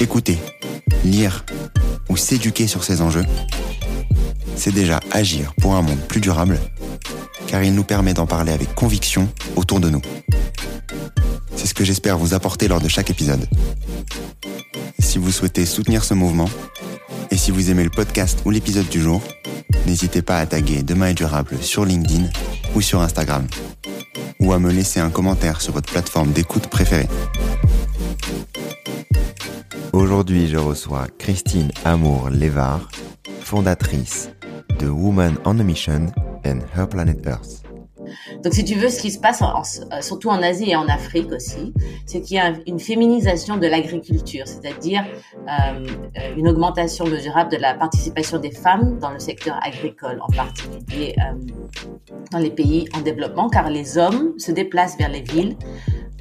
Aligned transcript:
Écouter, 0.00 0.38
lire 1.04 1.44
ou 2.08 2.16
s'éduquer 2.16 2.66
sur 2.66 2.84
ces 2.84 3.00
enjeux, 3.00 3.24
c'est 4.56 4.72
déjà 4.72 5.00
agir 5.10 5.54
pour 5.60 5.74
un 5.74 5.82
monde 5.82 6.00
plus 6.08 6.20
durable, 6.20 6.58
car 7.46 7.62
il 7.62 7.74
nous 7.74 7.84
permet 7.84 8.14
d'en 8.14 8.26
parler 8.26 8.52
avec 8.52 8.74
conviction 8.74 9.28
autour 9.56 9.80
de 9.80 9.90
nous. 9.90 10.02
C'est 11.56 11.66
ce 11.66 11.74
que 11.74 11.84
j'espère 11.84 12.18
vous 12.18 12.34
apporter 12.34 12.68
lors 12.68 12.80
de 12.80 12.88
chaque 12.88 13.10
épisode. 13.10 13.46
Si 14.98 15.18
vous 15.18 15.32
souhaitez 15.32 15.66
soutenir 15.66 16.04
ce 16.04 16.14
mouvement, 16.14 16.48
et 17.30 17.36
si 17.36 17.50
vous 17.50 17.70
aimez 17.70 17.84
le 17.84 17.90
podcast 17.90 18.40
ou 18.44 18.50
l'épisode 18.50 18.88
du 18.88 19.00
jour, 19.00 19.22
n'hésitez 19.86 20.22
pas 20.22 20.38
à 20.38 20.46
taguer 20.46 20.82
Demain 20.82 21.08
est 21.08 21.14
durable 21.14 21.56
sur 21.60 21.84
LinkedIn 21.84 22.28
ou 22.74 22.80
sur 22.80 23.00
Instagram, 23.00 23.46
ou 24.40 24.52
à 24.52 24.58
me 24.58 24.70
laisser 24.70 25.00
un 25.00 25.10
commentaire 25.10 25.60
sur 25.60 25.72
votre 25.72 25.90
plateforme 25.90 26.32
d'écoute 26.32 26.66
préférée. 26.68 27.08
Aujourd'hui, 29.92 30.48
je 30.48 30.56
reçois 30.56 31.06
Christine 31.18 31.70
Amour 31.84 32.30
Lévard, 32.30 32.88
fondatrice 33.40 34.30
de 34.78 34.88
Woman 34.88 35.36
on 35.44 35.58
a 35.58 35.62
Mission 35.62 36.06
and 36.44 36.60
Her 36.76 36.88
Planet 36.88 37.26
Earth. 37.26 37.71
Donc, 38.42 38.54
si 38.54 38.64
tu 38.64 38.74
veux, 38.74 38.88
ce 38.88 39.00
qui 39.00 39.10
se 39.10 39.18
passe, 39.18 39.42
surtout 40.00 40.28
en 40.28 40.42
Asie 40.42 40.70
et 40.70 40.76
en 40.76 40.86
Afrique 40.88 41.32
aussi, 41.32 41.72
c'est 42.06 42.20
qu'il 42.20 42.36
y 42.36 42.40
a 42.40 42.52
une 42.66 42.78
féminisation 42.78 43.56
de 43.56 43.66
l'agriculture, 43.66 44.46
c'est-à-dire 44.46 45.04
euh, 45.48 45.86
une 46.36 46.48
augmentation 46.48 47.06
mesurable 47.06 47.50
de 47.50 47.56
la 47.56 47.74
participation 47.74 48.38
des 48.38 48.50
femmes 48.50 48.98
dans 48.98 49.10
le 49.10 49.18
secteur 49.18 49.58
agricole, 49.62 50.20
en 50.20 50.32
particulier 50.34 51.14
euh, 51.18 51.34
dans 52.30 52.38
les 52.38 52.50
pays 52.50 52.88
en 52.94 53.00
développement, 53.00 53.48
car 53.48 53.70
les 53.70 53.98
hommes 53.98 54.38
se 54.38 54.52
déplacent 54.52 54.98
vers 54.98 55.10
les 55.10 55.22
villes 55.22 55.56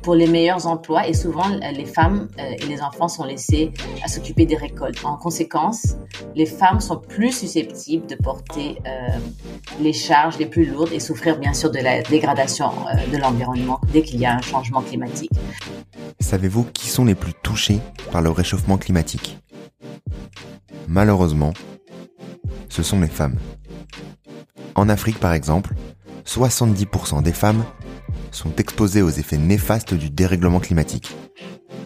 pour 0.02 0.16
les 0.16 0.28
meilleurs 0.28 0.68
emplois 0.68 1.08
et 1.08 1.14
souvent 1.14 1.48
les 1.48 1.86
femmes 1.86 2.28
euh, 2.40 2.56
et 2.58 2.66
les 2.66 2.82
enfants 2.82 3.08
sont 3.08 3.24
laissés 3.24 3.72
à 4.04 4.08
s'occuper 4.08 4.46
des 4.46 4.56
récoltes. 4.56 5.04
En 5.04 5.16
conséquence, 5.16 5.96
les 6.36 6.46
femmes 6.46 6.80
sont 6.80 6.98
plus 6.98 7.32
susceptibles 7.32 8.08
de 8.08 8.16
porter 8.16 8.78
euh, 8.86 9.18
les 9.80 9.94
charges 9.94 10.38
les 10.38 10.46
plus 10.46 10.66
lourdes 10.66 10.92
et 10.92 11.00
souffrir 11.00 11.38
bien 11.38 11.54
sûr 11.54 11.72
de 11.72 11.80
la 11.80 12.02
dégradation 12.02 12.72
euh, 12.88 13.12
de 13.12 13.18
l'environnement 13.18 13.80
dès 13.94 14.02
qu'il 14.02 14.20
y 14.20 14.26
a 14.26 14.36
un 14.36 14.42
changement 14.42 14.82
climatique. 14.82 15.32
Savez-vous 16.20 16.66
qui 16.74 16.88
sont 16.88 17.06
les 17.06 17.16
plus 17.16 17.34
touchés 17.34 17.80
par 18.12 18.22
le 18.22 18.30
réchauffement 18.30 18.78
climatique? 18.78 19.38
Malheureusement, 20.88 21.54
ce 22.70 22.84
sont 22.84 23.00
les 23.00 23.08
femmes. 23.08 23.38
En 24.76 24.90
Afrique 24.90 25.20
par 25.20 25.34
exemple, 25.34 25.74
70% 26.26 27.24
des 27.24 27.34
femmes 27.34 27.64
sont 28.32 28.56
exposés 28.58 29.02
aux 29.02 29.10
effets 29.10 29.38
néfastes 29.38 29.94
du 29.94 30.10
dérèglement 30.10 30.60
climatique. 30.60 31.16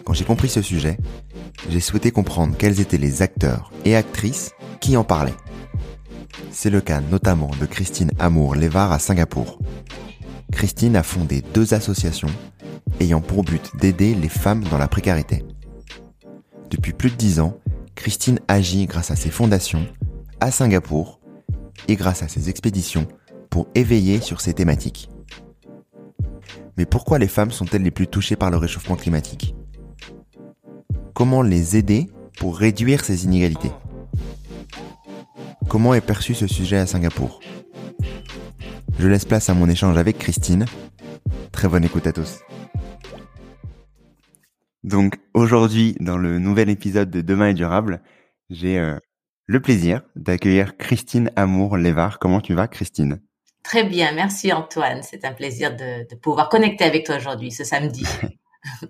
Quand 0.04 0.12
j'ai 0.12 0.24
compris 0.24 0.48
ce 0.48 0.62
sujet, 0.62 0.98
j'ai 1.70 1.80
souhaité 1.80 2.10
comprendre 2.10 2.56
quels 2.56 2.80
étaient 2.80 2.98
les 2.98 3.22
acteurs 3.22 3.72
et 3.84 3.96
actrices 3.96 4.52
qui 4.80 4.96
en 4.96 5.04
parlaient. 5.04 5.34
C'est 6.50 6.70
le 6.70 6.80
cas 6.80 7.00
notamment 7.00 7.50
de 7.60 7.66
Christine 7.66 8.12
Amour 8.18 8.54
Lévar 8.54 8.92
à 8.92 8.98
Singapour. 8.98 9.58
Christine 10.52 10.96
a 10.96 11.02
fondé 11.02 11.42
deux 11.54 11.74
associations 11.74 12.30
ayant 13.00 13.20
pour 13.20 13.42
but 13.42 13.72
d'aider 13.76 14.14
les 14.14 14.28
femmes 14.28 14.64
dans 14.64 14.78
la 14.78 14.88
précarité. 14.88 15.44
Depuis 16.70 16.92
plus 16.92 17.10
de 17.10 17.16
dix 17.16 17.40
ans, 17.40 17.58
Christine 17.94 18.40
agit 18.48 18.86
grâce 18.86 19.10
à 19.10 19.16
ses 19.16 19.30
fondations 19.30 19.86
à 20.40 20.50
Singapour 20.50 21.20
et 21.88 21.96
grâce 21.96 22.22
à 22.22 22.28
ses 22.28 22.48
expéditions 22.48 23.06
pour 23.50 23.68
éveiller 23.74 24.20
sur 24.20 24.40
ces 24.40 24.54
thématiques. 24.54 25.08
Mais 26.76 26.86
pourquoi 26.86 27.18
les 27.18 27.28
femmes 27.28 27.50
sont-elles 27.50 27.82
les 27.82 27.90
plus 27.90 28.06
touchées 28.06 28.36
par 28.36 28.50
le 28.50 28.56
réchauffement 28.56 28.96
climatique? 28.96 29.54
Comment 31.14 31.42
les 31.42 31.76
aider 31.76 32.10
pour 32.38 32.58
réduire 32.58 33.04
ces 33.04 33.24
inégalités? 33.24 33.72
Comment 35.68 35.94
est 35.94 36.00
perçu 36.00 36.34
ce 36.34 36.46
sujet 36.46 36.76
à 36.76 36.86
Singapour? 36.86 37.40
Je 38.98 39.08
laisse 39.08 39.24
place 39.24 39.48
à 39.48 39.54
mon 39.54 39.68
échange 39.68 39.96
avec 39.96 40.18
Christine. 40.18 40.66
Très 41.52 41.68
bonne 41.68 41.84
écoute 41.84 42.06
à 42.06 42.12
tous. 42.12 42.40
Donc 44.84 45.18
aujourd'hui, 45.34 45.96
dans 46.00 46.16
le 46.16 46.38
nouvel 46.38 46.70
épisode 46.70 47.10
de 47.10 47.20
Demain 47.20 47.48
est 47.48 47.54
durable, 47.54 48.02
j'ai 48.50 48.78
euh, 48.78 48.98
le 49.46 49.60
plaisir 49.60 50.02
d'accueillir 50.14 50.76
Christine 50.76 51.30
Amour 51.34 51.76
Lévar. 51.76 52.18
Comment 52.18 52.40
tu 52.40 52.54
vas 52.54 52.68
Christine? 52.68 53.20
Très 53.66 53.82
bien, 53.82 54.12
merci 54.12 54.52
Antoine. 54.52 55.00
C'est 55.02 55.24
un 55.24 55.32
plaisir 55.32 55.74
de, 55.74 56.14
pouvoir 56.14 56.48
connecter 56.48 56.84
avec 56.84 57.04
toi 57.04 57.16
aujourd'hui, 57.16 57.50
ce 57.50 57.64
samedi. 57.64 58.06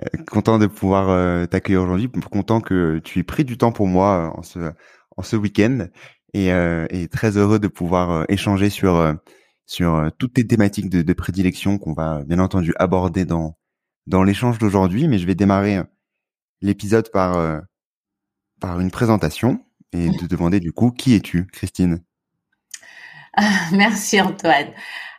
Euh, 0.00 0.22
content 0.30 0.60
de 0.60 0.68
pouvoir 0.68 1.08
euh, 1.08 1.44
t'accueillir 1.46 1.82
aujourd'hui, 1.82 2.08
content 2.30 2.60
que 2.60 3.00
tu 3.00 3.18
aies 3.18 3.24
pris 3.24 3.44
du 3.44 3.58
temps 3.58 3.72
pour 3.72 3.88
moi 3.88 4.30
euh, 4.32 4.38
en 4.38 4.42
ce, 4.44 4.72
en 5.16 5.24
ce 5.24 5.34
week-end 5.34 5.88
et, 6.34 7.08
très 7.10 7.36
heureux 7.36 7.58
de 7.58 7.66
pouvoir 7.66 8.24
échanger 8.28 8.70
sur, 8.70 9.16
sur 9.66 10.08
toutes 10.16 10.34
tes 10.34 10.46
thématiques 10.46 10.88
de, 10.88 11.12
prédilection 11.14 11.78
qu'on 11.78 11.94
va 11.94 12.22
bien 12.24 12.38
entendu 12.38 12.72
aborder 12.78 13.24
dans, 13.24 13.58
dans 14.06 14.22
l'échange 14.22 14.58
d'aujourd'hui. 14.58 15.08
Mais 15.08 15.18
je 15.18 15.26
vais 15.26 15.34
démarrer 15.34 15.80
l'épisode 16.62 17.10
par, 17.10 17.60
par 18.60 18.78
une 18.78 18.92
présentation 18.92 19.64
et 19.92 20.10
te 20.16 20.26
demander 20.30 20.60
du 20.60 20.70
coup 20.70 20.92
qui 20.92 21.16
es-tu, 21.16 21.48
Christine? 21.48 22.04
Merci 23.72 24.20
Antoine. 24.20 24.72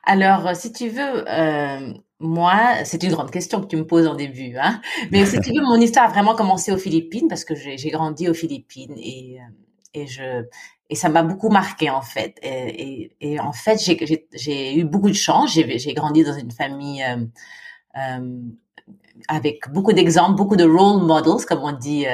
Alors, 0.03 0.47
euh, 0.47 0.53
si 0.53 0.71
tu 0.73 0.89
veux, 0.89 1.29
euh, 1.29 1.93
moi, 2.19 2.83
c'est 2.83 3.03
une 3.03 3.11
grande 3.11 3.31
question 3.31 3.61
que 3.61 3.67
tu 3.67 3.77
me 3.77 3.85
poses 3.85 4.07
en 4.07 4.15
début, 4.15 4.55
hein. 4.57 4.81
Mais 5.11 5.25
si 5.25 5.39
tu 5.39 5.51
veux, 5.51 5.61
mon 5.61 5.79
histoire 5.79 6.05
a 6.05 6.09
vraiment 6.09 6.35
commencé 6.35 6.71
aux 6.71 6.77
Philippines 6.77 7.27
parce 7.27 7.45
que 7.45 7.55
j'ai 7.55 7.89
grandi 7.91 8.27
aux 8.27 8.33
Philippines 8.33 8.95
et, 8.97 9.39
euh, 9.39 10.01
et 10.01 10.07
je 10.07 10.45
et 10.91 10.95
ça 10.95 11.09
m'a 11.09 11.21
beaucoup 11.21 11.49
marqué 11.49 11.91
en 11.91 12.01
fait. 12.01 12.35
Et, 12.41 13.15
et, 13.21 13.39
en 13.39 13.53
fait, 13.53 13.79
j'ai 14.33 14.75
eu 14.75 14.83
beaucoup 14.83 15.09
de 15.09 15.13
chance. 15.13 15.51
J'ai 15.53 15.93
grandi 15.93 16.23
dans 16.23 16.33
une 16.33 16.49
famille 16.49 17.05
avec 19.27 19.69
beaucoup 19.71 19.93
d'exemples, 19.93 20.35
beaucoup 20.35 20.55
de 20.55 20.63
role 20.63 21.03
models, 21.03 21.45
comme 21.47 21.59
on 21.59 21.73
dit 21.73 22.07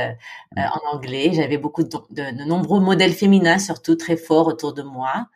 en 0.57 0.94
anglais. 0.94 1.31
J'avais 1.33 1.57
beaucoup 1.57 1.83
de, 1.83 1.89
de, 2.09 2.44
nombreux 2.45 2.81
modèles 2.81 3.13
féminins, 3.13 3.59
surtout 3.59 3.95
très 3.95 4.18
forts 4.18 4.48
autour 4.48 4.74
de 4.74 4.81
moi. 4.81 5.27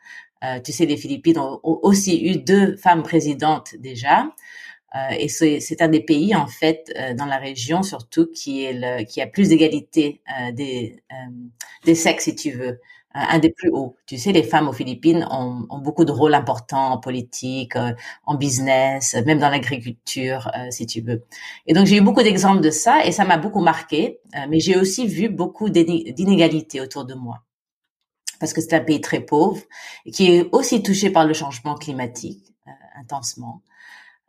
Euh, 0.44 0.60
tu 0.60 0.72
sais, 0.72 0.86
les 0.86 0.96
Philippines 0.96 1.38
ont, 1.38 1.60
aussi 1.62 2.24
eu 2.24 2.38
deux 2.38 2.76
femmes 2.76 3.02
présidentes 3.02 3.74
déjà. 3.78 4.30
Euh, 4.96 5.14
et 5.18 5.28
c'est 5.28 5.82
un 5.82 5.88
des 5.88 6.00
pays 6.00 6.34
en 6.34 6.48
fait 6.48 6.92
euh, 6.98 7.14
dans 7.14 7.26
la 7.26 7.36
région 7.38 7.84
surtout 7.84 8.26
qui 8.26 8.64
est 8.64 8.72
le, 8.72 9.04
qui 9.04 9.22
a 9.22 9.28
plus 9.28 9.50
d'égalité 9.50 10.20
des 10.52 11.00
des 11.84 11.94
sexes 11.94 12.24
si 12.24 12.34
tu 12.34 12.50
veux 12.50 12.80
un 13.14 13.38
des 13.40 13.50
plus 13.50 13.70
hauts. 13.70 13.96
Tu 14.06 14.18
sais, 14.18 14.32
les 14.32 14.42
femmes 14.42 14.68
aux 14.68 14.72
Philippines 14.72 15.26
ont, 15.30 15.66
ont 15.68 15.78
beaucoup 15.78 16.04
de 16.04 16.12
rôles 16.12 16.34
importants 16.34 16.92
en 16.92 16.98
politique, 16.98 17.74
en 18.24 18.34
business, 18.36 19.16
même 19.26 19.40
dans 19.40 19.48
l'agriculture, 19.48 20.48
si 20.70 20.86
tu 20.86 21.00
veux. 21.00 21.24
Et 21.66 21.74
donc, 21.74 21.86
j'ai 21.86 21.96
eu 21.96 22.02
beaucoup 22.02 22.22
d'exemples 22.22 22.60
de 22.60 22.70
ça 22.70 23.04
et 23.04 23.10
ça 23.10 23.24
m'a 23.24 23.36
beaucoup 23.36 23.60
marqué. 23.60 24.20
mais 24.48 24.60
j'ai 24.60 24.76
aussi 24.76 25.08
vu 25.08 25.28
beaucoup 25.28 25.70
d'inégalités 25.70 26.80
autour 26.80 27.04
de 27.04 27.14
moi 27.14 27.42
parce 28.40 28.52
que 28.52 28.60
c'est 28.60 28.74
un 28.74 28.80
pays 28.80 29.00
très 29.00 29.20
pauvre 29.20 29.62
qui 30.12 30.34
est 30.34 30.48
aussi 30.52 30.82
touché 30.82 31.10
par 31.10 31.26
le 31.26 31.34
changement 31.34 31.76
climatique 31.76 32.54
euh, 32.66 32.70
intensement. 33.00 33.62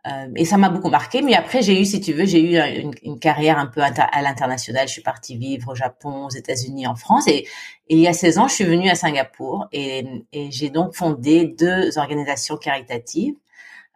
Euh, 0.07 0.27
et 0.35 0.45
ça 0.45 0.57
m'a 0.57 0.69
beaucoup 0.69 0.89
marqué. 0.89 1.21
Mais 1.21 1.35
après, 1.35 1.61
j'ai 1.61 1.79
eu, 1.79 1.85
si 1.85 2.01
tu 2.01 2.13
veux, 2.13 2.25
j'ai 2.25 2.41
eu 2.41 2.57
une, 2.57 2.91
une, 3.03 3.19
carrière 3.19 3.59
un 3.59 3.67
peu 3.67 3.81
à 3.81 4.21
l'international. 4.21 4.87
Je 4.87 4.93
suis 4.93 5.01
partie 5.03 5.37
vivre 5.37 5.71
au 5.71 5.75
Japon, 5.75 6.25
aux 6.25 6.31
États-Unis, 6.31 6.87
en 6.87 6.95
France. 6.95 7.27
Et, 7.27 7.47
il 7.87 7.99
y 7.99 8.07
a 8.07 8.13
16 8.13 8.37
ans, 8.39 8.47
je 8.47 8.55
suis 8.55 8.63
venue 8.63 8.89
à 8.89 8.95
Singapour 8.95 9.67
et, 9.73 10.05
et 10.31 10.49
j'ai 10.49 10.69
donc 10.69 10.95
fondé 10.95 11.43
deux 11.45 11.97
organisations 11.97 12.55
caritatives, 12.55 13.35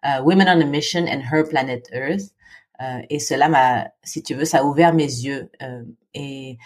euh, 0.06 0.22
Women 0.22 0.48
on 0.50 0.62
a 0.62 0.66
Mission 0.66 1.06
and 1.08 1.22
Her 1.32 1.44
Planet 1.48 1.90
Earth. 1.94 2.34
Euh, 2.82 3.00
et 3.10 3.20
cela 3.20 3.48
m'a, 3.48 3.88
si 4.04 4.22
tu 4.22 4.34
veux, 4.34 4.46
ça 4.46 4.60
a 4.60 4.64
ouvert 4.64 4.94
mes 4.94 5.06
yeux 5.06 5.50
euh, 5.62 5.84
et 6.14 6.58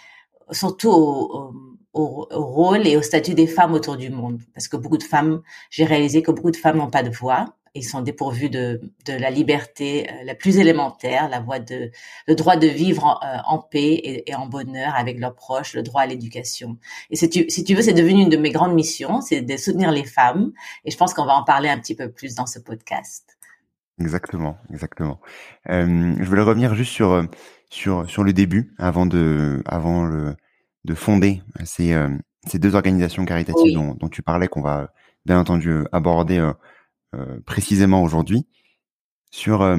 surtout 0.50 0.90
au, 0.90 1.36
au, 1.36 1.54
au, 1.92 2.28
rôle 2.30 2.86
et 2.86 2.96
au 2.96 3.02
statut 3.02 3.34
des 3.34 3.46
femmes 3.46 3.74
autour 3.74 3.96
du 3.96 4.10
monde. 4.10 4.40
Parce 4.54 4.68
que 4.68 4.76
beaucoup 4.76 4.98
de 4.98 5.02
femmes, 5.02 5.42
j'ai 5.70 5.84
réalisé 5.84 6.22
que 6.22 6.30
beaucoup 6.30 6.50
de 6.50 6.56
femmes 6.56 6.78
n'ont 6.78 6.90
pas 6.90 7.02
de 7.02 7.10
voix 7.10 7.54
ils 7.74 7.84
sont 7.84 8.02
dépourvus 8.02 8.50
de, 8.50 8.80
de 9.06 9.12
la 9.12 9.30
liberté 9.30 10.08
euh, 10.10 10.24
la 10.24 10.34
plus 10.34 10.58
élémentaire, 10.58 11.28
la 11.28 11.40
voie 11.40 11.58
de 11.58 11.90
le 12.26 12.34
droit 12.34 12.56
de 12.56 12.66
vivre 12.66 13.04
en, 13.04 13.14
euh, 13.24 13.38
en 13.46 13.58
paix 13.58 13.92
et, 13.92 14.30
et, 14.30 14.34
en 14.34 14.46
bonheur 14.46 14.94
avec 14.94 15.18
leurs 15.18 15.34
proches, 15.34 15.74
le 15.74 15.82
droit 15.82 16.02
à 16.02 16.06
l'éducation. 16.06 16.78
Et 17.10 17.16
si 17.16 17.28
tu, 17.30 17.48
si 17.48 17.64
tu 17.64 17.74
veux, 17.74 17.82
c'est 17.82 17.92
devenu 17.92 18.22
une 18.22 18.28
de 18.28 18.36
mes 18.36 18.50
grandes 18.50 18.74
missions, 18.74 19.20
c'est 19.20 19.42
de 19.42 19.56
soutenir 19.56 19.90
les 19.90 20.04
femmes. 20.04 20.52
Et 20.84 20.90
je 20.90 20.96
pense 20.96 21.14
qu'on 21.14 21.26
va 21.26 21.34
en 21.34 21.44
parler 21.44 21.68
un 21.68 21.78
petit 21.78 21.94
peu 21.94 22.10
plus 22.10 22.34
dans 22.34 22.46
ce 22.46 22.58
podcast. 22.58 23.36
Exactement, 24.00 24.56
exactement. 24.72 25.20
Euh, 25.68 26.14
je 26.18 26.24
voulais 26.24 26.42
revenir 26.42 26.74
juste 26.74 26.92
sur 26.92 27.24
sur 27.68 28.08
sur 28.08 28.24
le 28.24 28.32
début, 28.32 28.72
avant 28.78 29.06
de 29.06 29.62
avant 29.66 30.06
le 30.06 30.34
de 30.84 30.94
fonder 30.94 31.42
ces 31.64 31.94
ces 32.46 32.58
deux 32.58 32.74
organisations 32.74 33.24
caritatives 33.26 33.74
dont, 33.74 33.94
dont 33.94 34.08
tu 34.08 34.22
parlais, 34.22 34.48
qu'on 34.48 34.62
va 34.62 34.92
bien 35.26 35.38
entendu 35.38 35.84
aborder 35.92 36.38
euh, 37.14 37.40
précisément 37.44 38.02
aujourd'hui 38.04 38.46
sur 39.32 39.62
euh, 39.62 39.78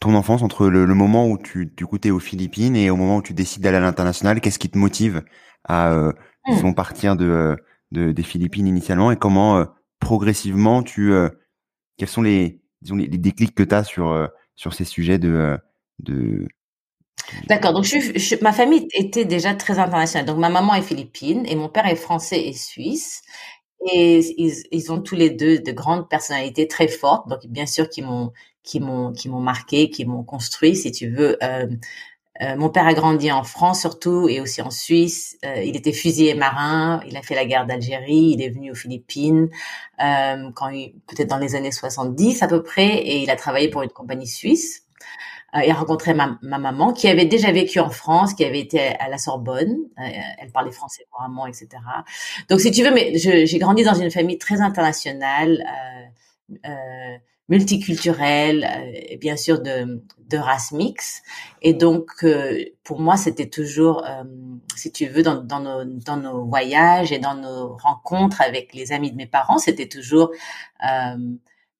ton 0.00 0.14
enfance 0.14 0.42
entre 0.42 0.68
le, 0.68 0.86
moment 0.86 1.28
où 1.28 1.36
tu 1.36 1.66
du 1.66 1.86
coup 1.86 1.98
aux 2.10 2.18
Philippines 2.18 2.74
et 2.74 2.88
au 2.88 2.96
moment 2.96 3.18
où 3.18 3.22
tu 3.22 3.34
décides 3.34 3.62
d'aller 3.62 3.76
à 3.76 3.80
l'international 3.80 4.40
qu'est-ce 4.40 4.58
qui 4.58 4.70
te 4.70 4.78
motive 4.78 5.22
à 5.64 5.92
euh, 5.92 6.12
mmh. 6.46 6.74
partir 6.74 7.16
de, 7.16 7.56
de, 7.92 8.12
des 8.12 8.22
Philippines 8.22 8.66
initialement 8.66 9.10
et 9.10 9.16
comment 9.16 9.58
euh, 9.58 9.64
progressivement 10.00 10.82
tu 10.82 11.12
quels 11.96 12.08
sont 12.08 12.22
les 12.22 12.62
disons 12.80 12.96
les, 12.96 13.08
déclics 13.08 13.54
que 13.54 13.62
tu 13.62 13.74
as 13.74 13.84
sur 13.84 14.30
sur 14.54 14.74
ces 14.74 14.84
sujets 14.84 15.18
de 15.18 15.58
de 15.98 16.46
D'accord. 17.48 17.72
Donc, 17.72 17.84
je, 17.84 18.42
ma 18.42 18.52
famille 18.52 18.88
était 18.94 19.24
déjà 19.24 19.54
très 19.54 19.78
internationale. 19.78 20.26
Donc, 20.26 20.38
ma 20.38 20.48
maman 20.48 20.74
est 20.74 20.82
philippine 20.82 21.44
et 21.46 21.56
mon 21.56 21.68
père 21.68 21.86
est 21.86 21.96
français 21.96 22.40
et 22.46 22.52
suisse. 22.52 23.22
Et 23.92 24.18
ils, 24.38 24.54
ils, 24.72 24.92
ont 24.92 25.00
tous 25.00 25.16
les 25.16 25.30
deux 25.30 25.58
de 25.60 25.72
grandes 25.72 26.08
personnalités 26.08 26.66
très 26.66 26.88
fortes, 26.88 27.28
donc 27.28 27.46
bien 27.46 27.66
sûr 27.66 27.88
qui 27.88 28.02
m'ont 28.02 28.32
qui 28.64 28.80
m'ont 28.80 29.12
qui 29.12 29.28
m'ont 29.28 29.40
marqué, 29.40 29.90
qui 29.90 30.04
m'ont 30.06 30.24
construit, 30.24 30.74
si 30.76 30.92
tu 30.92 31.10
veux. 31.10 31.36
Euh, 31.44 31.66
euh, 32.42 32.56
mon 32.56 32.68
père 32.68 32.86
a 32.86 32.92
grandi 32.94 33.32
en 33.32 33.44
France 33.44 33.80
surtout 33.80 34.28
et 34.28 34.40
aussi 34.40 34.60
en 34.62 34.70
Suisse. 34.70 35.38
Euh, 35.44 35.62
il 35.62 35.76
était 35.76 35.92
fusilier 35.92 36.34
marin. 36.34 37.00
Il 37.08 37.16
a 37.16 37.22
fait 37.22 37.34
la 37.34 37.46
guerre 37.46 37.66
d'Algérie. 37.66 38.34
Il 38.34 38.42
est 38.42 38.50
venu 38.50 38.70
aux 38.72 38.74
Philippines 38.74 39.48
euh, 40.02 40.50
quand 40.54 40.70
peut-être 41.06 41.28
dans 41.28 41.38
les 41.38 41.54
années 41.54 41.72
70 41.72 42.42
à 42.42 42.48
peu 42.48 42.62
près 42.62 42.98
et 42.98 43.22
il 43.22 43.30
a 43.30 43.36
travaillé 43.36 43.68
pour 43.70 43.82
une 43.82 43.90
compagnie 43.90 44.26
suisse 44.26 44.85
euh, 45.56 45.70
a 45.70 45.74
rencontré 45.74 46.14
ma, 46.14 46.38
ma, 46.42 46.58
maman 46.58 46.92
qui 46.92 47.08
avait 47.08 47.24
déjà 47.24 47.52
vécu 47.52 47.80
en 47.80 47.90
France, 47.90 48.34
qui 48.34 48.44
avait 48.44 48.60
été 48.60 48.80
à 48.80 49.08
la 49.08 49.18
Sorbonne. 49.18 49.76
Euh, 49.98 50.02
elle 50.38 50.50
parlait 50.52 50.70
français 50.70 51.06
couramment, 51.10 51.46
etc. 51.46 51.68
Donc, 52.48 52.60
si 52.60 52.70
tu 52.70 52.82
veux, 52.82 52.92
mais 52.92 53.16
j'ai 53.16 53.58
grandi 53.58 53.84
dans 53.84 53.94
une 53.94 54.10
famille 54.10 54.38
très 54.38 54.60
internationale, 54.60 55.64
euh, 56.52 56.54
euh 56.66 57.16
multiculturelle, 57.48 58.68
et 58.92 59.18
bien 59.18 59.36
sûr 59.36 59.62
de, 59.62 60.02
de 60.28 60.36
race 60.36 60.72
mixte. 60.72 61.22
Et 61.62 61.74
donc, 61.74 62.26
pour 62.82 62.98
moi, 62.98 63.16
c'était 63.16 63.48
toujours, 63.48 64.04
si 64.74 64.90
tu 64.90 65.06
veux, 65.06 65.22
dans, 65.22 65.36
dans, 65.36 65.60
nos, 65.60 65.84
dans 65.84 66.16
nos 66.16 66.44
voyages 66.44 67.12
et 67.12 67.20
dans 67.20 67.36
nos 67.36 67.76
rencontres 67.76 68.40
avec 68.40 68.74
les 68.74 68.90
amis 68.90 69.12
de 69.12 69.16
mes 69.16 69.28
parents, 69.28 69.58
c'était 69.58 69.86
toujours 69.86 70.32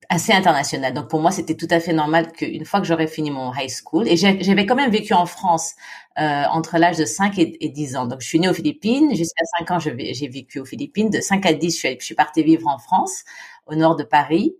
assez 0.09 0.31
international. 0.31 0.93
Donc 0.93 1.09
pour 1.09 1.21
moi, 1.21 1.31
c'était 1.31 1.55
tout 1.55 1.67
à 1.69 1.79
fait 1.79 1.93
normal 1.93 2.31
qu'une 2.31 2.65
fois 2.65 2.79
que 2.79 2.87
j'aurais 2.87 3.07
fini 3.07 3.31
mon 3.31 3.53
high 3.53 3.69
school, 3.69 4.07
et 4.07 4.15
j'avais 4.15 4.65
quand 4.65 4.75
même 4.75 4.91
vécu 4.91 5.13
en 5.13 5.25
France 5.25 5.73
euh, 6.19 6.43
entre 6.49 6.77
l'âge 6.77 6.97
de 6.97 7.05
5 7.05 7.37
et, 7.39 7.65
et, 7.65 7.69
10 7.69 7.95
ans. 7.97 8.05
Donc 8.07 8.21
je 8.21 8.27
suis 8.27 8.39
née 8.39 8.49
aux 8.49 8.53
Philippines, 8.53 9.15
jusqu'à 9.15 9.43
5 9.59 9.71
ans 9.71 9.79
j'ai 9.79 10.27
vécu 10.27 10.59
aux 10.59 10.65
Philippines, 10.65 11.09
de 11.09 11.19
5 11.19 11.45
à 11.45 11.53
10 11.53 11.71
je 11.71 11.77
suis, 11.77 11.97
je 11.99 12.05
suis 12.05 12.15
partie 12.15 12.43
vivre 12.43 12.67
en 12.67 12.77
France, 12.77 13.23
au 13.65 13.75
nord 13.75 13.95
de 13.95 14.03
Paris, 14.03 14.55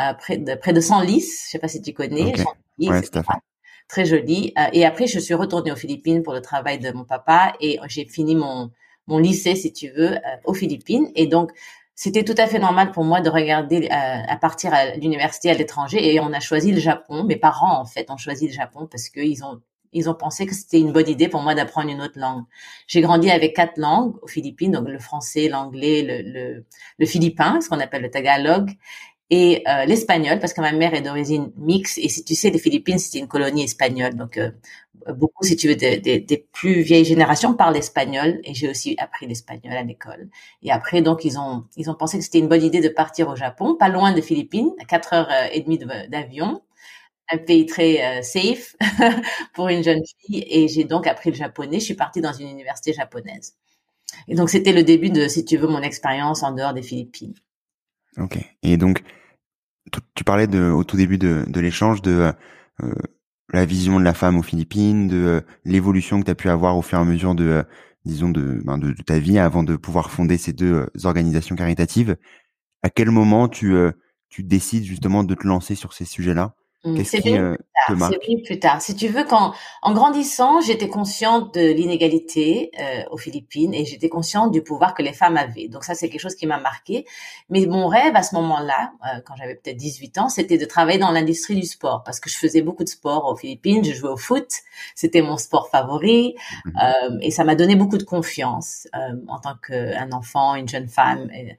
euh, 0.00 0.14
près 0.14 0.38
de 0.38 0.54
près 0.54 0.72
de 0.72 0.80
Senlis, 0.80 1.20
je 1.46 1.50
sais 1.50 1.58
pas 1.58 1.68
si 1.68 1.82
tu 1.82 1.92
connais, 1.92 2.32
ouais, 2.78 3.00
très 3.88 4.06
joli. 4.06 4.52
Euh, 4.58 4.62
et 4.72 4.84
après 4.86 5.06
je 5.06 5.18
suis 5.18 5.34
retournée 5.34 5.72
aux 5.72 5.76
Philippines 5.76 6.22
pour 6.22 6.32
le 6.32 6.40
travail 6.40 6.78
de 6.78 6.92
mon 6.92 7.04
papa 7.04 7.52
et 7.60 7.78
j'ai 7.88 8.06
fini 8.06 8.34
mon 8.36 8.70
mon 9.06 9.18
lycée, 9.18 9.54
si 9.54 9.72
tu 9.72 9.90
veux, 9.90 10.12
euh, 10.12 10.20
aux 10.44 10.54
Philippines. 10.54 11.10
Et 11.14 11.26
donc, 11.26 11.50
c'était 11.94 12.24
tout 12.24 12.34
à 12.38 12.46
fait 12.46 12.58
normal 12.58 12.90
pour 12.92 13.04
moi 13.04 13.20
de 13.20 13.30
regarder 13.30 13.88
euh, 13.90 14.22
à 14.28 14.36
partir 14.36 14.72
à 14.72 14.94
l'université 14.96 15.50
à 15.50 15.54
l'étranger 15.54 16.14
et 16.14 16.20
on 16.20 16.32
a 16.32 16.40
choisi 16.40 16.72
le 16.72 16.80
Japon. 16.80 17.24
Mes 17.24 17.36
parents 17.36 17.80
en 17.80 17.84
fait 17.84 18.10
ont 18.10 18.16
choisi 18.16 18.48
le 18.48 18.52
Japon 18.52 18.88
parce 18.90 19.08
qu'ils 19.08 19.44
ont 19.44 19.60
ils 19.92 20.08
ont 20.08 20.14
pensé 20.14 20.46
que 20.46 20.54
c'était 20.54 20.80
une 20.80 20.92
bonne 20.92 21.08
idée 21.08 21.28
pour 21.28 21.42
moi 21.42 21.54
d'apprendre 21.54 21.90
une 21.90 22.00
autre 22.00 22.18
langue. 22.18 22.44
J'ai 22.86 23.02
grandi 23.02 23.30
avec 23.30 23.54
quatre 23.54 23.76
langues 23.76 24.16
aux 24.22 24.26
Philippines, 24.26 24.72
donc 24.72 24.88
le 24.88 24.98
français, 24.98 25.48
l'anglais, 25.48 26.02
le, 26.02 26.32
le, 26.32 26.66
le 26.98 27.06
philippin, 27.06 27.60
ce 27.60 27.68
qu'on 27.68 27.78
appelle 27.78 28.00
le 28.00 28.10
tagalog, 28.10 28.70
et 29.32 29.62
euh, 29.66 29.86
l'espagnol 29.86 30.38
parce 30.40 30.52
que 30.52 30.60
ma 30.60 30.72
mère 30.72 30.92
est 30.92 31.00
d'origine 31.00 31.52
mixte 31.56 31.96
et 31.96 32.10
si 32.10 32.22
tu 32.22 32.34
sais 32.34 32.50
les 32.50 32.58
Philippines 32.58 32.98
c'était 32.98 33.18
une 33.18 33.28
colonie 33.28 33.64
espagnole 33.64 34.14
donc 34.14 34.36
euh, 34.36 34.50
beaucoup 35.14 35.42
si 35.42 35.56
tu 35.56 35.68
veux 35.68 35.74
des, 35.74 36.46
plus 36.52 36.82
vieilles 36.82 37.06
générations 37.06 37.54
parlent 37.54 37.78
espagnol 37.78 38.40
et 38.44 38.52
j'ai 38.52 38.68
aussi 38.68 38.94
appris 38.98 39.26
l'espagnol 39.26 39.72
à 39.72 39.82
l'école. 39.82 40.28
Et 40.62 40.70
après 40.70 41.00
donc 41.00 41.24
ils 41.24 41.38
ont 41.38 41.64
ils 41.78 41.88
ont 41.88 41.94
pensé 41.94 42.18
que 42.18 42.24
c'était 42.24 42.40
une 42.40 42.48
bonne 42.48 42.62
idée 42.62 42.82
de 42.82 42.90
partir 42.90 43.30
au 43.30 43.34
Japon 43.34 43.74
pas 43.74 43.88
loin 43.88 44.12
des 44.12 44.20
Philippines 44.20 44.70
à 44.78 44.84
quatre 44.84 45.14
heures 45.14 45.30
et 45.50 45.62
demie 45.62 45.78
d'avion 45.78 46.60
un 47.30 47.38
pays 47.38 47.64
très 47.64 48.18
euh, 48.18 48.22
safe 48.22 48.76
pour 49.54 49.68
une 49.68 49.82
jeune 49.82 50.02
fille 50.20 50.44
et 50.46 50.68
j'ai 50.68 50.84
donc 50.84 51.06
appris 51.06 51.30
le 51.30 51.36
japonais 51.36 51.80
je 51.80 51.86
suis 51.86 51.94
partie 51.94 52.20
dans 52.20 52.34
une 52.34 52.48
université 52.48 52.92
japonaise. 52.92 53.54
Et 54.28 54.34
donc 54.34 54.50
c'était 54.50 54.74
le 54.74 54.82
début 54.82 55.08
de 55.08 55.26
si 55.26 55.46
tu 55.46 55.56
veux 55.56 55.68
mon 55.68 55.80
expérience 55.80 56.42
en 56.42 56.52
dehors 56.52 56.74
des 56.74 56.82
Philippines. 56.82 57.32
Ok. 58.18 58.38
Et 58.62 58.76
donc, 58.76 59.02
tu 60.14 60.24
parlais 60.24 60.46
de, 60.46 60.70
au 60.70 60.84
tout 60.84 60.96
début 60.96 61.18
de, 61.18 61.44
de 61.46 61.60
l'échange 61.60 62.02
de 62.02 62.32
euh, 62.82 62.94
la 63.52 63.64
vision 63.64 63.98
de 63.98 64.04
la 64.04 64.14
femme 64.14 64.38
aux 64.38 64.42
Philippines, 64.42 65.08
de 65.08 65.16
euh, 65.16 65.40
l'évolution 65.64 66.20
que 66.20 66.24
tu 66.24 66.30
as 66.30 66.34
pu 66.34 66.48
avoir 66.48 66.76
au 66.76 66.82
fur 66.82 66.98
et 66.98 67.02
à 67.02 67.04
mesure 67.04 67.34
de, 67.34 67.44
euh, 67.44 67.62
disons, 68.04 68.30
ben, 68.30 68.78
de, 68.78 68.92
de, 68.92 69.02
ta 69.02 69.18
vie 69.18 69.38
avant 69.38 69.62
de 69.62 69.76
pouvoir 69.76 70.10
fonder 70.10 70.38
ces 70.38 70.52
deux 70.52 70.86
organisations 71.04 71.56
caritatives. 71.56 72.16
À 72.82 72.90
quel 72.90 73.10
moment 73.10 73.48
tu, 73.48 73.74
tu 74.28 74.42
décides 74.42 74.84
justement 74.84 75.22
de 75.22 75.34
te 75.34 75.46
lancer 75.46 75.76
sur 75.76 75.92
ces 75.92 76.04
sujets-là? 76.04 76.56
Mmh. 76.84 76.96
C'est 77.88 77.94
venu, 77.94 78.42
plus, 78.42 78.58
tard. 78.58 78.80
Si 78.80 78.94
tu 78.94 79.08
veux, 79.08 79.24
quand 79.24 79.52
en 79.82 79.92
grandissant, 79.92 80.60
j'étais 80.60 80.88
consciente 80.88 81.54
de 81.54 81.72
l'inégalité 81.72 82.70
euh, 82.78 83.02
aux 83.10 83.16
Philippines 83.16 83.74
et 83.74 83.84
j'étais 83.84 84.08
consciente 84.08 84.52
du 84.52 84.62
pouvoir 84.62 84.94
que 84.94 85.02
les 85.02 85.12
femmes 85.12 85.36
avaient. 85.36 85.68
Donc 85.68 85.84
ça, 85.84 85.94
c'est 85.94 86.08
quelque 86.08 86.20
chose 86.20 86.34
qui 86.34 86.46
m'a 86.46 86.58
marqué. 86.58 87.04
Mais 87.50 87.66
mon 87.66 87.88
rêve 87.88 88.14
à 88.14 88.22
ce 88.22 88.34
moment-là, 88.36 88.92
euh, 89.04 89.20
quand 89.24 89.34
j'avais 89.36 89.54
peut-être 89.54 89.76
18 89.76 90.18
ans, 90.18 90.28
c'était 90.28 90.58
de 90.58 90.64
travailler 90.64 90.98
dans 90.98 91.10
l'industrie 91.10 91.54
du 91.54 91.66
sport 91.66 92.02
parce 92.04 92.20
que 92.20 92.30
je 92.30 92.36
faisais 92.36 92.62
beaucoup 92.62 92.84
de 92.84 92.88
sport 92.88 93.26
aux 93.26 93.36
Philippines. 93.36 93.84
Je 93.84 93.92
jouais 93.92 94.10
au 94.10 94.16
foot, 94.16 94.48
c'était 94.94 95.22
mon 95.22 95.36
sport 95.36 95.68
favori 95.70 96.34
mmh. 96.64 96.70
euh, 96.82 97.18
et 97.20 97.30
ça 97.30 97.44
m'a 97.44 97.54
donné 97.54 97.76
beaucoup 97.76 97.98
de 97.98 98.04
confiance 98.04 98.88
euh, 98.94 99.16
en 99.28 99.38
tant 99.38 99.56
qu'un 99.56 100.12
enfant, 100.12 100.54
une 100.54 100.68
jeune 100.68 100.88
femme. 100.88 101.30
Et, 101.32 101.56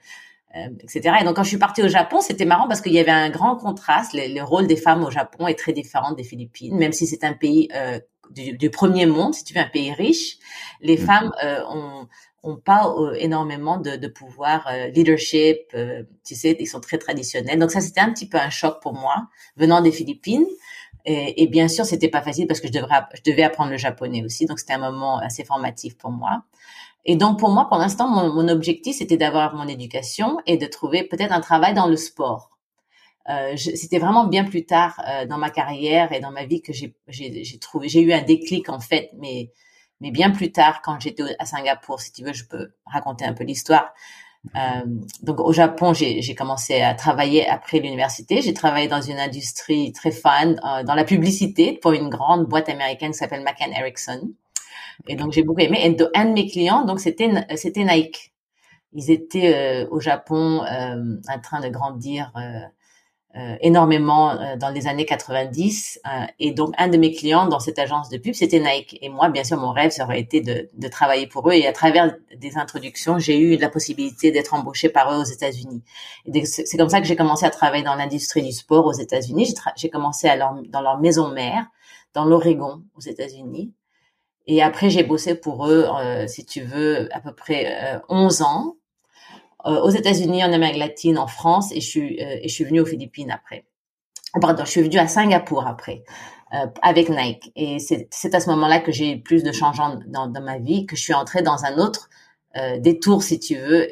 euh, 0.55 0.67
etc. 0.81 1.17
Et 1.21 1.23
donc 1.23 1.35
quand 1.35 1.43
je 1.43 1.49
suis 1.49 1.57
partie 1.57 1.81
au 1.83 1.87
Japon, 1.87 2.21
c'était 2.21 2.45
marrant 2.45 2.67
parce 2.67 2.81
qu'il 2.81 2.93
y 2.93 2.99
avait 2.99 3.11
un 3.11 3.29
grand 3.29 3.55
contraste. 3.55 4.13
Le, 4.13 4.33
le, 4.33 4.43
rôle 4.43 4.67
des 4.67 4.75
femmes 4.75 5.03
au 5.03 5.11
Japon 5.11 5.47
est 5.47 5.57
très 5.57 5.73
différent 5.73 6.11
des 6.13 6.23
Philippines, 6.23 6.77
même 6.77 6.91
si 6.91 7.07
c'est 7.07 7.23
un 7.23 7.33
pays 7.33 7.69
euh, 7.75 7.99
du, 8.31 8.57
du, 8.57 8.69
premier 8.69 9.05
monde, 9.05 9.33
si 9.33 9.43
tu 9.43 9.53
veux, 9.53 9.59
un 9.59 9.69
pays 9.69 9.91
riche. 9.93 10.37
Les 10.81 10.97
mm. 10.97 11.05
femmes 11.05 11.31
euh, 11.43 11.61
ont 11.69 12.07
ont 12.45 12.57
pas 12.57 12.93
euh, 12.97 13.13
énormément 13.13 13.77
de, 13.77 13.95
de 13.95 14.07
pouvoir 14.09 14.67
euh, 14.67 14.87
leadership, 14.87 15.59
tu 16.25 16.35
sais, 16.35 16.57
ils 16.59 16.67
sont 16.67 16.81
très 16.81 16.97
traditionnels. 16.97 17.57
Donc 17.57 17.71
ça, 17.71 17.79
c'était 17.79 18.01
un 18.01 18.11
petit 18.11 18.27
peu 18.27 18.37
un 18.37 18.49
choc 18.49 18.81
pour 18.81 18.93
moi, 18.93 19.29
venant 19.55 19.79
des 19.79 19.93
Philippines. 19.93 20.45
Et, 21.05 21.41
et 21.41 21.47
bien 21.47 21.69
sûr, 21.69 21.85
c'était 21.85 22.09
pas 22.09 22.21
facile 22.21 22.45
parce 22.45 22.59
que 22.59 22.67
je, 22.67 22.73
devrais, 22.73 23.01
je 23.13 23.21
devais 23.31 23.43
apprendre 23.43 23.71
le 23.71 23.77
japonais 23.77 24.23
aussi. 24.25 24.45
Donc 24.45 24.59
c'était 24.59 24.73
un 24.73 24.91
moment 24.91 25.19
assez 25.19 25.45
formatif 25.45 25.97
pour 25.97 26.11
moi. 26.11 26.43
Et 27.05 27.15
donc 27.15 27.39
pour 27.39 27.49
moi, 27.49 27.67
pour 27.67 27.77
l'instant, 27.77 28.07
mon, 28.07 28.33
mon, 28.33 28.47
objectif, 28.47 28.97
c'était 28.97 29.17
d'avoir 29.17 29.55
mon 29.55 29.67
éducation 29.67 30.39
et 30.45 30.57
de 30.57 30.65
trouver 30.65 31.03
peut-être 31.03 31.33
un 31.33 31.41
travail 31.41 31.73
dans 31.73 31.87
le 31.87 31.97
sport. 31.97 32.49
Euh, 33.29 33.55
c'était 33.55 33.99
vraiment 33.99 34.25
bien 34.25 34.43
plus 34.43 34.65
tard 34.65 35.01
euh, 35.07 35.25
dans 35.25 35.37
ma 35.37 35.49
carrière 35.49 36.11
et 36.11 36.19
dans 36.19 36.31
ma 36.31 36.45
vie 36.45 36.61
que 36.61 36.73
j'ai 36.73 37.59
trouvé, 37.59 37.87
j'ai 37.87 38.01
eu 38.01 38.11
un 38.11 38.21
déclic 38.21 38.67
en 38.69 38.79
fait, 38.79 39.11
mais 39.17 39.51
mais 40.01 40.11
bien 40.11 40.31
plus 40.31 40.51
tard 40.51 40.81
quand 40.83 40.99
j'étais 40.99 41.23
à 41.39 41.45
Singapour, 41.45 42.01
si 42.01 42.11
tu 42.11 42.23
veux, 42.25 42.33
je 42.33 42.43
peux 42.45 42.73
raconter 42.85 43.23
un 43.23 43.33
peu 43.33 43.45
l'histoire. 43.45 43.93
Euh, 44.57 44.85
donc 45.21 45.39
au 45.39 45.53
Japon, 45.53 45.93
j'ai 45.93 46.35
commencé 46.35 46.81
à 46.81 46.93
travailler 46.93 47.47
après 47.47 47.79
l'université. 47.79 48.41
J'ai 48.41 48.53
travaillé 48.53 48.87
dans 48.87 49.01
une 49.01 49.19
industrie 49.19 49.93
très 49.93 50.11
fun, 50.11 50.55
euh, 50.55 50.83
dans 50.83 50.95
la 50.95 51.05
publicité 51.05 51.79
pour 51.81 51.93
une 51.93 52.09
grande 52.09 52.45
boîte 52.47 52.69
américaine 52.69 53.11
qui 53.11 53.17
s'appelle 53.17 53.43
McCann 53.43 53.71
Erickson. 53.71 54.31
Et 55.07 55.15
donc 55.15 55.33
j'ai 55.33 55.43
beaucoup 55.43 55.61
aimé. 55.61 55.79
Et 55.83 55.97
un 56.15 56.25
de 56.25 56.33
mes 56.33 56.47
clients, 56.47 56.85
donc 56.85 56.99
c'était 56.99 57.29
c'était 57.55 57.83
Nike. 57.83 58.33
Ils 58.93 59.11
étaient 59.11 59.83
euh, 59.83 59.87
au 59.89 59.99
Japon 59.99 60.63
euh, 60.63 61.17
en 61.27 61.39
train 61.39 61.61
de 61.61 61.69
grandir 61.69 62.31
euh, 63.35 63.55
énormément 63.61 64.29
euh, 64.29 64.57
dans 64.57 64.69
les 64.69 64.85
années 64.85 65.07
90. 65.07 65.99
Euh, 66.05 66.25
et 66.37 66.51
donc, 66.51 66.75
un 66.77 66.87
de 66.87 66.97
mes 66.97 67.11
clients 67.11 67.47
dans 67.47 67.59
cette 67.59 67.79
agence 67.79 68.09
de 68.09 68.17
pub, 68.19 68.35
c'était 68.35 68.59
Nike. 68.59 68.99
Et 69.01 69.09
moi, 69.09 69.27
bien 69.29 69.43
sûr, 69.43 69.57
mon 69.57 69.71
rêve, 69.71 69.89
ça 69.89 70.03
aurait 70.03 70.19
été 70.19 70.39
de, 70.39 70.69
de 70.71 70.87
travailler 70.87 71.25
pour 71.25 71.49
eux. 71.49 71.53
Et 71.53 71.65
à 71.65 71.73
travers 71.73 72.15
des 72.37 72.57
introductions, 72.59 73.17
j'ai 73.17 73.39
eu 73.39 73.57
la 73.57 73.69
possibilité 73.69 74.29
d'être 74.29 74.53
embauchée 74.53 74.89
par 74.89 75.11
eux 75.11 75.19
aux 75.19 75.23
États-Unis. 75.23 75.81
C'est 76.43 76.77
comme 76.77 76.89
ça 76.89 77.01
que 77.01 77.07
j'ai 77.07 77.15
commencé 77.15 77.43
à 77.43 77.49
travailler 77.49 77.83
dans 77.83 77.95
l'industrie 77.95 78.43
du 78.43 78.51
sport 78.51 78.85
aux 78.85 78.93
États-Unis. 78.93 79.55
J'ai 79.77 79.89
commencé 79.89 80.27
à 80.27 80.35
leur, 80.35 80.53
dans 80.69 80.81
leur 80.81 80.99
maison 80.99 81.29
mère, 81.29 81.65
dans 82.13 82.25
l'Oregon, 82.25 82.83
aux 82.95 83.01
États-Unis. 83.01 83.73
Et 84.45 84.61
après, 84.61 84.89
j'ai 84.89 85.03
bossé 85.03 85.35
pour 85.35 85.67
eux, 85.67 85.87
si 86.27 86.45
tu 86.45 86.61
veux, 86.61 87.07
à 87.15 87.19
peu 87.21 87.33
près 87.33 88.01
11 88.09 88.41
ans. 88.41 88.75
Euh, 89.65 89.79
aux 89.81 89.89
États-Unis, 89.89 90.43
en 90.43 90.51
Amérique 90.51 90.77
latine, 90.77 91.17
en 91.17 91.27
France, 91.27 91.71
et 91.71 91.79
je 91.79 91.87
suis 91.87 92.21
euh, 92.21 92.37
et 92.41 92.49
je 92.49 92.53
suis 92.53 92.65
venue 92.65 92.81
aux 92.81 92.85
Philippines 92.85 93.31
après. 93.31 93.65
Pardon, 94.41 94.65
je 94.65 94.71
suis 94.71 94.81
venue 94.81 94.97
à 94.97 95.07
Singapour 95.07 95.65
après 95.65 96.03
euh, 96.53 96.65
avec 96.81 97.09
Nike. 97.09 97.51
Et 97.55 97.77
c'est 97.79 98.35
à 98.35 98.39
ce 98.41 98.49
moment-là 98.49 98.79
que 98.79 98.91
j'ai 98.91 99.13
eu 99.13 99.21
plus 99.21 99.43
de 99.43 99.51
changements 99.53 99.99
dans, 100.07 100.27
dans, 100.27 100.41
ma 100.41 100.57
vie, 100.57 100.85
que 100.85 100.95
je 100.97 101.01
suis 101.03 101.13
entrée 101.13 101.41
dans 101.41 101.65
un 101.65 101.77
autre 101.77 102.09
détour, 102.79 103.23
si 103.23 103.39
tu 103.39 103.55
veux, 103.55 103.89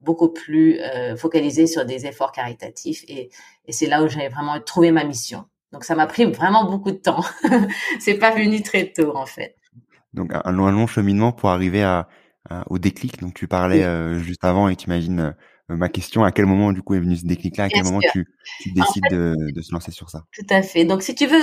beaucoup 0.00 0.28
plus 0.28 0.80
focalisé 1.16 1.68
sur 1.68 1.84
des 1.84 2.06
efforts 2.06 2.32
caritatifs. 2.32 3.04
Et, 3.06 3.30
et 3.66 3.72
c'est 3.72 3.86
là 3.86 4.02
où 4.02 4.08
j'ai 4.08 4.28
vraiment 4.28 4.58
trouvé 4.60 4.90
ma 4.90 5.04
mission. 5.04 5.44
Donc 5.72 5.84
ça 5.84 5.94
m'a 5.94 6.08
pris 6.08 6.24
vraiment 6.24 6.64
beaucoup 6.64 6.90
de 6.90 6.96
temps. 6.96 7.24
c'est 8.00 8.14
pas 8.18 8.32
venu 8.32 8.62
très 8.62 8.92
tôt 8.92 9.16
en 9.16 9.26
fait. 9.26 9.54
Donc 10.14 10.30
un 10.32 10.52
long, 10.52 10.66
un 10.66 10.72
long 10.72 10.86
cheminement 10.86 11.32
pour 11.32 11.50
arriver 11.50 11.82
à, 11.82 12.08
euh, 12.52 12.62
au 12.68 12.78
déclic. 12.78 13.20
Donc 13.20 13.34
tu 13.34 13.48
parlais 13.48 13.84
euh, 13.84 14.18
juste 14.18 14.44
avant 14.44 14.68
et 14.68 14.76
tu 14.76 14.86
imagines 14.86 15.20
euh, 15.20 15.76
ma 15.76 15.88
question, 15.88 16.24
à 16.24 16.32
quel 16.32 16.46
moment 16.46 16.72
du 16.72 16.82
coup 16.82 16.94
est 16.94 17.00
venu 17.00 17.16
ce 17.16 17.26
déclic-là? 17.26 17.64
À 17.64 17.68
quel 17.68 17.84
moment 17.84 18.00
tu, 18.12 18.26
tu 18.60 18.72
décides 18.72 19.04
de, 19.10 19.34
de, 19.52 19.62
se 19.62 19.72
lancer 19.72 19.92
sur 19.92 20.10
ça? 20.10 20.24
Tout 20.32 20.46
à 20.50 20.62
fait. 20.62 20.84
Donc 20.84 21.02
si 21.02 21.14
tu 21.14 21.26
veux, 21.26 21.40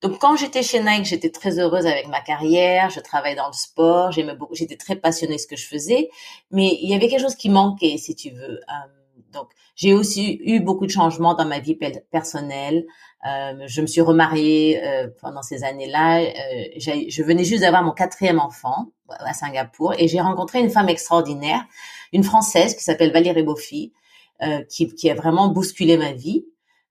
donc 0.00 0.18
quand 0.18 0.36
j'étais 0.36 0.62
chez 0.62 0.80
Nike, 0.80 1.04
j'étais 1.04 1.30
très 1.30 1.58
heureuse 1.58 1.86
avec 1.86 2.08
ma 2.08 2.20
carrière. 2.20 2.90
Je 2.90 3.00
travaillais 3.00 3.36
dans 3.36 3.48
le 3.48 3.52
sport, 3.52 4.12
j'aimais 4.12 4.34
beaucoup, 4.36 4.54
j'étais 4.54 4.76
très 4.76 4.96
passionnée 4.96 5.34
de 5.34 5.40
ce 5.40 5.46
que 5.46 5.56
je 5.56 5.66
faisais, 5.66 6.08
mais 6.50 6.78
il 6.82 6.88
y 6.88 6.94
avait 6.94 7.08
quelque 7.08 7.22
chose 7.22 7.36
qui 7.36 7.50
manquait, 7.50 7.98
si 7.98 8.14
tu 8.14 8.30
veux. 8.30 8.60
Donc 9.32 9.48
j'ai 9.74 9.94
aussi 9.94 10.40
eu 10.44 10.60
beaucoup 10.60 10.86
de 10.86 10.90
changements 10.90 11.34
dans 11.34 11.44
ma 11.44 11.58
vie 11.58 11.78
personnelle. 12.10 12.86
Euh, 13.26 13.64
je 13.66 13.80
me 13.80 13.86
suis 13.86 14.00
remariée 14.00 14.82
euh, 14.84 15.08
pendant 15.20 15.42
ces 15.42 15.64
années-là. 15.64 16.20
Euh, 16.20 16.28
je 16.76 17.22
venais 17.22 17.44
juste 17.44 17.62
d'avoir 17.62 17.82
mon 17.82 17.92
quatrième 17.92 18.38
enfant 18.38 18.92
à 19.08 19.32
Singapour 19.32 19.94
et 19.98 20.08
j'ai 20.08 20.20
rencontré 20.20 20.60
une 20.60 20.70
femme 20.70 20.88
extraordinaire, 20.88 21.64
une 22.12 22.24
Française 22.24 22.74
qui 22.74 22.82
s'appelle 22.82 23.12
Valérie 23.12 23.42
Bofi, 23.42 23.92
euh, 24.42 24.62
qui, 24.64 24.92
qui, 24.94 25.10
a 25.10 25.14
vraiment 25.14 25.48
bousculé 25.48 25.96
ma 25.96 26.12
vie. 26.12 26.46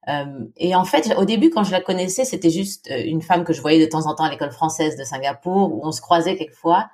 Euh, 0.08 0.44
et 0.56 0.74
en 0.74 0.84
fait, 0.84 1.14
au 1.16 1.24
début, 1.24 1.50
quand 1.50 1.64
je 1.64 1.72
la 1.72 1.80
connaissais, 1.80 2.24
c'était 2.24 2.50
juste 2.50 2.90
une 2.90 3.22
femme 3.22 3.44
que 3.44 3.52
je 3.52 3.60
voyais 3.60 3.84
de 3.84 3.88
temps 3.88 4.06
en 4.06 4.14
temps 4.14 4.24
à 4.24 4.30
l'école 4.30 4.50
française 4.50 4.96
de 4.96 5.04
Singapour, 5.04 5.72
où 5.72 5.80
on 5.84 5.92
se 5.92 6.00
croisait 6.00 6.36
quelquefois 6.36 6.88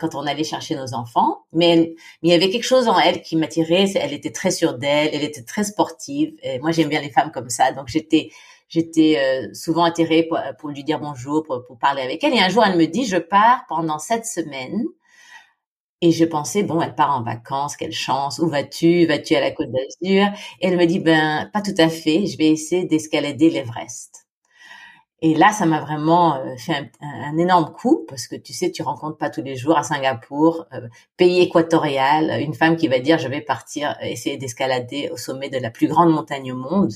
quand 0.00 0.14
on 0.14 0.26
allait 0.26 0.44
chercher 0.44 0.76
nos 0.76 0.94
enfants. 0.94 1.44
Mais, 1.52 1.94
mais, 2.22 2.28
il 2.28 2.30
y 2.30 2.34
avait 2.34 2.50
quelque 2.50 2.64
chose 2.64 2.88
en 2.88 2.98
elle 2.98 3.22
qui 3.22 3.36
m'attirait. 3.36 3.86
Elle 3.94 4.12
était 4.12 4.32
très 4.32 4.50
sûre 4.50 4.78
d'elle, 4.78 5.10
elle 5.12 5.24
était 5.24 5.42
très 5.42 5.64
sportive. 5.64 6.34
Et 6.42 6.58
moi, 6.58 6.72
j'aime 6.72 6.88
bien 6.88 7.00
les 7.00 7.10
femmes 7.10 7.30
comme 7.32 7.50
ça. 7.50 7.72
Donc, 7.72 7.88
j'étais 7.88 8.30
j'étais 8.68 9.18
euh, 9.18 9.54
souvent 9.54 9.84
atterrée 9.84 10.28
pour, 10.58 10.68
lui 10.68 10.84
dire 10.84 10.98
bonjour, 11.00 11.44
pour, 11.44 11.64
parler 11.78 12.02
avec 12.02 12.22
elle. 12.24 12.34
Et 12.34 12.40
un 12.40 12.48
jour, 12.48 12.64
elle 12.64 12.76
me 12.76 12.86
dit, 12.86 13.04
je 13.04 13.16
pars 13.16 13.64
pendant 13.68 13.98
sept 13.98 14.26
semaines. 14.26 14.84
Et 16.00 16.10
je 16.12 16.24
pensais, 16.24 16.62
bon, 16.62 16.82
elle 16.82 16.94
part 16.94 17.16
en 17.16 17.22
vacances, 17.22 17.76
quelle 17.76 17.92
chance, 17.92 18.38
où 18.38 18.48
vas-tu? 18.48 19.06
Vas-tu 19.06 19.36
à 19.36 19.40
la 19.40 19.52
Côte 19.52 19.70
d'Azur? 19.70 20.26
Et 20.60 20.66
elle 20.68 20.76
me 20.76 20.84
dit, 20.84 20.98
ben, 20.98 21.48
pas 21.52 21.62
tout 21.62 21.74
à 21.78 21.88
fait, 21.88 22.26
je 22.26 22.36
vais 22.36 22.48
essayer 22.48 22.84
d'escalader 22.84 23.48
l'Everest. 23.48 24.23
Et 25.20 25.34
là, 25.34 25.52
ça 25.52 25.64
m'a 25.64 25.80
vraiment 25.80 26.36
euh, 26.36 26.56
fait 26.58 26.90
un, 27.00 27.38
énorme 27.38 27.72
coup 27.72 28.04
parce 28.08 28.26
que 28.26 28.36
tu 28.36 28.52
sais, 28.52 28.70
tu 28.70 28.82
rencontres 28.82 29.16
pas 29.16 29.30
tous 29.30 29.42
les 29.42 29.56
jours 29.56 29.78
à 29.78 29.82
Singapour, 29.82 30.66
euh, 30.74 30.88
pays 31.16 31.40
équatorial, 31.40 32.40
une 32.40 32.54
femme 32.54 32.76
qui 32.76 32.88
va 32.88 32.98
dire 32.98 33.18
je 33.18 33.28
vais 33.28 33.40
partir 33.40 33.96
essayer 34.02 34.36
d'escalader 34.36 35.10
au 35.12 35.16
sommet 35.16 35.48
de 35.48 35.58
la 35.58 35.70
plus 35.70 35.88
grande 35.88 36.10
montagne 36.10 36.52
au 36.52 36.56
monde. 36.56 36.92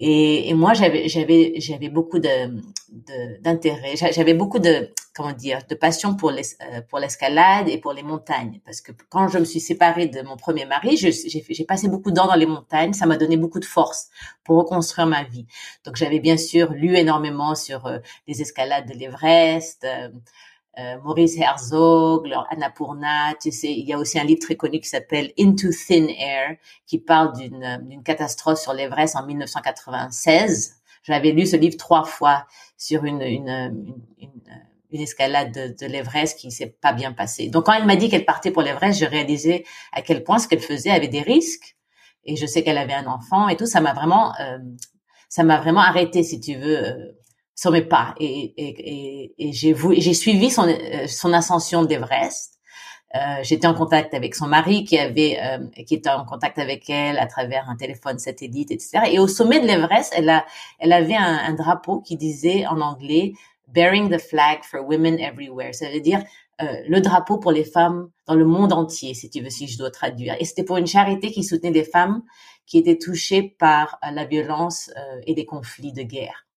Et, 0.00 0.48
et 0.48 0.54
moi, 0.54 0.74
j'avais, 0.74 1.08
j'avais, 1.08 1.54
j'avais 1.56 1.88
beaucoup 1.88 2.20
de, 2.20 2.62
d'intérêt. 3.42 3.96
J'avais 3.96 4.34
beaucoup 4.34 4.60
de, 4.60 4.90
comment 5.14 5.32
dire, 5.32 5.58
de 5.68 5.74
passion 5.74 6.14
pour 6.14 6.30
les, 6.30 6.42
euh, 6.62 6.80
pour 6.88 7.00
l'escalade 7.00 7.68
et 7.68 7.78
pour 7.78 7.92
les 7.92 8.04
montagnes. 8.04 8.60
Parce 8.64 8.80
que 8.80 8.92
quand 9.08 9.26
je 9.26 9.38
me 9.38 9.44
suis 9.44 9.58
séparée 9.58 10.06
de 10.06 10.22
mon 10.22 10.36
premier 10.36 10.66
mari, 10.66 10.96
j'ai, 10.96 11.64
passé 11.64 11.88
beaucoup 11.88 12.10
de 12.10 12.16
temps 12.16 12.28
dans 12.28 12.36
les 12.36 12.46
montagnes. 12.46 12.92
Ça 12.92 13.06
m'a 13.06 13.16
donné 13.16 13.36
beaucoup 13.36 13.58
de 13.58 13.64
force 13.64 14.08
pour 14.44 14.58
reconstruire 14.58 15.08
ma 15.08 15.24
vie. 15.24 15.46
Donc, 15.84 15.96
j'avais 15.96 16.20
bien 16.20 16.36
sûr 16.36 16.72
lu 16.72 16.96
énormément 16.96 17.56
sur 17.56 17.86
euh, 17.86 17.98
les 18.28 18.40
escalades 18.40 18.88
de 18.88 18.94
l'Everest. 18.94 19.84
Euh, 20.76 20.80
euh, 20.80 20.98
Maurice 21.02 21.36
Herzog, 21.38 22.28
Annapurna, 22.50 23.34
tu 23.40 23.50
sais, 23.50 23.72
il 23.72 23.86
y 23.86 23.92
a 23.92 23.98
aussi 23.98 24.18
un 24.18 24.24
livre 24.24 24.40
très 24.40 24.56
connu 24.56 24.80
qui 24.80 24.88
s'appelle 24.88 25.32
Into 25.38 25.68
Thin 25.70 26.06
Air, 26.08 26.56
qui 26.86 26.98
parle 26.98 27.36
d'une 27.36 27.64
euh, 27.64 28.02
catastrophe 28.04 28.60
sur 28.60 28.72
l'Everest 28.72 29.16
en 29.16 29.26
1996. 29.26 30.76
J'avais 31.02 31.32
lu 31.32 31.46
ce 31.46 31.56
livre 31.56 31.76
trois 31.76 32.04
fois 32.04 32.46
sur 32.76 33.04
une 33.04 33.22
une, 33.22 33.98
une, 34.18 34.42
une 34.90 35.00
escalade 35.00 35.52
de, 35.52 35.74
de 35.78 35.90
l'Everest 35.90 36.38
qui 36.38 36.50
s'est 36.50 36.76
pas 36.80 36.92
bien 36.92 37.12
passée. 37.12 37.48
Donc 37.48 37.66
quand 37.66 37.72
elle 37.72 37.86
m'a 37.86 37.96
dit 37.96 38.08
qu'elle 38.08 38.24
partait 38.24 38.50
pour 38.50 38.62
l'Everest, 38.62 38.98
j'ai 38.98 39.06
réalisé 39.06 39.66
à 39.92 40.02
quel 40.02 40.24
point 40.24 40.38
ce 40.38 40.48
qu'elle 40.48 40.60
faisait 40.60 40.90
avait 40.90 41.08
des 41.08 41.22
risques. 41.22 41.76
Et 42.24 42.36
je 42.36 42.46
sais 42.46 42.62
qu'elle 42.62 42.78
avait 42.78 42.94
un 42.94 43.06
enfant 43.06 43.48
et 43.48 43.56
tout. 43.56 43.66
Ça 43.66 43.80
m'a 43.80 43.94
vraiment, 43.94 44.32
euh, 44.40 44.58
ça 45.28 45.44
m'a 45.44 45.58
vraiment 45.60 45.80
arrêté, 45.80 46.22
si 46.22 46.40
tu 46.40 46.56
veux, 46.56 47.17
sur 47.58 47.72
mes 47.72 47.82
pas 47.82 48.14
et, 48.20 48.54
et, 48.56 49.32
et, 49.36 49.52
j'ai 49.52 49.74
j'ai 49.98 50.14
suivi 50.14 50.48
son, 50.48 50.68
euh, 50.68 51.08
son 51.08 51.32
ascension 51.32 51.84
d'Everest. 51.84 52.54
Euh, 53.16 53.18
J'étais 53.42 53.66
en 53.66 53.74
contact 53.74 54.14
avec 54.14 54.36
son 54.36 54.46
mari 54.46 54.84
qui 54.84 54.96
avait 54.96 55.40
euh, 55.42 55.82
qui 55.84 55.96
était 55.96 56.10
en 56.10 56.24
contact 56.24 56.60
avec 56.60 56.88
elle 56.88 57.18
à 57.18 57.26
travers 57.26 57.68
un 57.68 57.74
téléphone 57.74 58.20
satellite, 58.20 58.70
etc. 58.70 59.10
Et 59.10 59.18
au 59.18 59.26
sommet 59.26 59.58
de 59.58 59.66
l'Everest, 59.66 60.12
elle 60.16 60.30
a 60.30 60.46
elle 60.78 60.92
avait 60.92 61.16
un, 61.16 61.38
un, 61.48 61.54
drapeau 61.54 62.00
qui 62.00 62.16
disait 62.16 62.64
en 62.66 62.80
anglais 62.80 63.32
"Bearing 63.66 64.08
the 64.08 64.20
flag 64.20 64.62
for 64.62 64.86
women 64.86 65.18
everywhere". 65.18 65.74
Ça 65.74 65.90
veut 65.90 66.00
dire 66.00 66.22
euh, 66.62 66.66
le 66.88 67.00
drapeau 67.00 67.38
pour 67.38 67.50
les 67.50 67.64
femmes 67.64 68.08
dans 68.28 68.36
le 68.36 68.44
monde 68.44 68.72
entier, 68.72 69.14
si 69.14 69.30
tu 69.30 69.40
veux, 69.42 69.50
si 69.50 69.66
je 69.66 69.78
dois 69.78 69.90
traduire. 69.90 70.36
Et 70.38 70.44
c'était 70.44 70.64
pour 70.64 70.76
une 70.76 70.86
charité 70.86 71.32
qui 71.32 71.42
soutenait 71.42 71.72
des 71.72 71.84
femmes 71.84 72.22
qui 72.66 72.78
étaient 72.78 72.98
touchées 72.98 73.42
par 73.42 73.98
la 74.12 74.24
violence 74.26 74.90
et 75.26 75.34
les 75.34 75.46
conflits 75.46 75.94
de 75.94 76.02
guerre. 76.02 76.47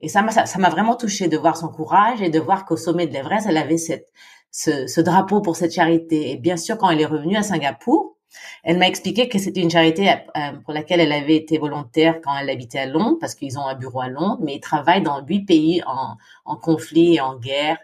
Et 0.00 0.08
ça 0.08 0.22
m'a 0.22 0.30
ça, 0.30 0.58
m'a 0.58 0.68
vraiment 0.68 0.96
touché 0.96 1.28
de 1.28 1.36
voir 1.36 1.56
son 1.56 1.68
courage 1.68 2.20
et 2.22 2.28
de 2.28 2.38
voir 2.38 2.64
qu'au 2.64 2.76
sommet 2.76 3.06
de 3.06 3.12
l'Everest, 3.12 3.46
elle 3.48 3.56
avait 3.56 3.78
cette, 3.78 4.12
ce, 4.50 4.86
ce, 4.86 5.00
drapeau 5.00 5.40
pour 5.40 5.56
cette 5.56 5.72
charité. 5.72 6.32
Et 6.32 6.36
bien 6.36 6.56
sûr, 6.56 6.76
quand 6.78 6.90
elle 6.90 7.00
est 7.00 7.06
revenue 7.06 7.36
à 7.36 7.42
Singapour, 7.42 8.16
elle 8.64 8.78
m'a 8.78 8.86
expliqué 8.86 9.28
que 9.28 9.38
c'était 9.38 9.60
une 9.62 9.70
charité 9.70 10.10
euh, 10.10 10.52
pour 10.64 10.74
laquelle 10.74 11.00
elle 11.00 11.12
avait 11.12 11.36
été 11.36 11.58
volontaire 11.58 12.20
quand 12.22 12.36
elle 12.36 12.50
habitait 12.50 12.80
à 12.80 12.86
Londres, 12.86 13.16
parce 13.20 13.34
qu'ils 13.34 13.58
ont 13.58 13.66
un 13.66 13.74
bureau 13.74 14.00
à 14.00 14.08
Londres, 14.08 14.38
mais 14.42 14.56
ils 14.56 14.60
travaillent 14.60 15.02
dans 15.02 15.24
huit 15.24 15.44
pays 15.44 15.82
en, 15.86 16.16
en 16.44 16.56
conflit 16.56 17.14
et 17.14 17.20
en 17.20 17.36
guerre 17.36 17.78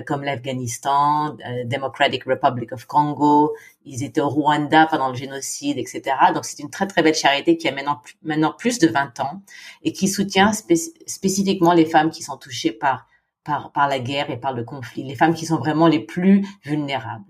comme 0.00 0.22
l'Afghanistan, 0.22 1.36
euh, 1.46 1.64
Democratic 1.64 2.24
Republic 2.24 2.72
of 2.72 2.86
Congo. 2.86 3.54
Ils 3.84 4.02
étaient 4.02 4.20
au 4.20 4.28
Rwanda 4.28 4.86
pendant 4.86 5.10
le 5.10 5.14
génocide, 5.14 5.78
etc. 5.78 6.02
Donc 6.34 6.44
c'est 6.44 6.60
une 6.60 6.70
très 6.70 6.86
très 6.86 7.02
belle 7.02 7.14
charité 7.14 7.56
qui 7.56 7.68
a 7.68 7.72
maintenant 7.72 8.00
maintenant 8.22 8.54
plus 8.56 8.78
de 8.78 8.88
20 8.88 9.20
ans 9.20 9.42
et 9.82 9.92
qui 9.92 10.08
soutient 10.08 10.52
spécifiquement 10.52 11.72
les 11.72 11.86
femmes 11.86 12.10
qui 12.10 12.22
sont 12.22 12.36
touchées 12.36 12.72
par 12.72 13.06
par 13.44 13.72
par 13.72 13.88
la 13.88 13.98
guerre 13.98 14.30
et 14.30 14.38
par 14.38 14.52
le 14.52 14.64
conflit, 14.64 15.02
les 15.04 15.16
femmes 15.16 15.34
qui 15.34 15.46
sont 15.46 15.58
vraiment 15.58 15.88
les 15.88 16.00
plus 16.00 16.46
vulnérables. 16.64 17.24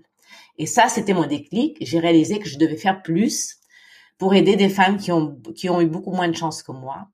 Et 0.57 0.67
ça, 0.67 0.87
c'était 0.87 1.13
mon 1.13 1.25
déclic. 1.25 1.77
J'ai 1.81 1.99
réalisé 1.99 2.39
que 2.39 2.47
je 2.47 2.57
devais 2.57 2.77
faire 2.77 3.01
plus 3.01 3.57
pour 4.17 4.35
aider 4.35 4.55
des 4.55 4.69
femmes 4.69 4.97
qui 4.97 5.11
ont 5.11 5.37
qui 5.55 5.69
ont 5.69 5.81
eu 5.81 5.87
beaucoup 5.87 6.11
moins 6.11 6.27
de 6.27 6.35
chance 6.35 6.63
que 6.63 6.71
moi 6.71 7.07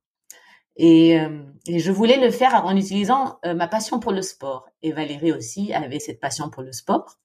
et, 0.80 1.20
euh, 1.20 1.44
et, 1.68 1.80
je 1.80 1.92
voulais 1.92 2.18
le 2.18 2.32
faire 2.32 2.66
en 2.66 2.76
utilisant 2.76 3.38
euh, 3.46 3.54
ma 3.54 3.68
passion 3.68 4.00
pour 4.00 4.14
le 4.14 4.22
sport. 4.22 4.70
Et 4.82 4.94
Valérie 4.94 5.34
aussi 5.34 5.74
avait 5.74 6.00
cette 6.00 6.20
passion 6.20 6.50
pour 6.50 6.64
le 6.64 6.72
sport. 6.72 7.18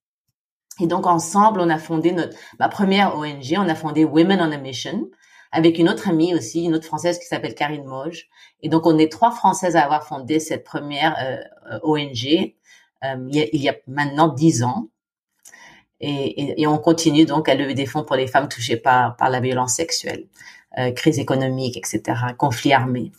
Et 0.80 0.88
donc 0.88 1.06
ensemble, 1.06 1.60
on 1.60 1.70
a 1.70 1.78
fondé 1.78 2.10
notre 2.10 2.36
ma 2.58 2.68
première 2.68 3.16
ONG. 3.16 3.54
On 3.56 3.68
a 3.68 3.76
fondé 3.76 4.04
Women 4.04 4.40
on 4.40 4.50
a 4.50 4.56
Mission 4.58 5.08
avec 5.52 5.78
une 5.78 5.88
autre 5.88 6.08
amie 6.08 6.34
aussi, 6.34 6.64
une 6.64 6.74
autre 6.74 6.86
française 6.86 7.16
qui 7.20 7.26
s'appelle 7.26 7.54
Karine 7.54 7.84
Moge. 7.84 8.28
Et 8.60 8.68
donc 8.68 8.86
on 8.86 8.98
est 8.98 9.10
trois 9.10 9.30
françaises 9.30 9.76
à 9.76 9.84
avoir 9.84 10.04
fondé 10.04 10.40
cette 10.40 10.64
première 10.64 11.16
euh, 11.22 11.78
ONG 11.84 12.54
il 13.28 13.36
y, 13.36 13.40
a, 13.40 13.46
il, 13.52 13.62
y 13.62 13.68
a, 13.68 13.76
maintenant 13.86 14.28
dix 14.28 14.64
ans. 14.64 14.88
Et, 16.00 16.60
et, 16.60 16.66
on 16.66 16.78
continue 16.78 17.24
donc 17.24 17.48
à 17.48 17.54
lever 17.54 17.74
des 17.74 17.86
fonds 17.86 18.02
pour 18.02 18.16
les 18.16 18.26
femmes 18.26 18.48
touchées 18.48 18.76
par, 18.76 19.16
par 19.16 19.30
la 19.30 19.40
violence 19.40 19.74
sexuelle, 19.74 20.26
euh, 20.78 20.90
crise 20.90 21.18
économique, 21.18 21.76
etc., 21.76 22.02
conflits 22.36 22.72
armés. 22.72 23.12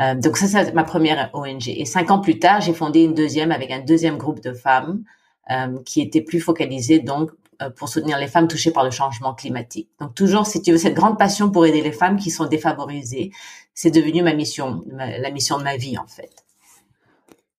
Euh, 0.00 0.14
donc 0.14 0.36
ça, 0.36 0.46
c'est 0.46 0.72
ma 0.74 0.84
première 0.84 1.30
ONG. 1.32 1.68
Et 1.68 1.84
cinq 1.84 2.10
ans 2.10 2.20
plus 2.20 2.38
tard, 2.38 2.60
j'ai 2.60 2.72
fondé 2.72 3.00
une 3.00 3.14
deuxième 3.14 3.50
avec 3.50 3.70
un 3.70 3.80
deuxième 3.80 4.16
groupe 4.16 4.40
de 4.40 4.52
femmes 4.52 5.02
euh, 5.50 5.78
qui 5.84 6.00
était 6.00 6.20
plus 6.20 6.40
focalisé 6.40 7.00
donc 7.00 7.30
euh, 7.62 7.70
pour 7.70 7.88
soutenir 7.88 8.18
les 8.18 8.28
femmes 8.28 8.46
touchées 8.46 8.70
par 8.70 8.84
le 8.84 8.90
changement 8.90 9.34
climatique. 9.34 9.88
Donc 10.00 10.14
toujours, 10.14 10.46
si 10.46 10.62
tu 10.62 10.70
veux, 10.70 10.78
cette 10.78 10.94
grande 10.94 11.18
passion 11.18 11.50
pour 11.50 11.66
aider 11.66 11.82
les 11.82 11.92
femmes 11.92 12.16
qui 12.16 12.30
sont 12.30 12.46
défavorisées, 12.46 13.32
c'est 13.74 13.90
devenu 13.90 14.22
ma 14.22 14.34
mission, 14.34 14.84
la 14.90 15.30
mission 15.30 15.58
de 15.58 15.64
ma 15.64 15.76
vie 15.76 15.98
en 15.98 16.06
fait. 16.06 16.44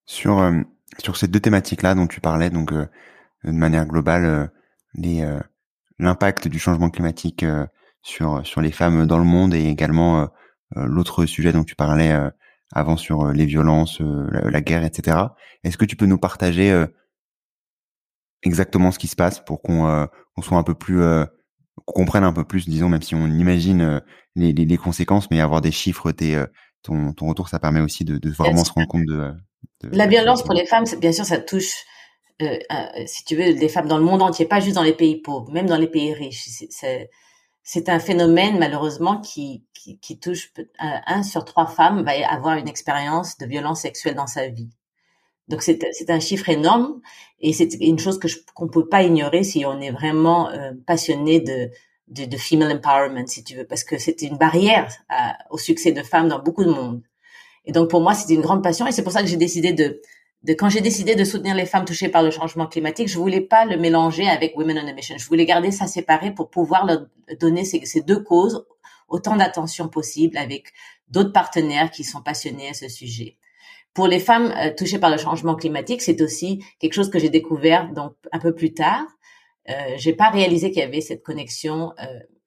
Sur 0.06 0.40
euh, 0.40 0.62
sur 0.98 1.18
ces 1.18 1.28
deux 1.28 1.40
thématiques-là 1.40 1.96
dont 1.96 2.08
tu 2.08 2.20
parlais, 2.20 2.50
donc 2.50 2.74
de 2.74 2.88
manière 3.44 3.86
globale, 3.86 4.52
les 4.96 5.26
l'impact 5.98 6.48
du 6.48 6.60
changement 6.60 6.90
climatique 6.90 7.46
sur 8.02 8.46
sur 8.46 8.60
les 8.60 8.72
femmes 8.72 9.06
dans 9.06 9.18
le 9.18 9.24
monde 9.24 9.54
et 9.54 9.66
également 9.66 10.28
l'autre 10.76 11.26
sujet 11.26 11.52
dont 11.52 11.64
tu 11.64 11.76
parlais 11.76 12.16
avant 12.74 12.98
sur 12.98 13.32
les 13.32 13.46
violences, 13.46 14.00
la, 14.00 14.50
la, 14.50 14.62
guerre, 14.62 14.84
etc. 14.84 15.18
Est-ce 15.64 15.78
que 15.78 15.86
tu 15.86 15.96
peux 15.96 16.06
nous 16.06 16.18
partager 16.18 16.86
exactement 18.44 18.92
ce 18.92 19.00
qui 19.00 19.08
se 19.08 19.16
passe 19.16 19.44
pour 19.44 19.62
qu'on 19.62 19.88
euh, 19.88 20.06
soit 20.42 20.58
un 20.58 20.64
peu 20.64 20.76
plus 20.76 21.02
euh, 21.02 21.26
qu'on 21.86 21.94
comprenne 21.94 22.24
un 22.24 22.34
peu 22.34 22.44
plus 22.44 22.68
disons 22.68 22.90
même 22.90 23.02
si 23.02 23.16
on 23.16 23.28
imagine 23.28 23.82
euh, 23.82 24.00
les, 24.36 24.54
les, 24.54 24.66
les, 24.66 24.78
conséquences 24.78 25.30
mais 25.32 25.42
avoir 25.42 25.62
des 25.62 25.72
chiffres 25.72 26.12
tes, 26.12 26.42
ton, 26.84 27.14
ton 27.14 27.28
retour 27.28 27.50
ça 27.50 27.60
permet 27.60 27.82
aussi 27.82 28.06
de, 28.06 28.18
de 28.18 28.30
vraiment 28.30 28.64
se 28.64 28.72
rendre 28.72 28.88
compte 28.88 29.06
de, 29.06 29.34
de 29.84 29.98
la 29.98 30.08
violence 30.08 30.44
pour 30.44 30.54
les 30.54 30.66
femmes 30.66 30.86
bien 31.00 31.12
sûr 31.12 31.26
ça 31.26 31.40
touche 31.40 31.74
si 33.06 33.26
tu 33.26 33.36
veux 33.36 33.54
des 33.54 33.68
femmes 33.68 33.88
dans 33.88 33.98
le 33.98 34.06
monde 34.06 34.22
entier 34.22 34.46
pas 34.46 34.62
juste 34.62 34.76
dans 34.76 34.84
les 34.84 34.94
pays 34.94 35.22
pauvres 35.22 35.52
même 35.52 35.66
dans 35.66 35.78
les 35.78 35.90
pays 35.90 36.14
riches 36.14 36.48
c'est 36.70 37.10
c'est 37.64 37.90
un 37.90 38.00
phénomène 38.00 38.58
malheureusement 38.60 39.20
qui, 39.22 39.66
qui, 39.74 40.00
qui 40.00 40.20
touche 40.20 40.52
un 40.80 41.24
sur 41.24 41.46
trois 41.46 41.68
femmes 41.68 42.04
va 42.04 42.12
avoir 42.30 42.58
une 42.58 42.68
expérience 42.68 43.38
de 43.38 43.46
violence 43.46 43.82
sexuelle 43.82 44.16
dans 44.16 44.28
sa 44.28 44.48
vie 44.48 44.72
donc 45.50 45.64
c'est 45.64 46.10
un 46.10 46.20
chiffre 46.20 46.48
énorme 46.50 47.02
et 47.42 47.54
c'est 47.54 47.74
une 47.82 47.98
chose 47.98 48.20
que 48.20 48.28
qu'on 48.54 48.68
peut 48.70 48.88
pas 48.88 49.04
ignorer 49.04 49.44
si 49.44 49.66
on 49.66 49.82
est 49.82 49.90
vraiment 49.90 50.50
euh, 50.52 50.72
passionné 50.86 51.42
de, 51.42 51.72
de, 52.08 52.26
de 52.26 52.38
female 52.38 52.72
empowerment 52.78 53.26
si 53.26 53.44
tu 53.44 53.56
veux 53.56 53.66
parce 53.66 53.84
que 53.84 53.98
c'est 53.98 54.22
une 54.22 54.38
barrière 54.38 54.88
au 55.50 55.58
succès 55.58 55.92
de 55.92 56.04
femmes 56.04 56.28
dans 56.28 56.40
beaucoup 56.40 56.64
de 56.64 56.70
monde. 56.70 57.02
Et 57.66 57.72
donc 57.72 57.90
pour 57.90 58.02
moi 58.02 58.14
c'était 58.14 58.36
une 58.36 58.42
grande 58.42 58.64
passion 58.64 58.86
et 58.86 58.92
c'est 58.92 59.04
pour 59.04 59.12
ça 59.12 59.22
que 59.22 59.28
j'ai 59.28 59.38
décidé 59.38 59.74
de 59.74 60.02
de 60.44 60.54
quand 60.54 60.70
j'ai 60.70 60.82
décidé 60.82 61.16
de 61.16 61.24
soutenir 61.24 61.54
les 61.54 61.66
femmes 61.66 61.86
touchées 61.86 62.08
par 62.08 62.24
le 62.24 62.32
changement 62.32 62.68
climatique, 62.68 63.10
je 63.10 63.18
voulais 63.18 63.42
pas 63.42 63.66
le 63.66 63.78
mélanger 63.78 64.28
avec 64.28 64.56
Women 64.58 64.80
on 64.84 64.88
a 64.88 64.94
Mission. 64.94 65.18
Je 65.18 65.28
voulais 65.28 65.46
garder 65.46 65.72
ça 65.72 65.86
séparé 65.86 66.34
pour 66.34 66.50
pouvoir 66.50 66.86
leur 66.86 67.08
donner 67.40 67.66
ces, 67.66 68.02
deux 68.02 68.24
causes 68.24 68.66
autant 69.10 69.36
d'attention 69.36 69.90
possible 69.90 70.38
avec 70.38 70.72
d'autres 71.10 71.34
partenaires 71.34 71.92
qui 71.92 72.04
sont 72.04 72.22
passionnés 72.22 72.70
à 72.70 72.74
ce 72.74 72.88
sujet. 72.88 73.38
Pour 73.94 74.08
les 74.08 74.20
femmes 74.20 74.54
euh, 74.56 74.72
touchées 74.74 75.00
par 75.00 75.10
le 75.10 75.18
changement 75.18 75.56
climatique, 75.56 76.02
c'est 76.02 76.22
aussi 76.22 76.64
quelque 76.80 76.94
chose 76.94 77.10
que 77.10 77.20
j'ai 77.20 77.30
découvert 77.30 77.92
donc 77.92 78.14
un 78.32 78.40
peu 78.40 78.54
plus 78.54 78.74
tard. 78.74 79.06
Euh, 79.70 79.74
j'ai 79.98 80.14
pas 80.14 80.30
réalisé 80.30 80.72
qu'il 80.72 80.80
y 80.80 80.86
avait 80.86 81.02
cette 81.02 81.24
connexion, 81.24 81.92
euh, 82.00 82.06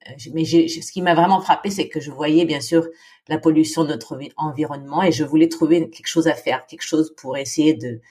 euh 0.09 0.31
mais 0.33 0.45
ce 0.45 0.91
qui 0.91 1.01
m'a 1.01 1.13
vraiment 1.13 1.41
frappé, 1.41 1.69
c'est 1.69 1.89
que 1.89 1.99
je 1.99 2.11
voyais 2.11 2.45
bien 2.45 2.61
sûr 2.61 2.87
la 3.27 3.37
pollution 3.37 3.83
de 3.83 3.89
notre 3.89 4.19
environnement 4.37 5.03
et 5.03 5.11
je 5.11 5.23
voulais 5.23 5.47
trouver 5.47 5.89
quelque 5.89 6.07
chose 6.07 6.27
à 6.27 6.35
faire, 6.35 6.65
quelque 6.65 6.83
chose 6.83 7.13
pour 7.15 7.37
essayer 7.37 7.73
de 7.73 8.01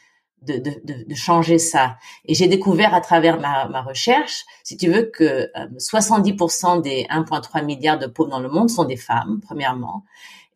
de, 0.42 0.56
de, 0.56 1.04
de 1.08 1.14
changer 1.14 1.58
ça. 1.58 1.96
Et 2.24 2.34
j'ai 2.34 2.48
découvert 2.48 2.94
à 2.94 3.00
travers 3.00 3.40
ma, 3.40 3.68
ma, 3.68 3.82
recherche, 3.82 4.44
si 4.64 4.76
tu 4.76 4.90
veux, 4.90 5.02
que 5.02 5.50
70% 5.78 6.78
euh, 6.78 6.80
des 6.80 7.04
1,3 7.04 7.64
milliards 7.64 7.98
de 7.98 8.06
pauvres 8.06 8.30
dans 8.30 8.40
le 8.40 8.48
monde 8.48 8.70
sont 8.70 8.84
des 8.84 8.96
femmes, 8.96 9.40
premièrement. 9.42 10.04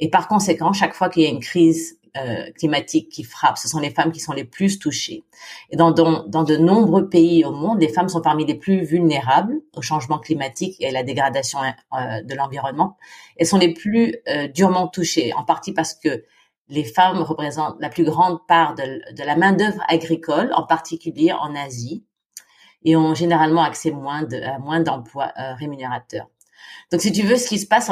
Et 0.01 0.11
par 0.11 0.29
conséquent, 0.29 0.73
chaque 0.73 0.95
fois 0.95 1.09
qu'il 1.09 1.23
y 1.23 1.27
a 1.27 1.31
une 1.31 1.41
crise 1.41 1.99
euh, 2.17 2.51
climatique 2.53 3.09
qui 3.09 3.25
frappe, 3.25 3.59
ce 3.59 3.69
sont 3.69 3.79
les 3.79 3.91
femmes 3.91 4.13
qui 4.13 4.21
sont 4.21 4.33
les 4.33 4.45
plus 4.45 4.79
touchées. 4.79 5.25
Et 5.71 5.77
dans, 5.77 5.91
dans, 5.91 6.25
dans, 6.27 6.45
de 6.45 6.57
nombreux 6.57 7.09
pays 7.09 7.45
au 7.45 7.53
monde, 7.53 7.81
les 7.81 7.89
femmes 7.89 8.09
sont 8.09 8.21
parmi 8.21 8.45
les 8.45 8.55
plus 8.55 8.85
vulnérables 8.85 9.55
au 9.75 9.83
changement 9.83 10.19
climatique 10.19 10.77
et 10.81 10.89
à 10.89 10.93
la 10.93 11.03
dégradation 11.03 11.59
euh, 11.63 12.23
de 12.23 12.35
l'environnement. 12.35 12.97
Elles 13.37 13.47
sont 13.47 13.59
les 13.59 13.73
plus 13.73 14.17
euh, 14.29 14.49
durement 14.49 14.89
touchées, 14.89 15.33
en 15.35 15.45
partie 15.45 15.73
parce 15.73 15.95
que 15.95 16.25
les 16.69 16.85
femmes 16.85 17.19
représentent 17.23 17.77
la 17.81 17.89
plus 17.89 18.05
grande 18.05 18.39
part 18.47 18.75
de, 18.75 18.83
de 19.13 19.23
la 19.23 19.37
main-d'œuvre 19.37 19.83
agricole, 19.89 20.51
en 20.55 20.65
particulier 20.65 21.33
en 21.33 21.55
Asie, 21.55 22.05
et 22.85 22.97
ont 22.97 23.15
généralement 23.15 23.63
accès 23.63 23.91
moins 23.91 24.23
de, 24.23 24.37
à 24.37 24.59
moins 24.59 24.81
d'emplois 24.81 25.33
rémunérateurs. 25.59 26.29
Donc, 26.93 27.01
si 27.01 27.11
tu 27.11 27.23
veux, 27.23 27.37
ce 27.37 27.49
qui 27.49 27.59
se 27.59 27.67
passe, 27.67 27.91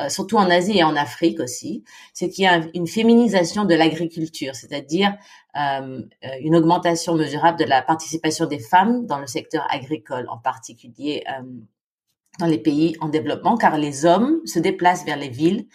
euh, 0.00 0.08
surtout 0.08 0.36
en 0.36 0.48
Asie 0.50 0.78
et 0.78 0.84
en 0.84 0.94
Afrique 0.94 1.40
aussi, 1.40 1.82
c'est 2.14 2.28
qu'il 2.28 2.44
y 2.44 2.46
a 2.46 2.62
une 2.74 2.86
féminisation 2.86 3.64
de 3.64 3.74
l'agriculture, 3.74 4.54
c'est-à-dire 4.54 5.16
euh, 5.56 6.00
euh, 6.24 6.28
une 6.40 6.54
augmentation 6.54 7.16
mesurable 7.16 7.58
de 7.58 7.64
la 7.64 7.82
participation 7.82 8.46
des 8.46 8.60
femmes 8.60 9.06
dans 9.06 9.18
le 9.18 9.26
secteur 9.26 9.66
agricole, 9.68 10.26
en 10.28 10.38
particulier 10.38 11.24
dans 12.38 12.46
les 12.46 12.58
pays 12.58 12.96
en 13.00 13.08
développement, 13.08 13.56
car 13.56 13.78
les 13.78 14.04
hommes 14.04 14.40
se 14.44 14.58
déplacent 14.58 15.04
vers 15.04 15.16
les 15.16 15.30
villes 15.30 15.66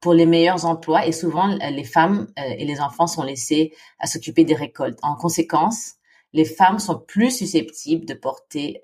pour 0.00 0.14
les 0.14 0.26
meilleurs 0.26 0.64
emplois 0.64 1.06
et 1.06 1.12
souvent 1.12 1.46
les 1.46 1.84
femmes 1.84 2.28
et 2.36 2.64
les 2.64 2.80
enfants 2.80 3.08
sont 3.08 3.24
laissés 3.24 3.74
à 3.98 4.06
s'occuper 4.06 4.44
des 4.44 4.54
récoltes. 4.54 4.98
En 5.02 5.16
conséquence, 5.16 5.94
les 6.32 6.44
femmes 6.44 6.78
sont 6.78 6.98
plus 6.98 7.36
susceptibles 7.36 8.06
de 8.06 8.14
porter 8.14 8.80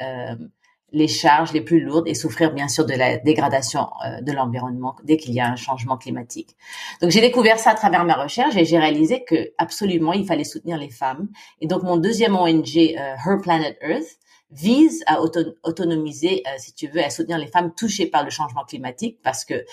les 0.92 1.08
charges 1.08 1.52
les 1.52 1.60
plus 1.60 1.80
lourdes 1.80 2.06
et 2.06 2.14
souffrir 2.14 2.52
bien 2.52 2.68
sûr 2.68 2.84
de 2.84 2.94
la 2.94 3.16
dégradation 3.16 3.88
euh, 4.06 4.20
de 4.20 4.32
l'environnement 4.32 4.96
dès 5.04 5.16
qu'il 5.16 5.34
y 5.34 5.40
a 5.40 5.48
un 5.48 5.56
changement 5.56 5.96
climatique. 5.96 6.56
Donc 7.00 7.10
j'ai 7.10 7.20
découvert 7.20 7.58
ça 7.58 7.70
à 7.70 7.74
travers 7.74 8.04
ma 8.04 8.14
recherche 8.14 8.56
et 8.56 8.64
j'ai 8.64 8.78
réalisé 8.78 9.24
que 9.24 9.52
absolument 9.58 10.12
il 10.12 10.26
fallait 10.26 10.44
soutenir 10.44 10.78
les 10.78 10.90
femmes. 10.90 11.28
Et 11.60 11.66
donc 11.66 11.82
mon 11.82 11.96
deuxième 11.96 12.36
ONG 12.36 12.76
euh, 12.76 13.14
Her 13.26 13.38
Planet 13.42 13.76
Earth 13.82 14.18
vise 14.50 15.02
à 15.06 15.20
autonomiser, 15.62 16.42
euh, 16.46 16.50
si 16.58 16.74
tu 16.74 16.86
veux, 16.88 17.02
à 17.02 17.10
soutenir 17.10 17.38
les 17.38 17.46
femmes 17.46 17.72
touchées 17.74 18.06
par 18.06 18.22
le 18.22 18.30
changement 18.30 18.64
climatique 18.64 19.18
parce 19.22 19.44
que 19.44 19.64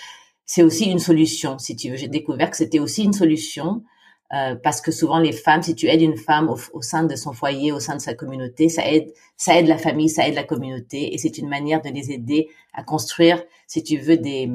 c'est 0.46 0.62
aussi 0.62 0.86
une 0.86 0.98
solution, 0.98 1.58
si 1.58 1.76
tu 1.76 1.90
veux. 1.90 1.96
J'ai 1.96 2.08
découvert 2.08 2.50
que 2.50 2.56
c'était 2.56 2.80
aussi 2.80 3.04
une 3.04 3.12
solution 3.12 3.84
euh, 4.32 4.54
parce 4.54 4.80
que 4.80 4.92
souvent 4.92 5.18
les 5.18 5.32
femmes, 5.32 5.62
si 5.62 5.74
tu 5.74 5.88
aides 5.88 6.02
une 6.02 6.16
femme 6.16 6.48
au, 6.48 6.82
sein 6.82 7.02
de 7.02 7.16
son 7.16 7.32
foyer, 7.32 7.72
au 7.72 7.80
sein 7.80 7.96
de 7.96 8.00
sa 8.00 8.14
communauté, 8.14 8.68
ça 8.68 8.88
aide, 8.88 9.12
ça 9.36 9.58
aide 9.58 9.66
la 9.66 9.76
famille, 9.76 10.08
ça 10.08 10.28
aide 10.28 10.34
la 10.34 10.44
communauté, 10.44 11.12
et 11.12 11.18
c'est 11.18 11.36
une 11.38 11.48
manière 11.48 11.82
de 11.82 11.88
les 11.88 12.12
aider 12.12 12.48
à 12.72 12.84
construire, 12.84 13.42
si 13.66 13.82
tu 13.82 13.98
veux, 13.98 14.16
des 14.16 14.48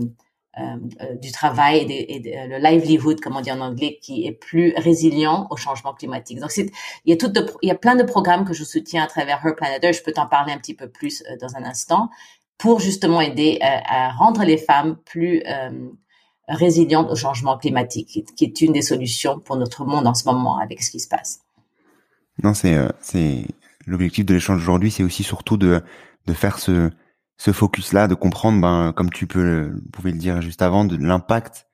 euh, 0.57 0.61
euh 1.01 1.15
du 1.15 1.33
travail 1.33 1.79
et, 1.91 2.15
et 2.15 2.47
le 2.47 2.57
livelihood, 2.57 3.19
comme 3.19 3.35
on 3.35 3.41
dit 3.41 3.51
en 3.51 3.59
anglais, 3.59 3.99
qui 4.01 4.25
est 4.25 4.31
plus 4.31 4.73
résilient 4.77 5.47
au 5.49 5.57
changement 5.57 5.93
climatique. 5.93 6.39
Donc, 6.39 6.55
il 6.55 6.69
y 7.05 7.11
a 7.11 7.17
tout 7.17 7.33
il 7.61 7.67
y 7.67 7.71
a 7.71 7.75
plein 7.75 7.95
de 7.95 8.03
programmes 8.03 8.45
que 8.45 8.53
je 8.53 8.63
soutiens 8.63 9.03
à 9.03 9.07
travers 9.07 9.45
Her 9.45 9.55
Planet 9.57 9.93
Je 9.93 10.01
peux 10.03 10.13
t'en 10.13 10.27
parler 10.27 10.53
un 10.53 10.57
petit 10.57 10.73
peu 10.73 10.87
plus 10.87 11.21
euh, 11.23 11.35
dans 11.41 11.57
un 11.57 11.65
instant 11.65 12.09
pour 12.57 12.79
justement 12.79 13.19
aider 13.19 13.59
à 13.61 14.11
rendre 14.11 14.45
les 14.45 14.55
femmes 14.55 14.95
plus 15.03 15.43
résiliente 16.47 17.09
au 17.09 17.15
changement 17.15 17.57
climatique, 17.57 18.23
qui 18.35 18.45
est 18.45 18.61
une 18.61 18.73
des 18.73 18.81
solutions 18.81 19.39
pour 19.39 19.57
notre 19.57 19.85
monde 19.85 20.07
en 20.07 20.13
ce 20.13 20.25
moment 20.25 20.59
avec 20.59 20.83
ce 20.83 20.91
qui 20.91 20.99
se 20.99 21.07
passe. 21.07 21.39
Non, 22.43 22.53
c'est 22.53 22.75
euh, 22.75 22.89
c'est 23.01 23.45
l'objectif 23.87 24.25
de 24.25 24.33
l'échange 24.33 24.61
aujourd'hui, 24.61 24.91
c'est 24.91 25.03
aussi 25.03 25.23
surtout 25.23 25.57
de 25.57 25.81
de 26.27 26.33
faire 26.33 26.59
ce 26.59 26.91
ce 27.37 27.51
focus 27.51 27.93
là, 27.93 28.07
de 28.07 28.15
comprendre, 28.15 28.61
ben 28.61 28.93
comme 28.93 29.09
tu 29.09 29.27
peux 29.27 29.73
pouvais 29.91 30.11
le 30.11 30.17
dire 30.17 30.41
juste 30.41 30.61
avant, 30.61 30.85
de 30.85 30.95
l'impact 30.95 31.67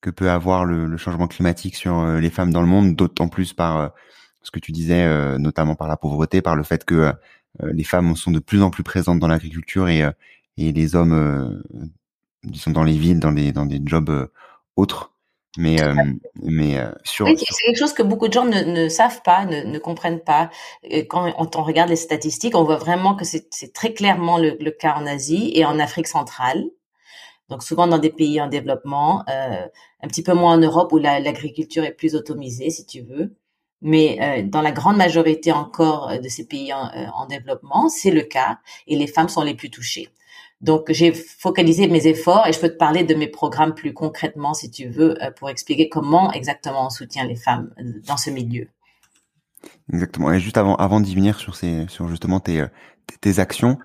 que 0.00 0.10
peut 0.10 0.30
avoir 0.30 0.64
le, 0.64 0.86
le, 0.86 0.96
changement 0.96 1.26
climatique 1.26 1.74
sur 1.74 1.98
euh, 1.98 2.20
les 2.20 2.30
femmes 2.30 2.52
dans 2.52 2.60
le 2.60 2.66
monde, 2.66 2.94
d'autant 2.94 3.28
plus 3.28 3.52
par 3.52 3.76
euh, 3.78 3.88
ce 4.42 4.50
que 4.50 4.60
tu 4.60 4.72
disais, 4.72 5.38
notamment 5.38 5.74
par 5.74 5.88
la 5.88 5.96
pauvreté, 5.96 6.40
par 6.40 6.54
le 6.54 6.62
fait 6.62 6.84
que 6.84 7.12
les 7.64 7.82
femmes 7.82 8.14
sont 8.14 8.30
de 8.30 8.38
plus 8.38 8.62
en 8.62 8.70
plus 8.70 8.84
présentes 8.84 9.18
dans 9.18 9.26
l'agriculture 9.26 9.88
et 9.88 10.04
et 10.56 10.70
les 10.70 10.94
hommes 10.94 11.60
ils 12.50 12.58
sont 12.58 12.70
dans 12.70 12.84
les 12.84 12.96
villes, 12.96 13.20
dans 13.20 13.32
des 13.32 13.52
dans 13.52 13.66
des 13.66 13.80
jobs 13.84 14.10
euh, 14.10 14.32
autres. 14.76 15.12
Mais 15.56 15.80
euh, 15.82 15.94
mais 16.42 16.78
euh, 16.78 16.90
sur, 17.04 17.24
oui, 17.26 17.36
c'est 17.38 17.64
quelque 17.64 17.78
chose 17.78 17.94
que 17.94 18.02
beaucoup 18.02 18.28
de 18.28 18.32
gens 18.32 18.44
ne, 18.44 18.62
ne 18.62 18.88
savent 18.88 19.22
pas, 19.22 19.46
ne, 19.46 19.62
ne, 19.62 19.78
comprennent 19.78 20.20
pas. 20.20 20.50
Et 20.82 21.06
quand 21.06 21.32
on, 21.38 21.62
regarde 21.62 21.88
les 21.88 21.96
statistiques, 21.96 22.54
on 22.54 22.64
voit 22.64 22.76
vraiment 22.76 23.14
que 23.14 23.24
c'est 23.24 23.72
très 23.72 23.94
clairement 23.94 24.38
le, 24.38 24.56
le, 24.60 24.70
cas 24.70 24.94
en 24.96 25.06
Asie 25.06 25.52
et 25.54 25.64
en 25.64 25.78
Afrique 25.78 26.08
centrale. 26.08 26.64
Donc 27.48 27.62
souvent 27.62 27.86
dans 27.86 27.98
des 27.98 28.10
pays 28.10 28.40
en 28.40 28.48
développement, 28.48 29.24
euh, 29.30 29.66
un 30.02 30.08
petit 30.08 30.22
peu 30.22 30.34
moins 30.34 30.54
en 30.54 30.58
Europe 30.58 30.92
où 30.92 30.98
l'agriculture 30.98 31.84
est 31.84 31.92
plus 31.92 32.14
automisée, 32.14 32.70
si 32.70 32.84
tu 32.84 33.02
veux. 33.02 33.34
Mais 33.80 34.18
euh, 34.20 34.42
dans 34.42 34.62
la 34.62 34.72
grande 34.72 34.96
majorité 34.96 35.52
encore 35.52 36.18
de 36.20 36.28
ces 36.28 36.46
pays 36.46 36.72
en, 36.74 36.90
en 37.14 37.26
développement, 37.26 37.88
c'est 37.88 38.10
le 38.10 38.22
cas 38.22 38.58
et 38.86 38.96
les 38.96 39.06
femmes 39.06 39.28
sont 39.28 39.42
les 39.42 39.54
plus 39.54 39.70
touchées. 39.70 40.08
Donc, 40.60 40.86
j'ai 40.88 41.12
focalisé 41.12 41.86
mes 41.86 42.06
efforts 42.06 42.46
et 42.46 42.52
je 42.52 42.60
peux 42.60 42.68
te 42.68 42.76
parler 42.76 43.04
de 43.04 43.14
mes 43.14 43.28
programmes 43.28 43.74
plus 43.74 43.92
concrètement, 43.92 44.54
si 44.54 44.70
tu 44.70 44.88
veux, 44.88 45.22
euh, 45.22 45.30
pour 45.30 45.50
expliquer 45.50 45.88
comment 45.88 46.32
exactement 46.32 46.86
on 46.86 46.90
soutient 46.90 47.24
les 47.24 47.36
femmes 47.36 47.70
euh, 47.78 48.00
dans 48.06 48.16
ce 48.16 48.30
milieu. 48.30 48.68
Exactement. 49.92 50.32
Et 50.32 50.40
juste 50.40 50.56
avant, 50.56 50.76
avant 50.76 51.00
d'y 51.00 51.14
venir 51.14 51.38
sur 51.38 51.56
ces, 51.56 51.86
sur 51.88 52.08
justement 52.08 52.40
tes, 52.40 52.64
tes 53.20 53.38
actions, 53.38 53.78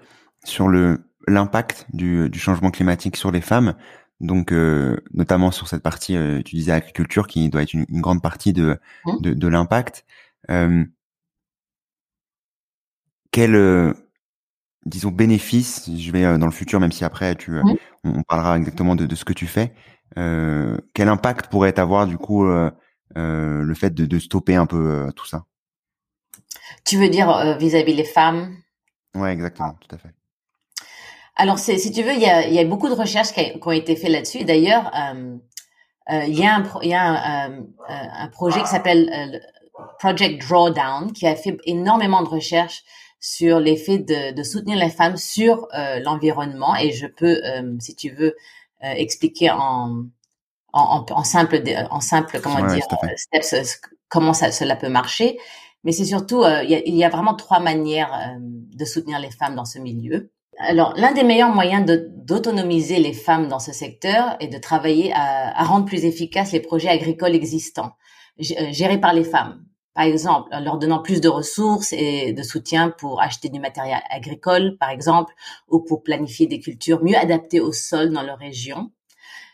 sur 0.43 0.67
le 0.67 1.03
l'impact 1.27 1.85
du, 1.93 2.29
du 2.31 2.39
changement 2.39 2.71
climatique 2.71 3.15
sur 3.15 3.31
les 3.31 3.41
femmes, 3.41 3.75
donc 4.21 4.51
euh, 4.51 4.97
notamment 5.13 5.51
sur 5.51 5.67
cette 5.67 5.81
partie, 5.81 6.15
euh, 6.15 6.41
tu 6.43 6.55
disais 6.55 6.71
agriculture 6.71 7.27
qui 7.27 7.49
doit 7.49 7.63
être 7.63 7.73
une, 7.73 7.85
grande 7.89 8.21
partie 8.21 8.53
de 8.53 8.77
mmh. 9.05 9.21
de, 9.21 9.33
de 9.33 9.47
l'impact. 9.47 10.05
Euh, 10.49 10.85
quel 13.31 13.55
euh, 13.55 13.93
disons 14.85 15.09
bénéfice, 15.09 15.89
je 15.95 16.11
vais 16.11 16.37
dans 16.37 16.45
le 16.45 16.51
futur, 16.51 16.79
même 16.79 16.91
si 16.91 17.03
après 17.03 17.35
tu, 17.35 17.51
mmh. 17.51 17.75
on, 18.03 18.23
parlera 18.23 18.57
exactement 18.57 18.95
de, 18.95 19.05
de, 19.05 19.15
ce 19.15 19.25
que 19.25 19.33
tu 19.33 19.47
fais. 19.47 19.73
quel 20.15 21.07
impact 21.07 21.47
pourrait 21.47 21.77
avoir 21.79 22.07
du 22.07 22.17
coup 22.17 22.45
le 22.45 23.73
fait 23.75 23.93
de, 23.93 24.05
de 24.05 24.19
stopper 24.19 24.55
un 24.55 24.65
peu 24.65 25.11
tout 25.15 25.25
ça? 25.25 25.45
Tu 26.85 26.97
veux 26.97 27.09
dire 27.09 27.57
vis-à-vis 27.59 27.93
les 27.93 28.05
femmes? 28.05 28.55
Ouais, 29.15 29.33
exactement, 29.33 29.75
tout 29.79 29.93
à 29.95 29.97
fait. 29.97 30.13
Alors, 31.35 31.57
si 31.59 31.91
tu 31.91 32.03
veux, 32.03 32.13
il 32.13 32.21
y 32.21 32.27
a, 32.27 32.47
y 32.47 32.59
a 32.59 32.65
beaucoup 32.65 32.89
de 32.89 32.93
recherches 32.93 33.31
qui, 33.31 33.53
ont 33.61 33.71
été 33.71 33.95
faites 33.95 34.11
là-dessus. 34.11 34.43
D'ailleurs, 34.43 34.91
euh, 34.95 35.37
euh, 36.11 36.23
il 36.27 36.37
y 36.37 36.45
a 36.45 36.55
un, 36.55 36.63
il 36.81 36.89
y 36.89 36.93
a 36.93 37.03
un, 37.03 37.51
euh, 37.51 37.63
un 37.89 38.27
projet 38.27 38.61
qui 38.61 38.67
s'appelle 38.67 39.41
Project 39.99 40.47
Drawdown 40.47 41.11
qui 41.13 41.25
a 41.25 41.35
fait 41.35 41.57
énormément 41.65 42.21
de 42.21 42.27
recherches 42.27 42.83
sur 43.21 43.59
l'effet 43.59 43.99
de, 43.99 44.33
de, 44.33 44.43
soutenir 44.43 44.77
les 44.77 44.89
femmes 44.89 45.15
sur 45.15 45.67
l'environnement. 46.03 46.75
Et 46.75 46.91
je 46.91 47.07
peux, 47.07 47.39
si 47.79 47.95
tu 47.95 48.09
veux, 48.09 48.35
expliquer 48.81 49.51
en, 49.51 50.05
en, 50.73 51.05
en, 51.09 51.23
simple, 51.23 51.61
en 51.89 52.01
simple, 52.01 52.41
comment 52.41 52.65
dire, 52.65 52.83
steps, 53.15 53.79
comment 54.09 54.33
ça, 54.33 54.51
cela 54.51 54.75
peut 54.75 54.89
marcher. 54.89 55.37
Mais 55.83 55.91
c'est 55.91 56.05
surtout, 56.05 56.43
il 56.63 56.69
y, 56.69 56.75
a, 56.75 56.81
il, 56.85 56.95
y 56.95 57.03
a, 57.03 57.09
vraiment 57.09 57.35
trois 57.35 57.59
manières 57.59 58.37
de 58.39 58.85
soutenir 58.85 59.19
les 59.19 59.31
femmes 59.31 59.55
dans 59.55 59.65
ce 59.65 59.77
milieu. 59.77 60.31
Alors, 60.63 60.93
l'un 60.95 61.11
des 61.13 61.23
meilleurs 61.23 61.53
moyens 61.53 61.85
d'autonomiser 61.85 62.99
les 62.99 63.13
femmes 63.13 63.47
dans 63.47 63.59
ce 63.59 63.71
secteur 63.71 64.35
est 64.39 64.47
de 64.47 64.57
travailler 64.57 65.11
à, 65.13 65.63
rendre 65.63 65.85
plus 65.85 66.05
efficaces 66.05 66.51
les 66.51 66.59
projets 66.59 66.89
agricoles 66.89 67.35
existants, 67.35 67.93
euh, 68.39 68.71
gérés 68.71 68.99
par 68.99 69.13
les 69.13 69.23
femmes. 69.23 69.63
Par 69.93 70.05
exemple, 70.05 70.49
en 70.53 70.61
leur 70.61 70.77
donnant 70.77 71.01
plus 71.01 71.21
de 71.21 71.27
ressources 71.29 71.93
et 71.93 72.33
de 72.33 72.43
soutien 72.43 72.89
pour 72.89 73.21
acheter 73.21 73.49
du 73.49 73.59
matériel 73.59 73.99
agricole, 74.09 74.77
par 74.79 74.89
exemple, 74.89 75.33
ou 75.67 75.79
pour 75.79 76.03
planifier 76.03 76.47
des 76.47 76.59
cultures 76.59 77.03
mieux 77.03 77.17
adaptées 77.17 77.59
au 77.59 77.71
sol 77.73 78.11
dans 78.11 78.23
leur 78.23 78.37
région. 78.37 78.91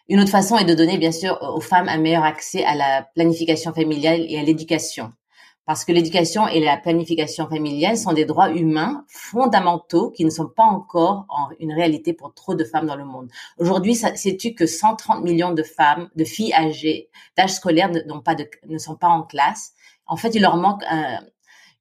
Une 0.10 0.20
autre 0.22 0.32
façon 0.32 0.58
est 0.58 0.66
de 0.66 0.74
donner, 0.74 0.98
bien 0.98 1.12
sûr, 1.12 1.38
aux 1.42 1.62
femmes 1.62 1.90
un 1.90 1.98
meilleur 1.98 2.24
accès 2.24 2.64
à 2.66 2.76
la 2.76 3.04
planification 3.16 3.74
familiale 3.74 4.26
et 4.30 4.40
à 4.40 4.44
l'éducation 4.44 5.14
parce 5.68 5.84
que 5.84 5.92
l'éducation 5.92 6.48
et 6.48 6.62
la 6.62 6.78
planification 6.78 7.48
familiale 7.50 7.98
sont 7.98 8.14
des 8.14 8.24
droits 8.24 8.52
humains 8.52 9.04
fondamentaux 9.10 10.12
qui 10.12 10.24
ne 10.24 10.30
sont 10.30 10.48
pas 10.48 10.64
encore 10.64 11.26
en 11.28 11.50
une 11.60 11.74
réalité 11.74 12.14
pour 12.14 12.34
trop 12.34 12.56
de 12.56 12.64
femmes 12.64 12.88
dans 12.88 12.96
le 12.96 13.04
monde. 13.04 13.30
Aujourd'hui, 13.60 13.94
sais-tu 13.94 14.56
que 14.56 14.66
130 14.66 15.26
millions 15.26 15.54
de 15.54 15.64
femmes, 15.64 16.10
de 16.16 16.24
filles 16.24 16.54
âgées 16.54 17.10
d'âge 17.36 17.52
scolaire 17.52 17.92
ne 17.92 18.78
sont 18.78 18.96
pas 18.96 19.10
en 19.10 19.24
classe? 19.24 19.74
En 20.08 20.18
fait, 20.18 20.36
il 20.36 20.42
leur 20.42 20.58
manque 20.58 20.84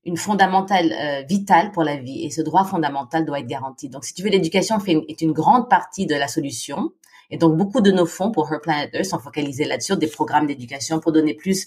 une 0.05 0.17
fondamentale 0.17 0.93
euh, 0.93 1.23
vitale 1.23 1.73
pour 1.73 1.83
la 1.83 1.97
vie 1.97 2.25
et 2.25 2.31
ce 2.31 2.43
droit 2.43 2.65
fondamental 2.65 3.25
doit 3.25 3.41
être 3.41 3.47
garanti. 3.47 3.89
Donc, 3.89 4.05
si 4.05 4.15
tu 4.15 4.23
veux, 4.23 4.31
l'éducation 4.31 4.79
est 4.87 5.21
une 5.21 5.33
grande 5.33 5.69
partie 5.69 6.07
de 6.07 6.15
la 6.15 6.29
solution 6.29 6.93
et 7.31 7.39
donc, 7.39 7.57
beaucoup 7.57 7.81
de 7.81 7.91
nos 7.91 8.07
fonds 8.07 8.31
pour 8.31 8.53
Her 8.53 8.61
Planet 8.61 8.91
Earth 8.95 9.07
sont 9.07 9.19
focalisés 9.19 9.65
là-dessus, 9.65 9.97
des 9.97 10.07
programmes 10.07 10.47
d'éducation 10.47 11.01
pour 11.01 11.12
donner 11.12 11.35
plus 11.35 11.67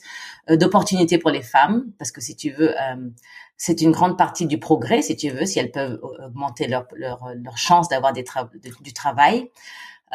euh, 0.50 0.56
d'opportunités 0.56 1.18
pour 1.18 1.32
les 1.32 1.42
femmes, 1.42 1.92
parce 1.98 2.12
que 2.12 2.22
si 2.22 2.36
tu 2.36 2.52
veux, 2.52 2.80
euh, 2.80 3.10
c'est 3.58 3.82
une 3.82 3.92
grande 3.92 4.18
partie 4.18 4.46
du 4.46 4.58
progrès, 4.58 5.02
si 5.02 5.16
tu 5.16 5.30
veux, 5.30 5.46
si 5.46 5.60
elles 5.60 5.72
peuvent 5.72 6.00
augmenter 6.02 6.68
leur, 6.68 6.88
leur, 6.96 7.28
leur 7.36 7.58
chance 7.58 7.90
d'avoir 7.90 8.14
des 8.14 8.24
du 8.82 8.94
travail. 8.94 9.50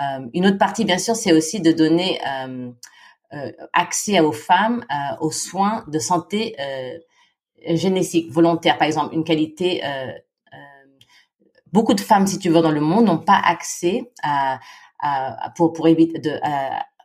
Euh, 0.01 0.27
une 0.33 0.47
autre 0.47 0.59
partie, 0.59 0.85
bien 0.85 0.99
sûr, 0.99 1.15
c'est 1.15 1.33
aussi 1.33 1.61
de 1.61 1.73
donner 1.73 2.21
accès 3.73 4.21
aux 4.21 4.33
femmes 4.33 4.85
aux 5.21 5.31
soins 5.31 5.85
de 5.89 5.99
santé 5.99 6.57
génétique 7.67 8.31
volontaire, 8.31 8.79
par 8.79 8.87
exemple, 8.87 9.15
une 9.15 9.25
qualité 9.25 9.83
beaucoup 11.73 11.95
de 11.95 12.01
femmes, 12.01 12.27
si 12.27 12.39
tu 12.39 12.51
veux, 12.51 12.63
dans 12.63 12.71
le 12.71 12.81
monde 12.81 13.07
n'ont 13.07 13.19
pas 13.19 13.41
accès 13.45 14.13
à, 14.23 14.61
pour 15.57 15.73
pour 15.73 15.89
éviter 15.89 16.19
de 16.19 16.39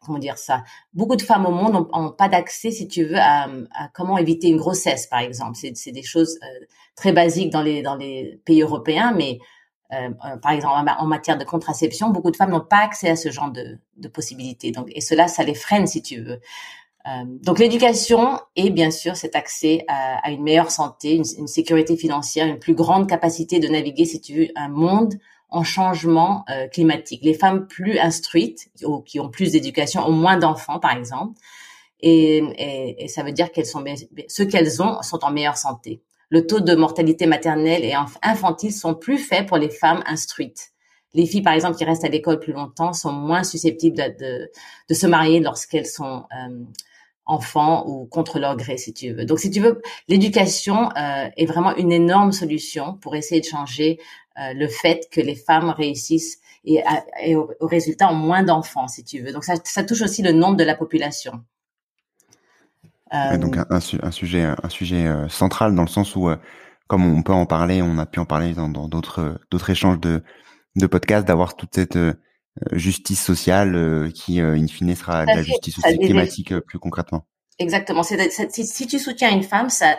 comment 0.05 0.19
dire 0.19 0.37
ça 0.37 0.63
Beaucoup 0.93 1.15
de 1.15 1.21
femmes 1.21 1.45
au 1.45 1.51
monde 1.51 1.87
n'ont 1.93 2.11
pas 2.11 2.29
d'accès, 2.29 2.71
si 2.71 2.87
tu 2.87 3.03
veux, 3.05 3.17
à, 3.19 3.47
comment 3.93 4.17
éviter 4.17 4.47
une 4.47 4.57
grossesse, 4.57 5.07
par 5.07 5.19
exemple. 5.19 5.57
C'est 5.73 5.91
des 5.91 6.03
choses 6.03 6.37
euh, 6.43 6.65
très 6.95 7.11
basiques 7.13 7.51
dans 7.51 7.61
les 7.61 7.81
dans 7.81 7.95
les 7.95 8.41
pays 8.45 8.61
européens, 8.61 9.13
mais 9.15 9.39
euh, 9.39 9.43
euh, 9.43 9.58
par 9.89 10.51
exemple 10.51 10.91
en, 10.99 11.05
matière 11.05 11.37
de 11.37 11.43
contraception, 11.43 12.09
beaucoup 12.09 12.31
de 12.31 12.35
femmes 12.35 12.51
n'ont 12.51 12.59
pas 12.59 12.79
accès 12.79 13.09
à 13.09 13.15
ce 13.15 13.31
genre 13.31 13.51
de, 13.51 13.79
de 13.97 14.07
possibilités. 14.07 14.71
Donc 14.71 14.87
et 14.91 15.01
cela, 15.01 15.27
ça 15.27 15.43
les 15.43 15.55
freine, 15.55 15.87
si 15.87 16.01
tu 16.01 16.21
veux. 16.21 16.39
donc 17.25 17.57
l'éducation 17.57 18.39
et 18.55 18.69
bien 18.69 18.91
sûr 18.91 19.15
cet 19.15 19.35
accès 19.35 19.85
à, 19.87 20.29
une 20.29 20.43
meilleure 20.43 20.71
santé, 20.71 21.15
une, 21.15 21.25
une, 21.37 21.47
sécurité 21.47 21.97
financière, 21.97 22.45
une 22.45 22.59
plus 22.59 22.75
grande 22.75 23.07
capacité 23.07 23.59
de 23.59 23.67
naviguer, 23.67 24.05
si 24.05 24.21
tu 24.21 24.33
veux, 24.35 24.47
un 24.55 24.69
monde 24.69 25.15
en 25.49 25.63
changement 25.63 26.45
euh, 26.49 26.67
climatique. 26.67 27.21
Les 27.23 27.33
femmes 27.33 27.67
plus 27.67 27.97
instruites, 27.97 28.69
ou 28.83 29.01
qui 29.01 29.19
ont 29.19 29.29
plus 29.29 29.51
d'éducation, 29.51 30.05
ont 30.05 30.11
moins 30.11 30.37
d'enfants, 30.37 30.79
par 30.79 30.95
exemple, 30.95 31.39
et, 32.01 32.37
et, 32.37 33.03
et, 33.03 33.07
ça 33.07 33.23
veut 33.23 33.33
dire 33.33 33.51
qu'elles 33.51 33.65
sont 33.65 33.83
ceux 34.27 34.45
qu'elles 34.45 34.81
ont 34.81 35.01
sont 35.01 35.23
en 35.25 35.31
meilleure 35.31 35.57
santé. 35.57 36.01
Le 36.29 36.45
taux 36.45 36.59
de 36.59 36.75
mortalité 36.75 37.25
maternelle 37.25 37.83
et 37.83 37.93
infantile 38.21 38.73
sont 38.73 38.95
plus 38.95 39.17
faibles 39.17 39.47
pour 39.47 39.57
les 39.57 39.69
femmes 39.69 40.03
instruites. 40.05 40.71
Les 41.13 41.25
filles, 41.25 41.41
par 41.41 41.53
exemple, 41.53 41.77
qui 41.77 41.85
restent 41.85 42.03
à 42.03 42.09
l'école 42.09 42.39
plus 42.39 42.53
longtemps, 42.53 42.93
sont 42.93 43.11
moins 43.11 43.43
susceptibles 43.43 43.97
de, 43.97 44.03
de, 44.19 44.51
de 44.89 44.93
se 44.93 45.07
marier 45.07 45.39
lorsqu'elles 45.39 45.87
sont 45.87 46.25
euh, 46.31 46.63
enfants 47.25 47.83
ou 47.87 48.05
contre 48.05 48.39
leur 48.39 48.55
gré, 48.57 48.77
si 48.77 48.93
tu 48.93 49.13
veux. 49.13 49.25
Donc, 49.25 49.39
si 49.39 49.49
tu 49.49 49.59
veux, 49.59 49.81
l'éducation 50.07 50.89
euh, 50.95 51.29
est 51.35 51.45
vraiment 51.45 51.75
une 51.77 51.91
énorme 51.91 52.31
solution 52.31 52.95
pour 53.01 53.15
essayer 53.15 53.41
de 53.41 53.45
changer 53.45 53.99
euh, 54.39 54.53
le 54.53 54.67
fait 54.67 55.07
que 55.11 55.21
les 55.21 55.35
femmes 55.35 55.69
réussissent 55.69 56.39
et, 56.65 57.35
au, 57.35 57.49
résultat 57.61 58.11
ont 58.11 58.15
moins 58.15 58.43
d'enfants, 58.43 58.87
si 58.87 59.03
tu 59.03 59.21
veux. 59.21 59.31
Donc 59.31 59.43
ça, 59.43 59.55
ça, 59.63 59.83
touche 59.83 60.01
aussi 60.01 60.21
le 60.21 60.31
nombre 60.31 60.57
de 60.57 60.63
la 60.63 60.75
population. 60.75 61.43
Donc 63.37 63.57
un, 63.69 63.79
sujet, 64.11 64.43
un 64.43 64.69
sujet 64.69 65.07
euh, 65.07 65.27
central 65.29 65.75
dans 65.75 65.83
le 65.83 65.87
sens 65.87 66.15
où, 66.15 66.29
euh, 66.29 66.37
comme 66.87 67.05
on 67.05 67.21
peut 67.23 67.33
en 67.33 67.45
parler, 67.45 67.81
on 67.81 67.97
a 67.97 68.05
pu 68.05 68.19
en 68.19 68.25
parler 68.25 68.53
dans 68.53 68.69
d'autres 68.69 69.39
d'autres 69.51 69.69
échanges 69.69 69.99
de 69.99 70.23
de 70.75 70.87
podcasts, 70.87 71.27
d'avoir 71.27 71.55
toute 71.55 71.73
cette 71.75 71.97
justice 72.71 73.23
sociale 73.23 74.11
qui, 74.13 74.39
in 74.39 74.67
fine, 74.67 74.95
sera 74.95 75.25
la 75.25 75.43
justice 75.43 75.79
aussi 75.79 75.97
climatique 75.97 76.53
plus 76.59 76.79
concrètement. 76.79 77.25
Exactement. 77.61 78.03
Si, 78.03 78.87
tu 78.87 78.99
soutiens 78.99 79.31
une 79.31 79.43
femme, 79.43 79.69
ça, 79.69 79.97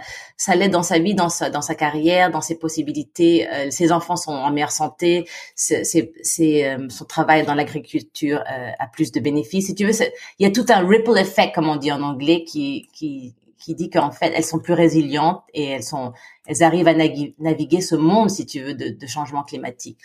l'aide 0.56 0.70
dans 0.70 0.82
sa 0.82 0.98
vie, 0.98 1.14
dans 1.14 1.28
sa, 1.28 1.74
carrière, 1.74 2.30
dans 2.30 2.40
ses 2.40 2.58
possibilités. 2.58 3.46
Euh, 3.50 3.70
ses 3.70 3.92
enfants 3.92 4.16
sont 4.16 4.32
en 4.32 4.50
meilleure 4.50 4.72
santé. 4.72 5.28
Euh, 5.70 6.88
son 6.88 7.04
travail 7.04 7.44
dans 7.44 7.54
l'agriculture 7.54 8.42
euh, 8.50 8.70
a 8.78 8.86
plus 8.86 9.12
de 9.12 9.20
bénéfices. 9.20 9.66
Si 9.66 9.74
tu 9.74 9.84
veux, 9.84 9.92
il 10.38 10.42
y 10.42 10.46
a 10.46 10.50
tout 10.50 10.64
un 10.70 10.86
ripple 10.88 11.18
effect, 11.18 11.54
comme 11.54 11.68
on 11.68 11.76
dit 11.76 11.92
en 11.92 12.00
anglais, 12.00 12.44
qui, 12.44 12.88
qui, 12.94 13.34
qui 13.58 13.74
dit 13.74 13.90
qu'en 13.90 14.10
fait, 14.10 14.32
elles 14.34 14.44
sont 14.44 14.58
plus 14.58 14.72
résilientes 14.72 15.42
et 15.52 15.64
elles 15.64 15.84
sont, 15.84 16.14
elles 16.46 16.62
arrivent 16.62 16.88
à 16.88 16.94
naviguer 16.94 17.82
ce 17.82 17.94
monde, 17.94 18.30
si 18.30 18.46
tu 18.46 18.62
veux, 18.62 18.72
de, 18.72 18.88
de 18.88 19.06
changement 19.06 19.42
climatique. 19.42 20.00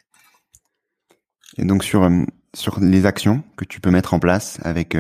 Et 1.58 1.64
donc 1.64 1.86
sur 1.86 2.10
sur 2.54 2.80
les 2.82 3.06
actions 3.06 3.44
que 3.56 3.64
tu 3.64 3.80
peux 3.80 3.92
mettre 3.92 4.14
en 4.14 4.20
place 4.20 4.60
avec 4.64 4.98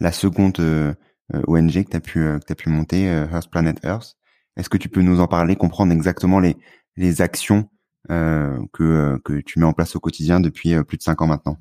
la 0.00 0.12
seconde 0.12 0.96
ONG 1.46 1.84
que 1.84 1.90
tu 1.90 1.96
as 1.96 2.00
pu 2.00 2.20
euh, 2.20 2.38
pu 2.38 2.68
monter 2.68 3.08
euh, 3.08 3.26
Earth 3.28 3.50
Planet 3.50 3.78
Earth. 3.84 4.16
Est-ce 4.56 4.68
que 4.68 4.76
tu 4.78 4.88
peux 4.88 5.02
nous 5.02 5.20
en 5.20 5.28
parler, 5.28 5.56
comprendre 5.56 5.92
exactement 5.92 6.40
les 6.40 6.56
les 6.96 7.22
actions 7.22 7.68
que 8.08 9.18
que 9.24 9.40
tu 9.40 9.58
mets 9.58 9.66
en 9.66 9.72
place 9.72 9.94
au 9.96 10.00
quotidien 10.00 10.40
depuis 10.40 10.82
plus 10.84 10.96
de 10.98 11.02
cinq 11.02 11.22
ans 11.22 11.26
maintenant? 11.26 11.58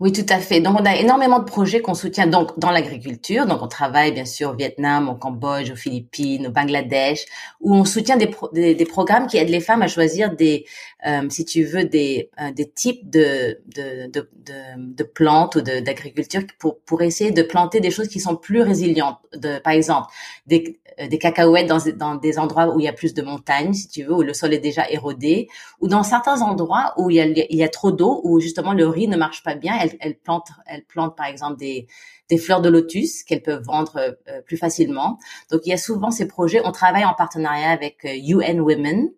Oui, 0.00 0.12
tout 0.12 0.26
à 0.28 0.38
fait. 0.38 0.60
Donc, 0.60 0.80
on 0.80 0.84
a 0.84 0.96
énormément 0.96 1.38
de 1.38 1.44
projets 1.44 1.80
qu'on 1.80 1.94
soutient 1.94 2.26
donc 2.26 2.58
dans 2.58 2.70
l'agriculture. 2.70 3.46
Donc, 3.46 3.62
on 3.62 3.68
travaille 3.68 4.12
bien 4.12 4.24
sûr 4.24 4.50
au 4.50 4.54
Vietnam, 4.54 5.08
au 5.08 5.14
Cambodge, 5.14 5.70
aux 5.70 5.76
Philippines, 5.76 6.46
au 6.48 6.50
Bangladesh, 6.50 7.24
où 7.60 7.74
on 7.74 7.84
soutient 7.84 8.16
des, 8.16 8.74
des, 8.74 8.84
programmes 8.84 9.26
qui 9.26 9.36
aident 9.36 9.50
les 9.50 9.60
femmes 9.60 9.82
à 9.82 9.88
choisir 9.88 10.34
des, 10.34 10.64
euh, 11.06 11.28
si 11.30 11.44
tu 11.44 11.64
veux, 11.64 11.84
des, 11.84 12.30
euh, 12.40 12.50
des 12.52 12.68
types 12.68 13.08
de, 13.08 13.60
de, 13.74 14.10
de, 14.10 14.28
de, 14.76 15.04
plantes 15.04 15.56
ou 15.56 15.60
d'agriculture 15.60 16.42
pour, 16.58 16.80
pour 16.80 17.02
essayer 17.02 17.30
de 17.30 17.42
planter 17.42 17.80
des 17.80 17.90
choses 17.90 18.08
qui 18.08 18.20
sont 18.20 18.36
plus 18.36 18.62
résilientes. 18.62 19.18
De, 19.34 19.58
par 19.60 19.72
exemple, 19.72 20.08
des, 20.46 20.80
euh, 21.00 21.08
des 21.08 21.18
cacahuètes 21.18 21.68
dans, 21.68 21.78
dans 21.96 22.16
des 22.16 22.38
endroits 22.38 22.74
où 22.74 22.80
il 22.80 22.84
y 22.84 22.88
a 22.88 22.92
plus 22.92 23.14
de 23.14 23.22
montagnes, 23.22 23.72
si 23.72 23.88
tu 23.88 24.04
veux, 24.04 24.14
où 24.14 24.22
le 24.22 24.34
sol 24.34 24.52
est 24.52 24.58
déjà 24.58 24.90
érodé, 24.90 25.48
ou 25.80 25.88
dans 25.88 26.02
certains 26.02 26.42
endroits 26.42 26.94
où 26.96 27.10
il 27.10 27.16
y 27.16 27.20
a, 27.20 27.26
il 27.26 27.56
y 27.56 27.62
a 27.62 27.68
trop 27.68 27.92
d'eau, 27.92 28.20
où 28.24 28.40
justement 28.40 28.72
le 28.72 28.86
riz 28.86 29.08
ne 29.08 29.16
marche 29.16 29.42
pas 29.42 29.54
bien 29.54 29.71
partenariat. 29.78 29.98
Elles, 30.00 30.14
elles 30.66 30.84
plantent, 30.86 31.16
par 31.16 31.26
exemple 31.26 31.58
des, 31.58 31.86
fleurs 32.38 32.62
de 32.62 32.68
lotus 32.68 33.22
qu'elles 33.24 33.42
peuvent 33.42 33.64
vendre 33.64 34.16
plus 34.46 34.56
facilement. 34.56 35.18
Donc 35.50 35.62
il 35.66 35.70
y 35.70 35.72
a 35.72 35.78
souvent 35.78 36.10
ces 36.10 36.26
projets. 36.26 36.60
On 36.64 36.72
travaille 36.72 37.04
en 37.04 37.14
partenariat 37.14 37.70
avec 37.70 38.04
UN 38.04 38.60
Women, 38.60 39.10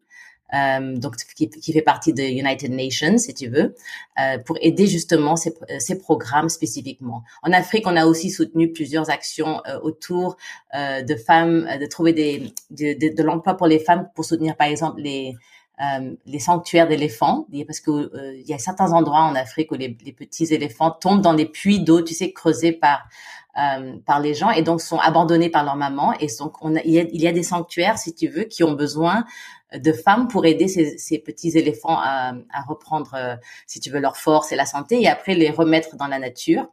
euh, 0.55 0.97
donc 0.97 1.17
qui, 1.17 1.73
fait 1.73 1.83
partie 1.83 2.13
de 2.13 2.23
United 2.23 2.71
Nations, 2.71 3.19
si 3.19 3.35
tu 3.35 3.49
veux, 3.49 3.75
euh, 4.21 4.39
pour 4.39 4.57
aider 4.61 4.87
justement 4.87 5.37
ces, 5.37 5.53
programmes 5.99 6.49
spécifiquement. 6.49 7.23
En 7.43 7.53
Afrique, 7.53 7.87
on 7.87 7.97
a 7.97 8.07
aussi 8.07 8.31
soutenu 8.31 8.71
plusieurs 8.73 9.11
actions 9.11 9.63
euh, 9.67 9.81
autour 9.81 10.37
euh, 10.75 11.03
de 11.03 11.17
femmes, 11.17 11.67
de 11.81 11.87
trouver 11.87 12.13
des, 12.13 12.53
de, 12.71 13.15
de, 13.15 13.23
l'emploi 13.23 13.57
pour 13.57 13.67
les 13.67 13.79
femmes 13.79 14.09
pour 14.15 14.25
soutenir, 14.25 14.57
par 14.57 14.69
exemple, 14.69 15.01
les 15.01 15.35
euh, 15.81 16.15
les 16.27 16.39
sanctuaires 16.39 16.87
d'éléphants, 16.87 17.47
parce 17.67 17.81
que 17.81 18.11
il 18.37 18.47
y 18.47 18.55
a 18.55 18.59
certains 18.59 18.93
endroits 18.93 19.23
en 19.23 19.35
Afrique 19.35 19.73
où 19.73 19.75
les, 19.75 19.97
les 20.05 20.13
petits 20.13 20.53
éléphants 20.55 20.91
tombent 20.91 21.21
dans 21.21 21.35
des 21.35 21.47
puits 21.47 21.81
d'eau, 21.81 22.03
tu 22.03 22.15
sais, 22.15 22.33
creusés 22.33 22.73
par 22.73 23.09
euh, 23.57 23.99
par 24.05 24.19
les 24.19 24.35
gens 24.35 24.51
et 24.51 24.63
donc 24.63 24.81
sont 24.81 24.99
abandonnés 24.99 25.49
par 25.49 25.63
leur 25.63 25.77
maman. 25.77 26.13
Et 26.19 26.27
donc, 26.41 26.57
on 26.61 26.75
a, 26.75 26.81
il, 26.83 26.91
y 26.91 26.99
a, 26.99 27.05
il, 27.13 27.23
y 27.23 27.29
a, 27.29 27.33
des 27.33 27.45
sanctuaires, 27.45 27.99
si 27.99 28.13
tu 28.13 28.27
veux, 28.27 28.43
qui 28.43 28.65
ont 28.65 28.73
besoin 28.73 29.25
de 29.73 29.93
femmes 29.93 30.27
pour 30.27 30.45
aider 30.45 30.67
ces, 30.67 30.99
ces 30.99 31.19
petits 31.21 31.57
éléphants 31.57 31.97
à, 31.97 32.35
à 32.53 32.63
reprendre, 32.67 33.15
euh, 33.15 33.37
si 33.69 33.79
tu 33.79 33.91
veux, 33.91 34.01
leur 34.01 34.17
force 34.17 34.51
et 34.51 34.57
la 34.57 34.67
santé 34.67 35.01
et 35.01 35.07
après 35.07 35.37
les 35.37 35.51
remettre 35.51 35.95
dans 35.95 36.09
la 36.09 36.19
nature. 36.19 36.67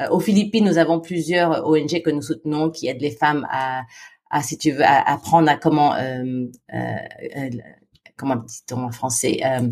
Euh, 0.00 0.08
aux 0.08 0.20
Philippines, 0.20 0.64
nous 0.64 0.78
avons 0.78 1.00
plusieurs 1.00 1.66
ONG 1.68 2.00
que 2.02 2.10
nous 2.10 2.22
soutenons 2.22 2.70
qui 2.70 2.88
aident 2.88 3.02
les 3.02 3.10
femmes 3.10 3.46
à, 3.50 3.82
à 4.30 4.42
si 4.42 4.56
tu 4.56 4.70
veux, 4.70 4.84
à 4.84 5.12
apprendre 5.12 5.50
à 5.50 5.56
comment 5.56 5.96
euh, 5.96 6.46
euh 6.72 7.50
comment 8.16 8.36
dit-on 8.36 8.84
en 8.84 8.90
français, 8.90 9.40
euh, 9.44 9.60
euh, 9.60 9.70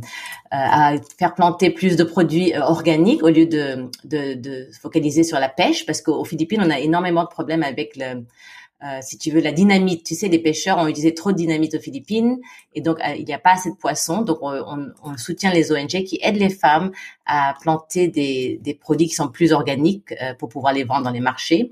à 0.51 0.95
faire 1.19 1.35
planter 1.35 1.71
plus 1.71 1.97
de 1.97 2.05
produits 2.05 2.55
euh, 2.55 2.61
organiques 2.63 3.23
au 3.23 3.29
lieu 3.29 3.47
de, 3.47 3.91
de, 4.05 4.35
de 4.35 4.69
focaliser 4.81 5.25
sur 5.25 5.39
la 5.39 5.49
pêche, 5.49 5.87
parce 5.87 6.03
qu'aux 6.03 6.25
Philippines, 6.25 6.61
on 6.63 6.71
a 6.71 6.79
énormément 6.79 7.23
de 7.23 7.29
problèmes 7.29 7.63
avec 7.63 7.97
le, 7.97 8.25
euh, 8.85 8.99
si 9.01 9.17
tu 9.17 9.31
veux, 9.31 9.41
la 9.41 9.53
dynamite. 9.53 10.05
Tu 10.05 10.15
sais, 10.15 10.29
les 10.29 10.39
pêcheurs 10.39 10.79
ont 10.79 10.87
utilisé 10.87 11.15
trop 11.15 11.33
de 11.33 11.37
dynamite 11.37 11.75
aux 11.75 11.81
Philippines 11.81 12.39
et 12.75 12.83
donc 12.83 12.99
il 13.17 13.25
n'y 13.25 13.33
a 13.33 13.39
pas 13.39 13.53
assez 13.53 13.71
de 13.71 13.77
poissons. 13.77 14.23
Donc 14.23 14.39
on, 14.43 14.53
on, 14.53 14.89
on, 15.03 15.17
soutient 15.17 15.53
les 15.53 15.73
ONG 15.73 16.05
qui 16.05 16.19
aident 16.23 16.37
les 16.37 16.51
femmes 16.51 16.91
à 17.25 17.55
planter 17.63 18.09
des, 18.09 18.61
des 18.63 18.75
produits 18.75 19.09
qui 19.09 19.15
sont 19.15 19.29
plus 19.29 19.53
organiques 19.53 20.15
pour 20.39 20.51
pouvoir 20.51 20.75
les 20.75 20.85
vendre 20.85 21.05
dans 21.05 21.13
les 21.13 21.21
marchés 21.21 21.71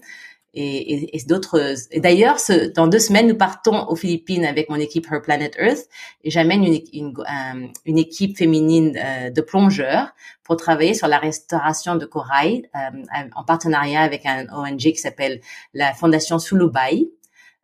et, 0.54 0.94
et, 0.94 1.16
et 1.16 1.22
d'autres. 1.24 1.74
Et 1.90 2.00
d'ailleurs, 2.00 2.36
dans 2.74 2.86
deux 2.86 2.98
semaines, 2.98 3.28
nous 3.28 3.36
partons 3.36 3.86
aux 3.88 3.96
Philippines 3.96 4.44
avec 4.44 4.68
mon 4.68 4.76
équipe 4.76 5.06
Her 5.10 5.22
Planet 5.22 5.56
Earth 5.58 5.88
et 6.24 6.30
j'amène 6.30 6.64
une, 6.64 6.80
une, 6.92 7.72
une, 7.86 7.98
équipe 7.98 8.36
féminine 8.36 8.98
euh, 8.98 9.30
de 9.30 9.40
plongeurs 9.40 10.12
pour 10.44 10.56
travailler 10.56 10.94
sur 10.94 11.08
la 11.08 11.18
restauration 11.18 11.96
de 11.96 12.04
corail 12.04 12.68
euh, 12.74 13.28
en 13.34 13.44
partenariat 13.44 14.02
avec 14.02 14.26
un 14.26 14.46
ONG 14.52 14.78
qui 14.78 14.96
s'appelle 14.96 15.40
la 15.74 15.94
Fondation 15.94 16.38
Sulubai. 16.38 17.10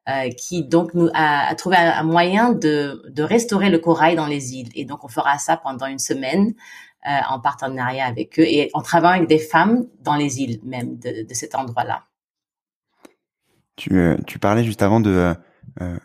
Euh, 0.08 0.30
qui 0.30 0.62
donc 0.62 0.94
nous 0.94 1.10
a, 1.12 1.50
a 1.50 1.54
trouvé 1.54 1.76
un, 1.76 2.02
moyen 2.02 2.52
de, 2.52 3.02
de, 3.10 3.22
restaurer 3.22 3.68
le 3.68 3.78
corail 3.78 4.16
dans 4.16 4.26
les 4.26 4.54
îles. 4.54 4.70
Et 4.74 4.86
donc 4.86 5.04
on 5.04 5.08
fera 5.08 5.36
ça 5.36 5.58
pendant 5.58 5.84
une 5.84 5.98
semaine 5.98 6.54
euh, 7.06 7.10
en 7.28 7.40
partenariat 7.40 8.06
avec 8.06 8.40
eux 8.40 8.44
et 8.44 8.70
en 8.72 8.80
travaillant 8.80 9.16
avec 9.18 9.28
des 9.28 9.38
femmes 9.38 9.86
dans 10.00 10.16
les 10.16 10.40
îles 10.40 10.60
même 10.64 10.98
de, 10.98 11.28
de 11.28 11.34
cet 11.34 11.54
endroit-là. 11.54 12.07
Tu, 13.78 13.96
euh, 13.96 14.16
tu 14.26 14.40
parlais 14.40 14.64
juste 14.64 14.82
avant 14.82 14.98
de, 14.98 15.10
euh, 15.10 15.34
euh, 15.82 15.98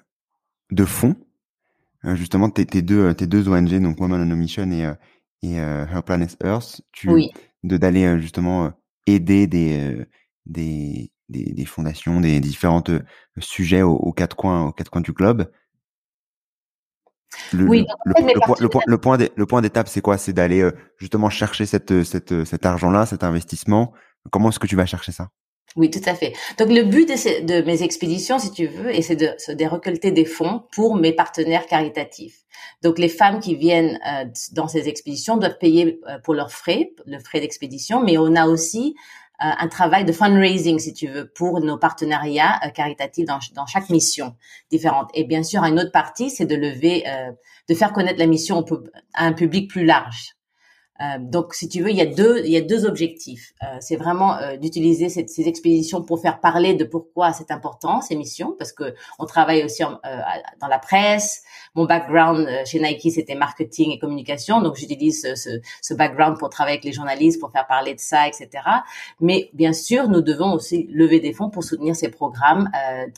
de 0.70 0.86
fonds, 0.86 1.16
justement 2.04 2.52
tes, 2.52 2.68
tes, 2.68 2.84
deux, 2.84 3.16
tes 3.16 3.26
deux 3.26 3.50
ONG, 3.50 3.82
donc 3.82 4.00
Women 4.00 4.22
on 4.22 4.32
a 4.32 4.36
Mission 4.36 4.72
et, 4.72 4.94
et 5.42 5.56
Her 5.56 6.04
Planet 6.06 6.38
Earth, 6.44 6.82
tu, 6.92 7.10
de 7.64 7.78
d'aller 7.78 8.22
justement 8.22 8.72
aider 9.08 9.48
des, 9.48 10.06
des, 10.46 11.12
des, 11.30 11.54
des, 11.54 11.66
fondations, 11.66 12.22
des, 12.22 12.40
différents 12.40 12.84
sujets 13.40 13.82
aux, 13.82 14.14
quatre 14.14 14.36
coins, 14.36 14.68
aux 14.68 14.72
quatre 14.72 14.92
coins 14.92 15.02
du 15.02 15.14
globe. 15.14 15.50
Le, 17.54 17.68
oui, 17.68 17.86
le, 18.06 18.14
le, 18.14 18.40
point, 18.40 18.56
le, 18.60 18.70
point, 18.70 18.82
le 18.86 18.98
point, 19.00 19.18
le 19.36 19.46
point 19.48 19.62
d'étape, 19.62 19.88
c'est 19.88 20.02
quoi? 20.02 20.20
C'est 20.20 20.34
d'aller 20.34 20.70
justement 21.00 21.32
chercher 21.32 21.66
cette, 21.66 22.04
cette, 22.04 22.44
cet 22.44 22.66
argent-là, 22.68 23.08
cet 23.08 23.24
investissement. 23.24 23.94
Comment 24.30 24.50
est-ce 24.50 24.60
que 24.60 24.68
tu 24.68 24.76
vas 24.76 24.86
chercher 24.86 25.12
ça? 25.12 25.30
Oui, 25.76 25.90
tout 25.90 26.02
à 26.06 26.14
fait. 26.14 26.34
Donc 26.60 26.70
le 26.70 26.84
but 26.84 27.08
de, 27.08 27.46
de 27.46 27.66
mes 27.66 27.82
expéditions, 27.82 28.38
si 28.38 28.52
tu 28.52 28.68
veux, 28.68 28.94
et 28.94 29.02
c'est 29.02 29.16
de, 29.16 29.30
de 29.54 29.66
récolter 29.66 30.12
des 30.12 30.26
fonds 30.26 30.64
pour 30.72 30.96
mes 30.96 31.14
partenaires 31.14 31.66
caritatifs. 31.66 32.44
Donc 32.84 33.00
les 33.00 33.10
femmes 33.10 33.40
qui 33.40 33.56
viennent 33.56 34.00
euh, 34.08 34.26
dans 34.52 34.68
ces 34.68 34.88
expéditions 34.88 35.38
doivent 35.38 35.58
payer 35.58 36.00
euh, 36.08 36.20
pour 36.20 36.36
leurs 36.36 36.52
frais, 36.52 36.92
le 37.08 37.18
frais 37.18 37.40
d'expédition, 37.40 38.04
mais 38.04 38.20
on 38.20 38.36
a 38.36 38.46
aussi 38.46 38.94
euh, 39.42 39.50
un 39.58 39.68
travail 39.68 40.06
de 40.06 40.12
fundraising, 40.12 40.78
si 40.78 40.94
tu 40.94 41.08
veux, 41.08 41.28
pour 41.28 41.60
nos 41.60 41.78
partenariats 41.78 42.60
caritatifs 42.76 43.26
dans, 43.26 43.40
dans, 43.56 43.66
chaque 43.66 43.90
mission 43.90 44.36
différente. 44.70 45.10
Et 45.16 45.24
bien 45.24 45.42
sûr, 45.42 45.64
une 45.64 45.80
autre 45.80 45.92
partie, 45.92 46.30
c'est 46.30 46.46
de 46.46 46.56
lever, 46.56 47.04
de 47.68 47.74
faire 47.74 47.94
connaître 47.94 48.20
la 48.20 48.28
mission 48.28 48.64
à 49.16 49.26
un 49.26 49.34
public 49.34 49.70
plus 49.70 49.86
large. 49.86 50.36
Euh, 51.02 51.18
donc, 51.20 51.56
si 51.56 51.68
tu 51.68 51.82
veux, 51.82 51.90
il 51.90 51.98
y 51.98 52.02
a 52.02 52.06
deux, 52.06 52.42
il 52.46 52.52
y 52.52 52.58
a 52.58 52.62
deux 52.62 52.86
objectifs. 52.86 53.54
Euh, 53.64 53.78
c'est 53.80 53.96
vraiment 53.96 54.38
euh, 54.38 54.58
d'utiliser 54.58 55.10
ces 55.10 55.48
expéditions 55.48 56.04
pour 56.04 56.22
faire 56.22 56.40
parler 56.40 56.76
de 56.76 56.84
pourquoi 56.84 57.34
c'est 57.34 57.52
important 57.52 58.02
ces 58.02 58.16
missions, 58.16 58.56
parce 58.58 58.72
que 58.72 58.94
on 59.18 59.26
travaille 59.26 59.64
aussi 59.64 59.84
en, 59.84 59.94
euh, 60.06 60.20
dans 60.62 60.68
la 60.68 60.80
presse. 60.80 61.44
Mon 61.76 61.86
background 61.86 62.48
euh, 62.48 62.66
chez 62.66 62.80
Nike 62.80 63.12
c'était 63.12 63.36
marketing 63.36 63.92
et 63.92 64.00
communication, 64.00 64.62
donc 64.62 64.76
j'utilise 64.76 65.22
ce, 65.36 65.60
ce, 65.82 65.94
background 65.94 66.38
pour 66.38 66.50
travailler 66.50 66.76
avec 66.76 66.86
les 66.86 66.94
journalistes, 66.94 67.40
pour 67.40 67.52
faire 67.52 67.66
parler 67.68 67.96
de 67.96 68.00
ça, 68.00 68.28
etc. 68.28 68.50
Mais 69.20 69.50
bien 69.54 69.74
sûr, 69.74 70.08
nous 70.08 70.22
devons 70.22 70.54
aussi 70.54 70.88
lever 70.92 71.20
des 71.20 71.34
fonds 71.34 71.50
pour 71.50 71.64
soutenir 71.64 71.96
ces 71.96 72.10
programmes 72.10 72.70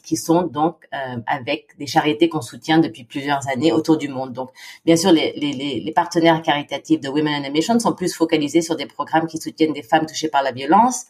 qui 0.04 0.16
sont 0.18 0.44
donc 0.44 0.88
avec 1.28 1.78
des 1.78 1.88
charités 1.88 2.30
qu'on 2.30 2.42
soutient 2.42 2.80
depuis 2.80 3.04
plusieurs 3.04 3.48
années 3.50 3.72
autour 3.72 3.98
du 3.98 4.08
monde. 4.08 4.34
Donc, 4.34 4.50
bien 4.86 4.96
sûr, 4.96 5.12
les, 5.12 5.34
les, 5.34 5.82
les 5.82 5.92
partenaires 5.92 6.42
caritatifs 6.42 7.02
de 7.02 7.10
Women 7.10 7.46
in 7.46 7.50
Mission 7.50 7.80
sont 7.80 7.94
plus 7.94 8.14
focalisés 8.14 8.62
sur 8.62 8.76
des 8.76 8.86
programmes 8.86 9.28
qui 9.28 9.38
soutiennent 9.38 9.74
des 9.74 9.84
femmes 9.84 10.06
touchées 10.06 10.30
par 10.30 10.44
la 10.44 10.52
violence. 10.52 11.06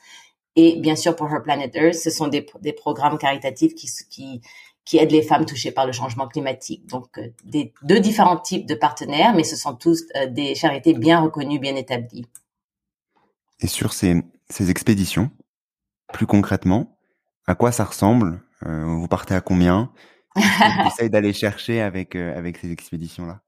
Et 0.55 0.77
bien 0.77 0.95
sûr, 0.95 1.15
pour 1.15 1.27
Her 1.29 1.41
Planet 1.43 1.75
Earth, 1.75 1.95
ce 1.95 2.09
sont 2.09 2.27
des, 2.27 2.45
des 2.61 2.71
programmes 2.71 3.17
caritatifs 3.17 3.75
qui, 3.75 3.89
qui, 4.09 4.41
qui 4.85 4.97
aident 4.97 5.11
les 5.11 5.23
femmes 5.23 5.45
touchées 5.45 5.71
par 5.71 5.85
le 5.85 5.91
changement 5.91 6.27
climatique. 6.27 6.85
Donc, 6.87 7.17
euh, 7.17 7.27
des, 7.43 7.73
deux 7.83 7.99
différents 7.99 8.37
types 8.37 8.67
de 8.67 8.75
partenaires, 8.75 9.33
mais 9.35 9.43
ce 9.43 9.55
sont 9.55 9.75
tous 9.75 10.03
euh, 10.15 10.27
des 10.27 10.55
charités 10.55 10.93
bien 10.93 11.19
reconnues, 11.19 11.59
bien 11.59 11.75
établies. 11.75 12.27
Et 13.59 13.67
sur 13.67 13.93
ces, 13.93 14.21
ces 14.49 14.69
expéditions, 14.69 15.31
plus 16.13 16.27
concrètement, 16.27 16.97
à 17.47 17.55
quoi 17.55 17.71
ça 17.71 17.83
ressemble 17.83 18.41
euh, 18.65 18.85
Vous 18.85 19.07
partez 19.07 19.33
à 19.33 19.41
combien? 19.41 19.91
Vous 20.35 20.43
d'aller 21.09 21.33
chercher 21.33 21.81
avec, 21.81 22.15
avec 22.15 22.57
ces 22.57 22.71
expéditions-là? 22.71 23.41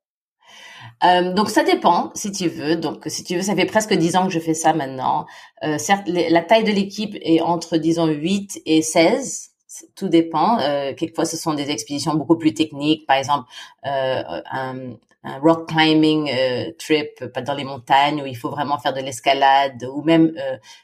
Euh, 1.03 1.33
donc 1.33 1.49
ça 1.49 1.63
dépend, 1.63 2.11
si 2.15 2.31
tu 2.31 2.47
veux. 2.47 2.75
Donc 2.75 3.03
si 3.07 3.23
tu 3.23 3.35
veux, 3.35 3.41
ça 3.41 3.55
fait 3.55 3.65
presque 3.65 3.93
dix 3.93 4.15
ans 4.15 4.25
que 4.27 4.33
je 4.33 4.39
fais 4.39 4.53
ça 4.53 4.73
maintenant. 4.73 5.25
Euh, 5.63 5.77
certes, 5.77 6.07
la 6.07 6.41
taille 6.41 6.63
de 6.63 6.71
l'équipe 6.71 7.15
est 7.21 7.41
entre 7.41 7.77
disons 7.77 8.07
8 8.07 8.61
et 8.65 8.81
16. 8.81 9.51
Tout 9.95 10.07
dépend. 10.07 10.59
Euh, 10.59 10.93
quelquefois, 10.93 11.25
ce 11.25 11.37
sont 11.37 11.53
des 11.53 11.69
expéditions 11.69 12.15
beaucoup 12.15 12.37
plus 12.37 12.53
techniques. 12.53 13.05
Par 13.05 13.17
exemple, 13.17 13.49
euh, 13.85 14.23
un, 14.51 14.93
un, 15.23 15.39
rock 15.39 15.67
climbing 15.67 16.31
euh, 16.31 16.71
trip 16.79 17.23
dans 17.45 17.53
les 17.53 17.65
montagnes 17.65 18.21
où 18.21 18.25
il 18.25 18.37
faut 18.37 18.49
vraiment 18.49 18.77
faire 18.79 18.93
de 18.93 19.01
l'escalade. 19.01 19.83
Ou 19.93 20.01
même 20.03 20.33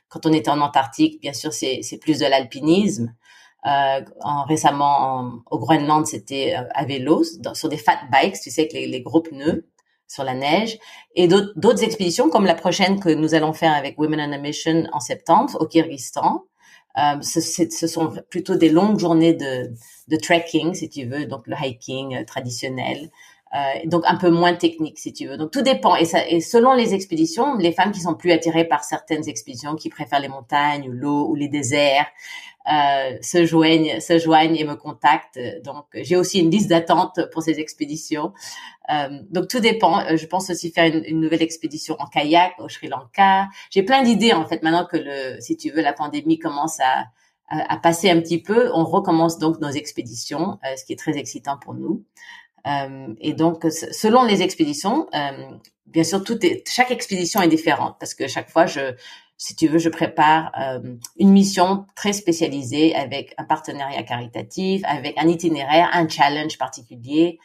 quand 0.10 0.26
on 0.26 0.34
était 0.34 0.52
en 0.52 0.60
Antarctique, 0.60 1.22
bien 1.22 1.34
sûr, 1.34 1.54
c'est 1.54 1.98
plus 2.02 2.20
de 2.20 2.26
l'alpinisme. 2.26 3.14
Euh, 3.66 4.02
en, 4.22 4.44
récemment 4.44 5.40
au 5.50 5.58
Groenland, 5.58 6.06
c'était 6.06 6.54
à 6.54 6.84
vélo, 6.86 7.24
sur 7.54 7.70
des 7.70 7.78
fat 7.78 8.00
bikes, 8.12 8.40
tu 8.42 8.52
sais, 8.52 8.62
avec 8.62 8.74
les, 8.74 8.88
les 8.88 9.02
gros 9.02 9.22
pneus 9.22 9.70
sur 10.06 10.26
la 10.26 10.34
neige, 10.34 10.78
et 11.16 11.28
d'autres 11.28 11.84
expéditions 11.84 12.30
comme 12.30 12.46
la 12.46 12.56
prochaine 12.56 13.00
que 13.00 13.10
nous 13.10 13.34
allons 13.34 13.54
faire 13.54 13.74
avec 13.74 13.98
Women 13.98 14.20
on 14.20 14.34
a 14.34 14.38
Mission 14.38 14.84
en 14.92 15.00
septembre 15.00 15.58
au 15.60 15.66
Kyrgyzstan. 15.66 16.44
Euh, 16.98 17.22
ce, 17.22 17.88
sont 17.88 18.14
plutôt 18.30 18.56
des 18.56 18.70
longues 18.70 19.00
journées 19.00 19.34
de, 19.34 19.72
de 20.08 20.16
trekking, 20.16 20.76
si 20.76 20.90
tu 20.90 21.06
veux, 21.06 21.26
donc 21.26 21.48
le 21.48 21.56
hiking 21.60 22.16
euh, 22.16 22.24
traditionnel, 22.24 23.10
euh, 23.56 23.58
donc 23.86 24.04
un 24.06 24.16
peu 24.16 24.30
moins 24.30 24.54
technique, 24.54 25.00
si 25.00 25.12
tu 25.12 25.28
veux. 25.28 25.38
Donc 25.38 25.50
tout 25.50 25.64
dépend. 25.64 25.96
Et, 25.96 26.06
ça, 26.06 26.28
et 26.28 26.40
selon 26.40 26.74
les 26.74 26.94
expéditions, 26.94 27.56
les 27.56 27.72
femmes 27.72 27.92
qui 27.92 28.00
sont 28.00 28.14
plus 28.14 28.32
attirées 28.32 28.66
par 28.66 28.84
certaines 28.84 29.28
expéditions, 29.28 29.76
qui 29.76 29.90
préfèrent 29.90 30.20
les 30.20 30.28
montagnes 30.28 30.88
ou 30.88 30.92
l'eau 30.92 31.28
ou 31.30 31.36
les 31.36 31.48
déserts, 31.48 32.06
euh, 32.72 33.18
se 33.22 33.46
joignent, 33.46 34.00
se 34.00 34.18
joignent 34.20 34.56
et 34.56 34.64
me 34.64 34.76
contactent. 34.76 35.40
Donc, 35.64 35.86
j'ai 35.94 36.16
aussi 36.16 36.40
une 36.40 36.50
liste 36.50 36.70
d'attente 36.70 37.20
pour 37.32 37.44
ces 37.44 37.60
expéditions. 37.60 38.34
Euh, 38.90 39.20
donc, 39.30 39.48
tout 39.50 39.60
dépend. 39.60 40.00
Euh, 40.06 40.16
je 40.16 40.26
pense 40.26 40.50
aussi 40.50 40.72
faire 40.72 40.86
une, 40.86 41.20
nouvelle 41.20 41.42
expédition 41.42 41.96
en 42.00 42.08
kayak 42.08 42.54
au 42.60 42.70
Sri 42.70 42.88
Lanka. 42.88 43.48
J'ai 43.70 43.84
plein 43.84 44.04
d'idées 44.04 44.34
en 44.34 44.46
fait. 44.46 44.64
Maintenant 44.64 44.86
que 44.86 44.98
le, 44.98 45.42
si 45.42 45.58
tu 45.58 45.72
veux, 45.72 45.82
la 45.82 45.94
pandémie 45.94 46.40
commence 46.40 46.80
à, 46.80 47.06
à, 47.50 47.78
passer 47.78 48.10
un 48.10 48.20
petit 48.22 48.42
peu, 48.42 48.72
on 48.74 48.86
recommence 48.86 49.40
donc 49.40 49.60
nos 49.60 49.70
expéditions, 49.70 50.58
euh, 50.66 50.76
ce 50.78 50.86
qui 50.86 50.94
est 50.94 51.00
très 51.00 51.18
excitant 51.18 51.58
pour 51.58 51.74
nous. 51.74 52.04
Et 53.20 53.34
donc, 53.34 53.66
selon 53.70 54.24
les 54.24 54.42
expéditions, 54.42 55.10
bien 55.86 56.06
sûr, 56.06 56.24
tout 56.24 56.46
est, 56.46 56.64
chaque 56.66 56.92
expédition 56.92 57.42
est 57.42 57.50
différente 57.50 57.98
parce 58.00 58.14
que 58.14 58.26
chaque 58.30 58.50
fois, 58.50 58.66
je, 58.68 58.96
si 59.38 59.56
tu 59.56 59.68
veux, 59.68 59.80
je 59.80 59.90
prépare 59.90 60.52
euh, 60.60 60.96
une 61.18 61.32
mission 61.32 61.86
très 61.96 62.14
spécialisée 62.14 62.96
avec 62.96 63.34
un 63.38 63.44
partenariat 63.44 64.04
caritatif, 64.04 64.82
avec 64.86 65.18
un 65.18 65.28
itinéraire, 65.28 65.90
un 65.94 66.08
challenge 66.08 66.58
particulier. 66.58 67.40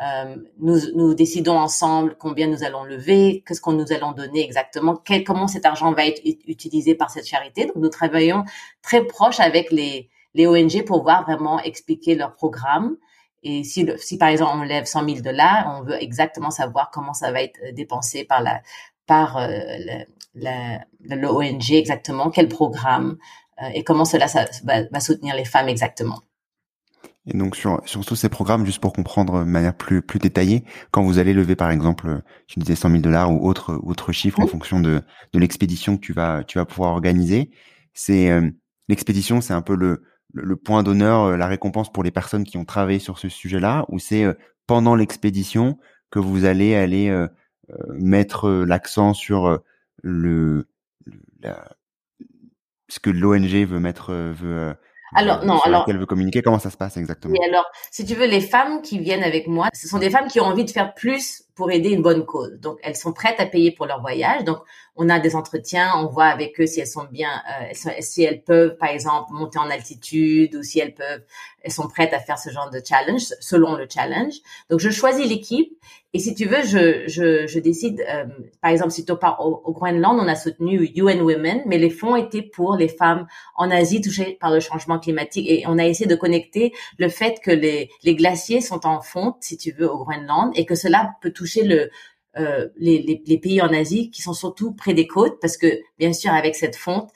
Euh, 0.00 0.36
nous, 0.58 1.14
décidons 1.14 1.58
ensemble 1.58 2.16
combien 2.18 2.46
nous 2.48 2.64
allons 2.64 2.84
lever, 2.84 3.44
qu'est-ce 3.46 3.60
qu'on 3.60 3.72
nous 3.72 3.92
allons 3.92 4.12
donner 4.12 4.42
exactement, 4.42 5.00
comment 5.26 5.46
cet 5.46 5.66
argent 5.66 5.92
va 5.92 6.06
être 6.06 6.20
utilisé 6.24 6.94
par 6.94 7.10
cette 7.10 7.26
charité. 7.26 7.66
Donc, 7.66 7.76
nous 7.76 7.88
travaillons 7.88 8.44
très 8.82 9.04
proche 9.04 9.38
avec 9.38 9.70
les, 9.70 10.08
ONG 10.38 10.84
pour 10.84 11.02
voir 11.02 11.24
vraiment 11.24 11.60
expliquer 11.60 12.14
leur 12.14 12.32
programme. 12.32 12.96
Et 13.44 13.64
si, 13.64 13.84
par 14.18 14.28
exemple 14.28 14.52
on 14.54 14.62
lève 14.62 14.86
100 14.86 15.04
000 15.04 15.20
dollars, 15.20 15.76
on 15.78 15.82
veut 15.82 16.00
exactement 16.00 16.50
savoir 16.50 16.90
comment 16.90 17.12
ça 17.12 17.32
va 17.32 17.42
être 17.42 17.58
dépensé 17.74 18.24
par 18.24 18.40
la 18.40 18.62
par 19.06 19.36
euh, 19.36 19.48
l'ONG 20.34 21.72
exactement, 21.72 22.30
quel 22.30 22.48
programme 22.48 23.16
euh, 23.62 23.68
et 23.74 23.84
comment 23.84 24.04
cela 24.04 24.28
ça, 24.28 24.46
va, 24.64 25.00
soutenir 25.00 25.36
les 25.36 25.44
femmes 25.44 25.68
exactement. 25.68 26.20
Et 27.26 27.36
donc 27.36 27.54
sur, 27.54 27.80
sur 27.84 28.04
tous 28.04 28.16
ces 28.16 28.28
programmes, 28.28 28.66
juste 28.66 28.80
pour 28.80 28.92
comprendre 28.92 29.40
de 29.40 29.44
manière 29.44 29.76
plus 29.76 30.02
plus 30.02 30.18
détaillée, 30.18 30.64
quand 30.90 31.02
vous 31.02 31.18
allez 31.18 31.34
lever 31.34 31.54
par 31.54 31.70
exemple, 31.70 32.22
tu 32.48 32.58
disais 32.58 32.74
100 32.74 32.90
000 32.90 33.02
dollars 33.02 33.32
ou 33.32 33.46
autre 33.46 33.78
autre 33.84 34.10
chiffre 34.12 34.40
en 34.40 34.46
fonction 34.46 34.80
de 34.80 35.02
de 35.32 35.38
l'expédition 35.38 35.96
que 35.96 36.04
tu 36.04 36.12
vas 36.12 36.42
tu 36.44 36.58
vas 36.58 36.64
pouvoir 36.64 36.92
organiser, 36.92 37.50
c'est 37.94 38.30
euh, 38.30 38.50
l'expédition, 38.88 39.40
c'est 39.40 39.54
un 39.54 39.62
peu 39.62 39.76
le 39.76 40.02
le, 40.34 40.56
point 40.56 40.82
d'honneur, 40.82 41.24
euh, 41.24 41.36
la 41.36 41.46
récompense 41.46 41.92
pour 41.92 42.02
les 42.02 42.10
personnes 42.10 42.44
qui 42.44 42.56
ont 42.56 42.64
travaillé 42.64 42.98
sur 42.98 43.18
ce 43.18 43.28
sujet-là, 43.28 43.84
ou 43.88 43.98
c'est 43.98 44.24
pendant 44.66 44.94
l'expédition 44.96 45.78
que 46.10 46.18
vous 46.18 46.44
allez 46.46 46.74
aller 46.74 47.14
mettre 47.94 48.50
l'accent 48.50 49.14
sur 49.14 49.60
le, 50.02 50.66
ce 52.88 53.00
que 53.00 53.10
l'ONG 53.10 53.66
veut 53.66 53.80
mettre 53.80 54.12
veut 54.12 54.74
alors 55.14 55.44
non, 55.44 55.58
alors 55.60 55.84
elle 55.88 55.98
veut 55.98 56.06
communiquer. 56.06 56.42
Comment 56.42 56.58
ça 56.58 56.70
se 56.70 56.76
passe 56.76 56.96
exactement? 56.96 57.34
Oui, 57.38 57.46
alors 57.46 57.66
si 57.90 58.04
tu 58.04 58.14
veux, 58.14 58.26
les 58.26 58.40
femmes 58.40 58.80
qui 58.82 58.98
viennent 58.98 59.22
avec 59.22 59.46
moi, 59.46 59.68
ce 59.74 59.86
sont 59.86 59.98
des 59.98 60.10
femmes 60.10 60.28
qui 60.28 60.40
ont 60.40 60.44
envie 60.44 60.64
de 60.64 60.70
faire 60.70 60.94
plus 60.94 61.44
pour 61.54 61.70
aider 61.70 61.90
une 61.90 62.02
bonne 62.02 62.24
cause. 62.24 62.58
Donc 62.60 62.78
elles 62.82 62.96
sont 62.96 63.12
prêtes 63.12 63.38
à 63.40 63.46
payer 63.46 63.70
pour 63.70 63.86
leur 63.86 64.00
voyage. 64.00 64.44
Donc 64.44 64.58
on 64.96 65.08
a 65.08 65.18
des 65.20 65.36
entretiens, 65.36 65.92
on 65.96 66.06
voit 66.06 66.26
avec 66.26 66.60
eux 66.60 66.66
si 66.66 66.80
elles 66.80 66.86
sont 66.86 67.06
bien, 67.10 67.30
euh, 67.30 67.90
si 68.00 68.22
elles 68.22 68.42
peuvent 68.42 68.76
par 68.76 68.90
exemple 68.90 69.32
monter 69.32 69.58
en 69.58 69.70
altitude 69.70 70.54
ou 70.54 70.62
si 70.62 70.80
elles 70.80 70.94
peuvent, 70.94 71.22
elles 71.62 71.72
sont 71.72 71.88
prêtes 71.88 72.12
à 72.12 72.20
faire 72.20 72.38
ce 72.38 72.50
genre 72.50 72.70
de 72.70 72.80
challenge 72.86 73.22
selon 73.40 73.76
le 73.76 73.86
challenge. 73.88 74.34
Donc 74.70 74.80
je 74.80 74.90
choisis 74.90 75.26
l'équipe 75.26 75.72
et 76.14 76.18
si 76.18 76.34
tu 76.34 76.44
veux, 76.44 76.62
je, 76.62 77.04
je, 77.06 77.46
je 77.46 77.58
décide, 77.58 78.04
euh, 78.06 78.24
par 78.60 78.70
exemple, 78.70 78.90
si 78.90 79.06
tu 79.06 79.16
pars 79.16 79.40
au, 79.40 79.62
au, 79.64 79.72
Groenland, 79.72 80.18
on 80.20 80.28
a 80.28 80.34
soutenu 80.34 80.92
UN 80.94 81.22
Women, 81.22 81.62
mais 81.64 81.78
les 81.78 81.88
fonds 81.88 82.16
étaient 82.16 82.42
pour 82.42 82.76
les 82.76 82.88
femmes 82.88 83.26
en 83.56 83.70
Asie 83.70 84.02
touchées 84.02 84.36
par 84.38 84.50
le 84.50 84.60
changement 84.60 84.98
climatique. 84.98 85.46
Et 85.48 85.64
on 85.66 85.78
a 85.78 85.86
essayé 85.86 86.06
de 86.06 86.14
connecter 86.14 86.74
le 86.98 87.08
fait 87.08 87.40
que 87.42 87.50
les, 87.50 87.88
les 88.02 88.14
glaciers 88.14 88.60
sont 88.60 88.86
en 88.86 89.00
fonte, 89.00 89.36
si 89.40 89.56
tu 89.56 89.72
veux, 89.72 89.90
au 89.90 89.96
Groenland, 90.04 90.52
et 90.54 90.66
que 90.66 90.74
cela 90.74 91.14
peut 91.22 91.30
toucher 91.30 91.51
euh, 91.60 92.68
les, 92.76 93.38
pays 93.42 93.60
en 93.60 93.72
Asie 93.72 94.10
qui 94.10 94.22
sont 94.22 94.34
surtout 94.34 94.72
près 94.72 94.94
des 94.94 95.06
côtes, 95.06 95.38
parce 95.40 95.56
que 95.56 95.80
bien 95.98 96.12
sûr, 96.12 96.32
avec 96.32 96.54
cette 96.54 96.76
fonte, 96.76 97.10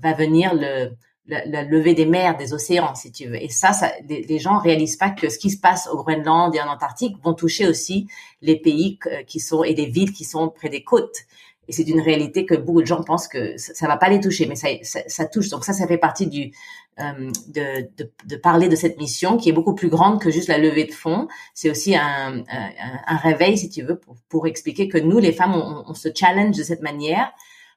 va 0.00 0.12
venir 0.12 0.54
le, 0.54 0.90
la, 1.26 1.62
levée 1.64 1.94
des 1.94 2.06
mers, 2.06 2.36
des 2.36 2.52
océans, 2.52 2.94
si 2.94 3.10
tu 3.10 3.26
veux. 3.26 3.42
Et 3.42 3.48
ça, 3.48 3.72
les, 4.08 4.22
les, 4.22 4.38
gens 4.38 4.58
réalisent 4.58 4.96
pas 4.96 5.10
que 5.10 5.28
ce 5.28 5.38
qui 5.38 5.50
se 5.50 5.58
passe 5.58 5.88
au 5.92 5.96
Groenland 5.96 6.54
et 6.54 6.60
en 6.60 6.68
Antarctique 6.68 7.16
vont 7.22 7.34
toucher 7.34 7.66
aussi 7.66 8.06
les 8.42 8.56
pays 8.56 8.98
qui 9.26 9.40
sont 9.40 9.64
et 9.64 9.74
les 9.74 9.86
villes 9.86 10.12
qui 10.12 10.24
sont 10.24 10.48
près 10.48 10.68
des 10.68 10.84
côtes. 10.84 11.24
Et 11.68 11.72
c'est 11.72 11.84
une 11.84 12.00
réalité 12.00 12.46
que 12.46 12.54
beaucoup 12.54 12.80
de 12.80 12.86
gens 12.86 13.02
pensent 13.02 13.28
que 13.28 13.56
ça, 13.58 13.74
ça 13.74 13.86
va 13.86 13.96
pas 13.96 14.08
les 14.08 14.20
toucher, 14.20 14.46
mais 14.46 14.56
ça, 14.56 14.68
ça, 14.82 15.00
ça, 15.06 15.26
touche. 15.26 15.50
Donc 15.50 15.64
ça, 15.64 15.72
ça 15.72 15.86
fait 15.86 15.98
partie 15.98 16.26
du 16.26 16.52
euh, 16.98 17.30
de, 17.48 17.88
de, 17.96 18.10
de, 18.24 18.36
parler 18.36 18.68
de 18.68 18.74
cette 18.74 18.98
mission 18.98 19.36
qui 19.36 19.50
est 19.50 19.52
beaucoup 19.52 19.74
plus 19.74 19.88
grande 19.88 20.20
que 20.20 20.30
juste 20.30 20.48
la 20.48 20.58
levée 20.58 20.84
de 20.84 20.92
fonds. 20.92 21.28
C'est 21.54 21.70
aussi 21.70 21.94
un, 21.94 22.38
un, 22.38 22.70
un, 23.06 23.16
réveil, 23.16 23.56
si 23.56 23.68
tu 23.68 23.82
veux, 23.82 23.98
pour, 23.98 24.16
pour 24.28 24.46
expliquer 24.46 24.88
que 24.88 24.98
nous, 24.98 25.18
les 25.18 25.32
femmes, 25.32 25.54
on, 25.54 25.84
on 25.86 25.94
se 25.94 26.08
challenge 26.14 26.56
de 26.56 26.62
cette 26.62 26.82
manière 26.82 27.32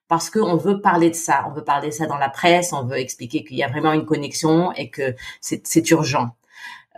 parce 0.07 0.29
qu'on 0.29 0.57
veut 0.57 0.81
parler 0.81 1.09
de 1.09 1.15
ça, 1.15 1.45
on 1.47 1.53
veut 1.53 1.63
parler 1.63 1.87
de 1.87 1.93
ça 1.93 2.05
dans 2.05 2.17
la 2.17 2.27
presse, 2.27 2.73
on 2.73 2.83
veut 2.83 2.97
expliquer 2.97 3.45
qu'il 3.45 3.55
y 3.55 3.63
a 3.63 3.69
vraiment 3.69 3.93
une 3.93 4.05
connexion 4.05 4.73
et 4.73 4.89
que 4.89 5.15
c'est 5.39 5.89
urgent. 5.91 6.31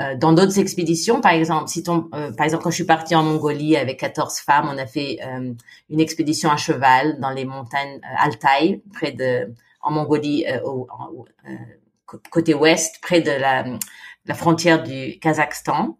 Euh, 0.01 0.15
dans 0.15 0.33
d'autres 0.33 0.57
expéditions, 0.57 1.21
par 1.21 1.33
exemple, 1.33 1.67
si 1.67 1.83
ton, 1.83 2.09
euh, 2.15 2.31
par 2.31 2.45
exemple, 2.45 2.63
quand 2.63 2.71
je 2.71 2.75
suis 2.75 2.83
partie 2.83 3.15
en 3.15 3.23
Mongolie 3.23 3.77
avec 3.77 3.99
14 3.99 4.39
femmes, 4.39 4.67
on 4.73 4.77
a 4.77 4.87
fait 4.87 5.19
euh, 5.23 5.53
une 5.89 5.99
expédition 5.99 6.49
à 6.49 6.57
cheval 6.57 7.19
dans 7.19 7.29
les 7.29 7.45
montagnes 7.45 7.99
Altaï, 8.17 8.81
près 8.91 9.11
de, 9.11 9.53
en 9.81 9.91
Mongolie, 9.91 10.45
au, 10.63 10.87
côté 12.31 12.53
ouest, 12.53 12.99
près 13.01 13.21
de 13.21 13.31
la, 13.31 13.65
la 14.25 14.33
frontière 14.33 14.81
du 14.81 15.19
Kazakhstan. 15.19 15.97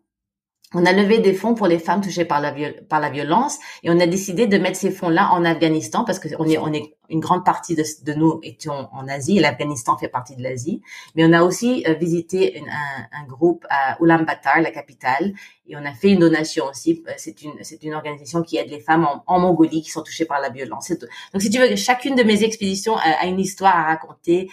On 0.75 0.85
a 0.85 0.91
levé 0.91 1.19
des 1.19 1.33
fonds 1.33 1.53
pour 1.53 1.67
les 1.67 1.77
femmes 1.77 2.01
touchées 2.01 2.25
par 2.25 2.41
la, 2.41 2.51
par 2.89 2.99
la 2.99 3.11
violence 3.11 3.59
et 3.83 3.91
on 3.91 3.99
a 3.99 4.07
décidé 4.07 4.47
de 4.47 4.57
mettre 4.57 4.77
ces 4.77 4.89
fonds-là 4.89 5.29
en 5.31 5.45
Afghanistan 5.45 6.03
parce 6.03 6.17
que 6.17 6.29
on 6.39 6.47
est, 6.47 6.57
on 6.57 6.73
est 6.73 6.95
une 7.09 7.19
grande 7.19 7.45
partie 7.45 7.75
de, 7.75 7.83
de 8.03 8.13
nous 8.13 8.39
étions 8.43 8.87
en 8.91 9.07
Asie 9.07 9.39
l'Afghanistan 9.39 9.97
fait 9.97 10.07
partie 10.07 10.35
de 10.35 10.43
l'Asie. 10.43 10.81
Mais 11.15 11.25
on 11.25 11.33
a 11.33 11.43
aussi 11.43 11.83
euh, 11.87 11.93
visité 11.93 12.61
un, 12.61 13.21
un, 13.21 13.25
groupe 13.25 13.65
à 13.69 13.97
Ulaanbaatar, 14.01 14.61
la 14.61 14.71
capitale, 14.71 15.33
et 15.67 15.75
on 15.75 15.85
a 15.85 15.93
fait 15.93 16.11
une 16.11 16.19
donation 16.19 16.65
aussi. 16.65 17.03
Euh, 17.07 17.11
c'est 17.17 17.41
une, 17.41 17.53
c'est 17.61 17.83
une 17.83 17.93
organisation 17.93 18.41
qui 18.41 18.57
aide 18.57 18.69
les 18.69 18.79
femmes 18.79 19.05
en, 19.05 19.23
en, 19.27 19.39
Mongolie 19.39 19.81
qui 19.81 19.91
sont 19.91 20.01
touchées 20.01 20.25
par 20.25 20.39
la 20.39 20.49
violence. 20.49 20.91
Donc, 21.33 21.41
si 21.41 21.49
tu 21.49 21.59
veux, 21.59 21.75
chacune 21.75 22.15
de 22.15 22.23
mes 22.23 22.43
expéditions 22.43 22.95
a, 22.97 23.25
une 23.25 23.39
histoire 23.39 23.75
à 23.75 23.83
raconter, 23.83 24.49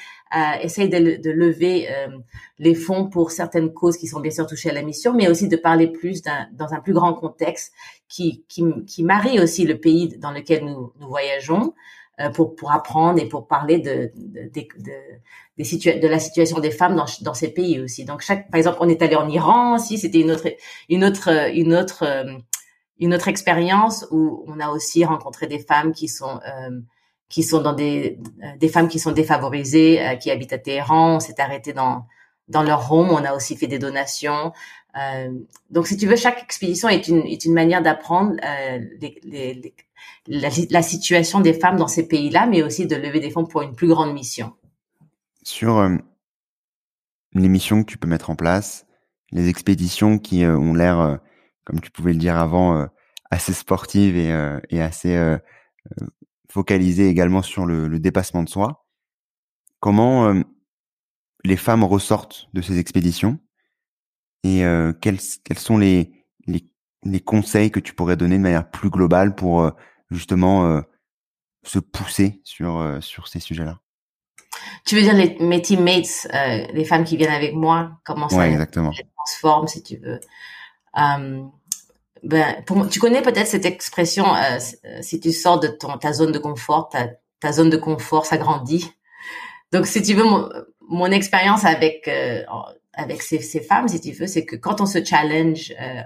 essaye 0.63 0.89
de, 0.89 1.21
de 1.21 1.31
lever 1.31 1.89
euh, 1.91 2.09
les 2.59 2.75
fonds 2.75 3.09
pour 3.09 3.31
certaines 3.31 3.73
causes 3.73 3.97
qui 3.97 4.07
sont 4.07 4.21
bien 4.21 4.31
sûr 4.31 4.47
touchées 4.47 4.71
à 4.71 4.73
la 4.73 4.83
mission, 4.83 5.13
mais 5.13 5.29
aussi 5.29 5.49
de 5.49 5.57
parler 5.57 5.89
plus 5.89 6.23
dans 6.23 6.73
un 6.73 6.81
plus 6.81 6.93
grand 6.93 7.15
contexte 7.15 7.73
qui, 8.09 8.45
qui, 8.49 8.65
qui 8.87 9.03
marie 9.03 9.41
aussi 9.41 9.65
le 9.65 9.79
pays 9.79 10.09
dans 10.19 10.31
lequel 10.33 10.65
nous, 10.65 10.93
nous 11.01 11.09
voyageons. 11.09 11.75
Euh, 12.21 12.29
pour, 12.29 12.55
pour 12.55 12.71
apprendre 12.71 13.19
et 13.19 13.27
pour 13.27 13.47
parler 13.47 13.79
de, 13.79 14.13
de, 14.15 14.51
de, 14.51 14.61
des 15.57 16.01
de 16.01 16.09
la 16.09 16.19
situation 16.19 16.59
des 16.59 16.71
femmes 16.71 16.95
dans, 16.95 17.07
dans 17.23 17.33
ces 17.33 17.49
pays 17.49 17.81
aussi. 17.81 18.05
Donc, 18.05 18.21
chaque, 18.21 18.51
par 18.51 18.59
exemple, 18.59 18.77
on 18.81 18.89
est 18.91 19.01
allé 19.01 19.17
en 19.17 19.27
Iran 19.29 19.77
aussi, 19.77 19.97
c'était 19.97 20.21
une 20.21 20.31
autre, 20.31 20.49
une 20.91 21.05
autre, 21.05 21.31
une 21.55 21.75
autre, 21.75 22.03
euh, 22.03 22.25
une 22.99 23.15
autre 23.15 23.29
expérience 23.29 24.07
où 24.11 24.45
on 24.47 24.61
a 24.61 24.69
aussi 24.69 25.03
rencontré 25.05 25.47
des 25.47 25.61
femmes 25.61 25.93
qui 25.93 26.09
sont 26.09 26.41
euh, 26.47 26.81
qui 27.31 27.43
sont 27.43 27.63
dans 27.63 27.73
des 27.73 28.19
des 28.59 28.69
femmes 28.69 28.89
qui 28.89 28.99
sont 28.99 29.13
défavorisées, 29.13 30.19
qui 30.21 30.31
habitent 30.31 30.53
à 30.53 30.59
Téhéran. 30.59 31.17
On 31.17 31.21
s'est 31.21 31.41
arrêté 31.41 31.73
dans 31.73 32.05
dans 32.49 32.63
leur 32.63 32.93
home. 32.93 33.09
On 33.11 33.25
a 33.25 33.33
aussi 33.35 33.57
fait 33.57 33.69
des 33.69 33.79
donations. 33.79 34.53
Euh, 34.96 35.38
donc, 35.70 35.87
si 35.87 35.96
tu 35.96 36.07
veux, 36.07 36.16
chaque 36.16 36.42
expédition 36.42 36.88
est 36.88 37.09
une, 37.09 37.26
est 37.26 37.44
une 37.44 37.55
manière 37.55 37.83
d'apprendre 37.83 38.35
euh, 38.44 38.79
les, 39.00 39.20
les, 39.24 39.74
la, 40.26 40.83
situation 40.83 41.40
des 41.40 41.55
femmes 41.55 41.76
dans 41.76 41.88
ces 41.88 42.07
pays-là, 42.07 42.46
mais 42.46 42.62
aussi 42.62 42.87
de 42.87 42.96
lever 42.96 43.20
des 43.20 43.31
fonds 43.31 43.44
pour 43.44 43.62
une 43.62 43.74
plus 43.74 43.88
grande 43.88 44.12
mission. 44.12 44.55
Sur 45.42 45.79
euh, 45.79 45.96
les 47.35 47.48
missions 47.48 47.83
que 47.83 47.90
tu 47.90 47.98
peux 47.98 48.09
mettre 48.09 48.31
en 48.31 48.37
place, 48.37 48.87
les 49.33 49.48
expéditions 49.48 50.18
qui 50.18 50.44
euh, 50.44 50.57
ont 50.57 50.74
l'air, 50.74 51.00
euh, 51.00 51.16
comme 51.64 51.81
tu 51.81 51.90
pouvais 51.90 52.12
le 52.12 52.18
dire 52.18 52.37
avant, 52.37 52.88
assez 53.31 53.53
sportives 53.53 54.16
et, 54.16 54.31
et 54.70 54.83
assez 54.83 55.37
focalisées 56.48 57.07
également 57.09 57.42
sur 57.42 57.64
le, 57.64 57.87
le, 57.87 58.00
dépassement 58.00 58.42
de 58.42 58.48
soi, 58.48 58.87
comment 59.79 60.35
les 61.44 61.57
femmes 61.57 61.85
ressortent 61.85 62.48
de 62.55 62.61
ces 62.61 62.81
expéditions? 62.81 63.38
Et 64.42 64.62
quels, 65.00 65.18
quels 65.44 65.59
sont 65.59 65.76
les, 65.76 66.12
les, 66.46 66.66
les, 67.05 67.20
conseils 67.20 67.70
que 67.70 67.81
tu 67.81 67.94
pourrais 67.94 68.16
donner 68.16 68.37
de 68.38 68.42
manière 68.42 68.70
plus 68.70 68.90
globale 68.90 69.35
pour 69.35 69.70
justement 70.11 70.66
euh, 70.66 70.81
se 71.62 71.79
pousser 71.79 72.40
sur 72.44 72.79
euh, 72.79 73.00
sur 73.00 73.29
ces 73.29 73.40
sujets-là? 73.40 73.81
Tu 74.85 74.96
veux 74.96 75.03
dire 75.03 75.14
les, 75.14 75.37
mes 75.40 75.62
teammates, 75.62 76.26
euh, 76.35 76.66
les 76.72 76.85
femmes 76.85 77.05
qui 77.05 77.16
viennent 77.16 77.33
avec 77.33 77.55
moi, 77.55 77.92
comment 78.05 78.29
ça 78.29 78.37
ouais, 78.37 78.50
exactement. 78.50 78.92
transforme 79.16 79.68
si 79.68 79.83
tu 79.83 79.98
veux. 79.98 80.20
Um, 80.94 81.53
ben, 82.22 82.62
pour, 82.66 82.88
tu 82.88 83.00
connais 83.00 83.22
peut-être 83.22 83.46
cette 83.46 83.64
expression, 83.64 84.35
euh, 84.35 84.59
si 85.00 85.20
tu 85.20 85.33
sors 85.33 85.61
de 85.61 85.68
ton, 85.68 85.96
ta 85.98 86.12
zone 86.12 86.33
de 86.33 86.38
confort, 86.38 86.88
ta, 86.88 87.09
ta 87.38 87.53
zone 87.53 87.70
de 87.70 87.76
confort 87.76 88.26
s'agrandit. 88.26 88.92
Donc, 89.72 89.86
si 89.86 90.03
tu 90.03 90.14
veux, 90.14 90.24
mon, 90.24 90.49
mon 90.88 91.07
expérience 91.07 91.64
avec 91.64 92.09
euh, 92.09 92.43
avec 92.93 93.22
ces, 93.22 93.41
ces, 93.41 93.61
femmes, 93.61 93.88
si 93.88 94.01
tu 94.01 94.12
veux, 94.12 94.26
c'est 94.26 94.45
que 94.45 94.57
quand 94.57 94.80
on 94.80 94.86
se 94.86 95.05
challenge 95.05 95.72
euh, 95.80 96.03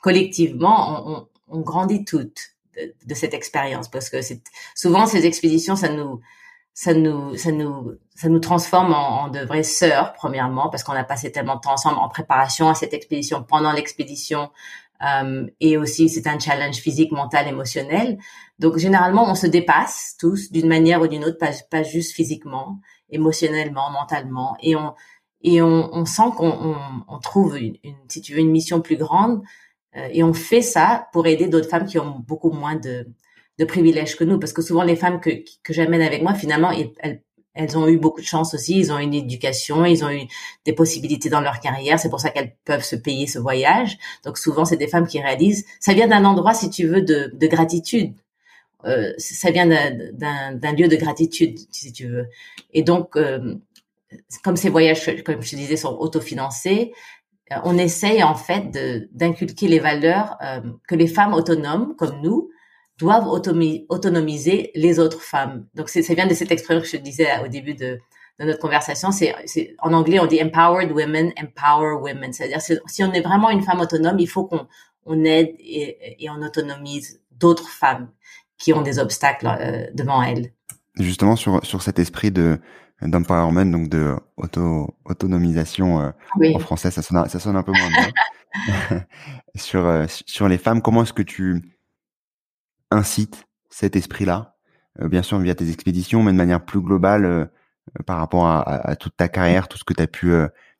collectivement, 0.00 1.06
on, 1.06 1.12
on, 1.12 1.28
on 1.58 1.60
grandit 1.60 2.04
toutes 2.04 2.54
de, 3.06 3.14
cette 3.14 3.34
expérience 3.34 3.88
parce 3.88 4.10
que 4.10 4.20
c'est 4.20 4.42
souvent 4.74 5.06
ces 5.06 5.26
expéditions 5.26 5.76
ça 5.76 5.88
nous 5.88 6.20
ça 6.72 6.92
nous 6.92 7.36
ça 7.36 7.52
nous 7.52 7.92
ça 8.16 8.28
nous 8.28 8.40
transforme 8.40 8.92
en, 8.92 9.28
de 9.28 9.40
vraies 9.40 9.62
sœurs 9.62 10.12
premièrement 10.14 10.68
parce 10.70 10.82
qu'on 10.82 10.92
a 10.92 11.04
passé 11.04 11.30
tellement 11.30 11.56
de 11.56 11.60
temps 11.60 11.74
ensemble 11.74 11.98
en 11.98 12.08
préparation 12.08 12.68
à 12.68 12.74
cette 12.74 12.94
expédition 12.94 13.44
pendant 13.44 13.72
l'expédition 13.72 14.50
Euh, 15.02 15.46
et 15.60 15.76
aussi, 15.76 16.08
c'est 16.08 16.26
un 16.26 16.38
challenge 16.38 16.76
physique, 16.76 17.12
mental, 17.12 17.48
émotionnel. 17.48 18.18
Donc, 18.58 18.78
généralement, 18.78 19.28
on 19.30 19.34
se 19.34 19.46
dépasse 19.46 20.16
tous 20.18 20.50
d'une 20.52 20.68
manière 20.68 21.02
ou 21.02 21.08
d'une 21.08 21.24
autre, 21.24 21.38
pas, 21.38 21.50
pas 21.70 21.82
juste 21.82 22.14
physiquement, 22.14 22.78
émotionnellement, 23.10 23.90
mentalement. 23.90 24.56
Et 24.62 24.76
on, 24.76 24.94
et 25.44 25.62
on, 25.62 25.94
on 25.94 26.04
sent 26.06 26.30
qu'on 26.36 26.48
on, 26.48 26.76
on 27.06 27.18
trouve, 27.20 27.56
une, 27.56 27.76
une, 27.84 27.94
si 28.08 28.20
tu 28.20 28.32
veux, 28.32 28.40
une 28.40 28.50
mission 28.50 28.80
plus 28.80 28.96
grande. 28.96 29.42
Euh, 29.96 30.08
et 30.10 30.24
on 30.24 30.32
fait 30.32 30.62
ça 30.62 31.06
pour 31.12 31.26
aider 31.26 31.46
d'autres 31.46 31.68
femmes 31.68 31.86
qui 31.86 31.98
ont 31.98 32.18
beaucoup 32.26 32.50
moins 32.50 32.74
de, 32.74 33.06
de 33.58 33.64
privilèges 33.64 34.16
que 34.16 34.24
nous. 34.24 34.40
Parce 34.40 34.52
que 34.52 34.62
souvent, 34.62 34.82
les 34.82 34.96
femmes 34.96 35.20
que, 35.20 35.30
que 35.62 35.72
j'amène 35.72 36.02
avec 36.02 36.22
moi, 36.22 36.34
finalement, 36.34 36.72
elles, 36.72 37.20
elles 37.54 37.78
ont 37.78 37.86
eu 37.86 37.98
beaucoup 37.98 38.20
de 38.20 38.26
chance 38.26 38.54
aussi. 38.54 38.78
Ils 38.78 38.90
ont 38.90 38.98
une 38.98 39.14
éducation, 39.14 39.84
ils 39.84 40.04
ont 40.04 40.10
eu 40.10 40.22
des 40.64 40.72
possibilités 40.72 41.28
dans 41.28 41.40
leur 41.40 41.60
carrière. 41.60 42.00
C'est 42.00 42.10
pour 42.10 42.20
ça 42.20 42.30
qu'elles 42.30 42.56
peuvent 42.64 42.82
se 42.82 42.96
payer 42.96 43.26
ce 43.26 43.38
voyage. 43.38 43.98
Donc 44.24 44.38
souvent, 44.38 44.64
c'est 44.64 44.76
des 44.78 44.88
femmes 44.88 45.06
qui 45.06 45.20
réalisent. 45.20 45.64
Ça 45.78 45.92
vient 45.94 46.08
d'un 46.08 46.24
endroit, 46.24 46.54
si 46.54 46.70
tu 46.70 46.86
veux, 46.88 47.02
de, 47.02 47.30
de 47.32 47.46
gratitude. 47.46 48.14
Euh, 48.86 49.12
ça 49.18 49.50
vient 49.50 49.66
d'un 49.66 50.72
lieu 50.72 50.88
de 50.88 50.96
gratitude, 50.96 51.58
si 51.70 51.92
tu 51.92 52.06
veux. 52.08 52.26
Et 52.72 52.82
donc, 52.82 53.16
euh, 53.16 53.54
comme 54.42 54.56
ces 54.56 54.70
voyages, 54.70 55.22
comme 55.24 55.42
je 55.42 55.56
disais, 55.56 55.76
sont 55.76 55.96
autofinancés, 55.98 56.92
euh, 57.52 57.56
on 57.64 57.76
essaye 57.78 58.22
en 58.22 58.34
fait 58.34 58.70
d'inculquer 59.12 59.68
les 59.68 59.78
valeurs 59.78 60.36
euh, 60.42 60.60
que 60.88 60.94
les 60.94 61.06
femmes 61.06 61.34
autonomes 61.34 61.94
comme 61.96 62.20
nous 62.22 62.50
doivent 62.98 63.26
autonomiser 63.28 64.70
les 64.74 65.00
autres 65.00 65.20
femmes. 65.20 65.66
Donc, 65.74 65.88
ça 65.88 66.14
vient 66.14 66.28
de 66.28 66.34
cette 66.34 66.52
expression 66.52 66.80
que 66.80 66.88
je 66.88 66.96
disais 66.96 67.26
au 67.44 67.48
début 67.48 67.74
de, 67.74 67.98
notre 68.38 68.58
conversation. 68.58 69.10
C'est 69.12 69.76
en 69.80 69.92
anglais, 69.92 70.18
on 70.20 70.26
dit 70.26 70.42
empowered 70.42 70.90
women, 70.92 71.32
empower 71.40 71.94
women. 72.00 72.32
C'est-à-dire, 72.32 72.60
si 72.60 73.04
on 73.04 73.12
est 73.12 73.20
vraiment 73.20 73.50
une 73.50 73.62
femme 73.62 73.80
autonome, 73.80 74.18
il 74.18 74.28
faut 74.28 74.44
qu'on 74.44 74.66
on 75.06 75.24
aide 75.24 75.54
et, 75.58 76.24
et, 76.24 76.30
on 76.30 76.42
autonomise 76.42 77.20
d'autres 77.32 77.68
femmes 77.68 78.10
qui 78.58 78.72
ont 78.72 78.82
des 78.82 78.98
obstacles 78.98 79.46
euh, 79.46 79.86
devant 79.94 80.22
elles. 80.22 80.52
Justement, 80.98 81.36
sur, 81.36 81.64
sur 81.64 81.82
cet 81.82 81.98
esprit 81.98 82.30
de 82.30 82.58
d'empowerment, 83.04 83.70
donc 83.70 83.88
de 83.88 84.14
auto 84.36 84.94
autonomisation 85.04 86.00
euh, 86.00 86.54
en 86.54 86.58
français, 86.58 86.90
ça 86.90 87.02
sonne, 87.02 87.28
ça 87.28 87.38
sonne 87.38 87.56
un 87.56 87.62
peu 87.62 87.72
moins 87.72 87.90
bien. 87.90 89.00
sur 89.56 89.84
euh, 89.84 90.06
sur 90.08 90.48
les 90.48 90.58
femmes, 90.58 90.80
comment 90.80 91.02
est-ce 91.02 91.12
que 91.12 91.22
tu 91.22 91.62
incite 92.90 93.46
cet 93.70 93.96
esprit-là, 93.96 94.56
euh, 95.00 95.08
bien 95.08 95.22
sûr 95.22 95.38
via 95.38 95.54
tes 95.54 95.70
expéditions, 95.70 96.22
mais 96.22 96.32
de 96.32 96.36
manière 96.36 96.64
plus 96.64 96.80
globale 96.80 97.24
euh, 97.24 97.44
euh, 97.98 98.02
par 98.06 98.18
rapport 98.18 98.46
à, 98.46 98.96
toute 98.96 99.16
ta 99.16 99.28
carrière, 99.28 99.68
tout 99.68 99.78
ce 99.78 99.84
que 99.84 99.94
tu 99.94 100.02
as 100.02 100.06
pu 100.06 100.32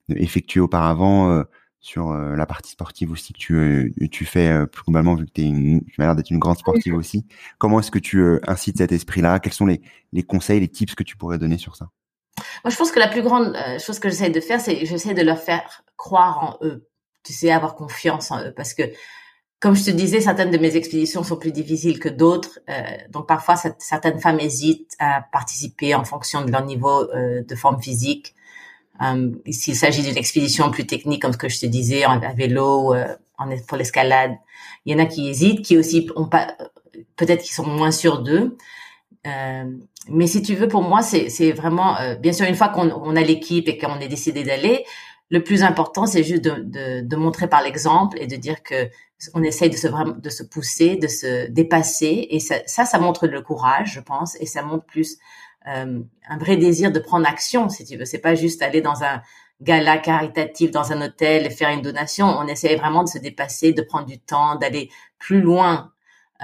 effectuer 0.09 0.61
auparavant 0.61 1.45
sur 1.81 2.15
la 2.15 2.47
partie 2.47 2.73
sportive 2.73 3.11
aussi 3.11 3.35
que 3.35 3.39
tu, 3.39 4.09
tu 4.11 4.25
fais 4.25 4.67
plus 4.69 4.85
globalement 4.85 5.15
vu 5.15 5.27
que 5.27 5.33
tu 5.33 5.95
as 5.99 6.03
l'air 6.03 6.17
d'être 6.17 6.31
une 6.31 6.39
grande 6.39 6.57
sportive 6.57 6.95
aussi. 6.95 7.27
Comment 7.59 7.81
est-ce 7.81 7.91
que 7.91 7.99
tu 7.99 8.25
incites 8.47 8.79
cet 8.79 8.91
esprit-là? 8.91 9.39
Quels 9.39 9.53
sont 9.53 9.67
les, 9.67 9.83
les 10.15 10.23
conseils, 10.23 10.61
les 10.61 10.69
tips 10.69 10.95
que 10.95 11.03
tu 11.03 11.19
pourrais 11.19 11.37
donner 11.37 11.59
sur 11.59 11.77
ça? 11.77 11.91
Moi, 12.65 12.71
je 12.71 12.77
pense 12.77 12.91
que 12.91 12.99
la 12.99 13.09
plus 13.09 13.23
grande 13.23 13.57
chose 13.85 13.99
que 13.99 14.09
j'essaie 14.09 14.31
de 14.31 14.41
faire, 14.41 14.61
c'est 14.61 14.87
j'essaie 14.87 15.15
de 15.15 15.23
leur 15.23 15.39
faire 15.39 15.85
croire 15.97 16.59
en 16.61 16.67
eux. 16.67 16.89
Tu 17.23 17.33
sais, 17.33 17.51
avoir 17.51 17.75
confiance 17.75 18.31
en 18.31 18.43
eux. 18.43 18.53
Parce 18.55 18.75
que 18.75 18.83
comme 19.61 19.75
je 19.75 19.85
te 19.85 19.91
disais, 19.91 20.21
certaines 20.21 20.51
de 20.51 20.59
mes 20.59 20.77
expéditions 20.77 21.23
sont 21.23 21.37
plus 21.37 21.53
difficiles 21.53 21.99
que 21.99 22.11
d'autres. 22.11 22.59
Euh, 22.69 22.83
donc 23.09 23.27
parfois, 23.27 23.57
certaines 23.79 24.21
femmes 24.21 24.39
hésitent 24.39 24.95
à 24.99 25.23
participer 25.33 25.95
en 25.95 26.05
fonction 26.05 26.45
de 26.45 26.51
leur 26.53 26.67
niveau 26.67 27.11
euh, 27.15 27.43
de 27.43 27.55
forme 27.55 27.81
physique. 27.81 28.35
Euh, 29.03 29.31
S'il 29.51 29.75
s'agit 29.75 30.03
d'une 30.03 30.19
expédition 30.19 30.71
plus 30.71 30.87
technique, 30.87 31.23
comme 31.23 31.33
ce 31.33 31.39
que 31.39 31.49
je 31.49 31.59
te 31.59 31.67
disais, 31.67 32.05
à 32.05 32.19
vélo, 32.35 32.95
euh, 32.95 33.07
en, 33.39 33.49
pour 33.67 33.79
l'escalade, 33.79 34.33
il 34.85 34.93
y 34.93 34.95
en 34.95 35.03
a 35.03 35.07
qui 35.07 35.29
hésitent, 35.29 35.65
qui 35.65 35.79
aussi 35.79 36.09
ont 36.15 36.27
pas, 36.29 36.55
peut-être 37.17 37.43
qui 37.43 37.55
sont 37.55 37.67
moins 37.67 37.91
sûrs 37.91 38.23
d'eux. 38.23 38.59
Euh, 39.27 39.65
mais 40.09 40.27
si 40.27 40.43
tu 40.43 40.55
veux, 40.55 40.69
pour 40.69 40.83
moi, 40.83 41.03
c'est 41.03 41.53
vraiment, 41.53 41.97
bien 42.21 42.33
sûr, 42.33 42.47
une 42.47 42.55
fois 42.55 42.69
qu'on 42.69 42.91
on 42.91 43.17
a 43.17 43.23
l'équipe 43.23 43.69
et 43.69 43.79
qu'on 43.79 43.99
est 44.01 44.09
décidé 44.09 44.45
d'aller, 44.45 44.85
le 45.31 45.43
plus 45.43 45.63
important, 45.63 46.07
c'est 46.07 46.23
juste 46.23 46.45
de, 46.45 46.63
de, 46.63 47.01
de, 47.01 47.17
montrer 47.17 47.49
par 47.49 47.63
l'exemple 47.63 48.19
et 48.21 48.27
de 48.27 48.37
dire 48.37 48.63
que 48.63 48.91
on 49.33 49.43
essaye 49.43 49.71
de 49.71 49.77
se 49.77 49.89
de 50.21 50.31
se 50.31 50.43
pousser, 50.43 50.97
de 50.97 51.09
se 51.09 51.49
dépasser. 51.49 52.27
Et 52.31 52.41
ça, 52.41 52.57
ça, 52.67 52.85
ça 52.85 52.99
montre 52.99 53.27
le 53.27 53.41
courage, 53.41 53.95
je 53.95 54.01
pense, 54.01 54.37
et 54.41 54.47
ça 54.47 54.63
montre 54.63 54.85
plus 54.85 55.17
euh, 55.67 56.01
un 56.29 56.39
vrai 56.39 56.57
désir 56.57 56.93
de 56.93 56.99
prendre 56.99 57.27
action, 57.27 57.69
si 57.69 57.85
tu 57.85 57.97
veux. 57.97 58.05
C'est 58.05 58.19
pas 58.19 58.35
juste 58.35 58.61
aller 58.63 58.83
dans 58.83 59.03
un 59.03 59.23
gala 59.63 59.99
caritatif 59.99 60.71
dans 60.71 60.93
un 60.93 61.01
hôtel 61.01 61.47
et 61.47 61.51
faire 61.51 61.71
une 61.71 61.81
donation. 61.81 62.27
On 62.27 62.47
essaye 62.47 62.77
vraiment 62.77 63.03
de 63.03 63.09
se 63.09 63.19
dépasser, 63.19 63.73
de 63.73 63.83
prendre 63.83 64.07
du 64.07 64.19
temps, 64.19 64.57
d'aller 64.57 64.91
plus 65.19 65.41
loin 65.41 65.93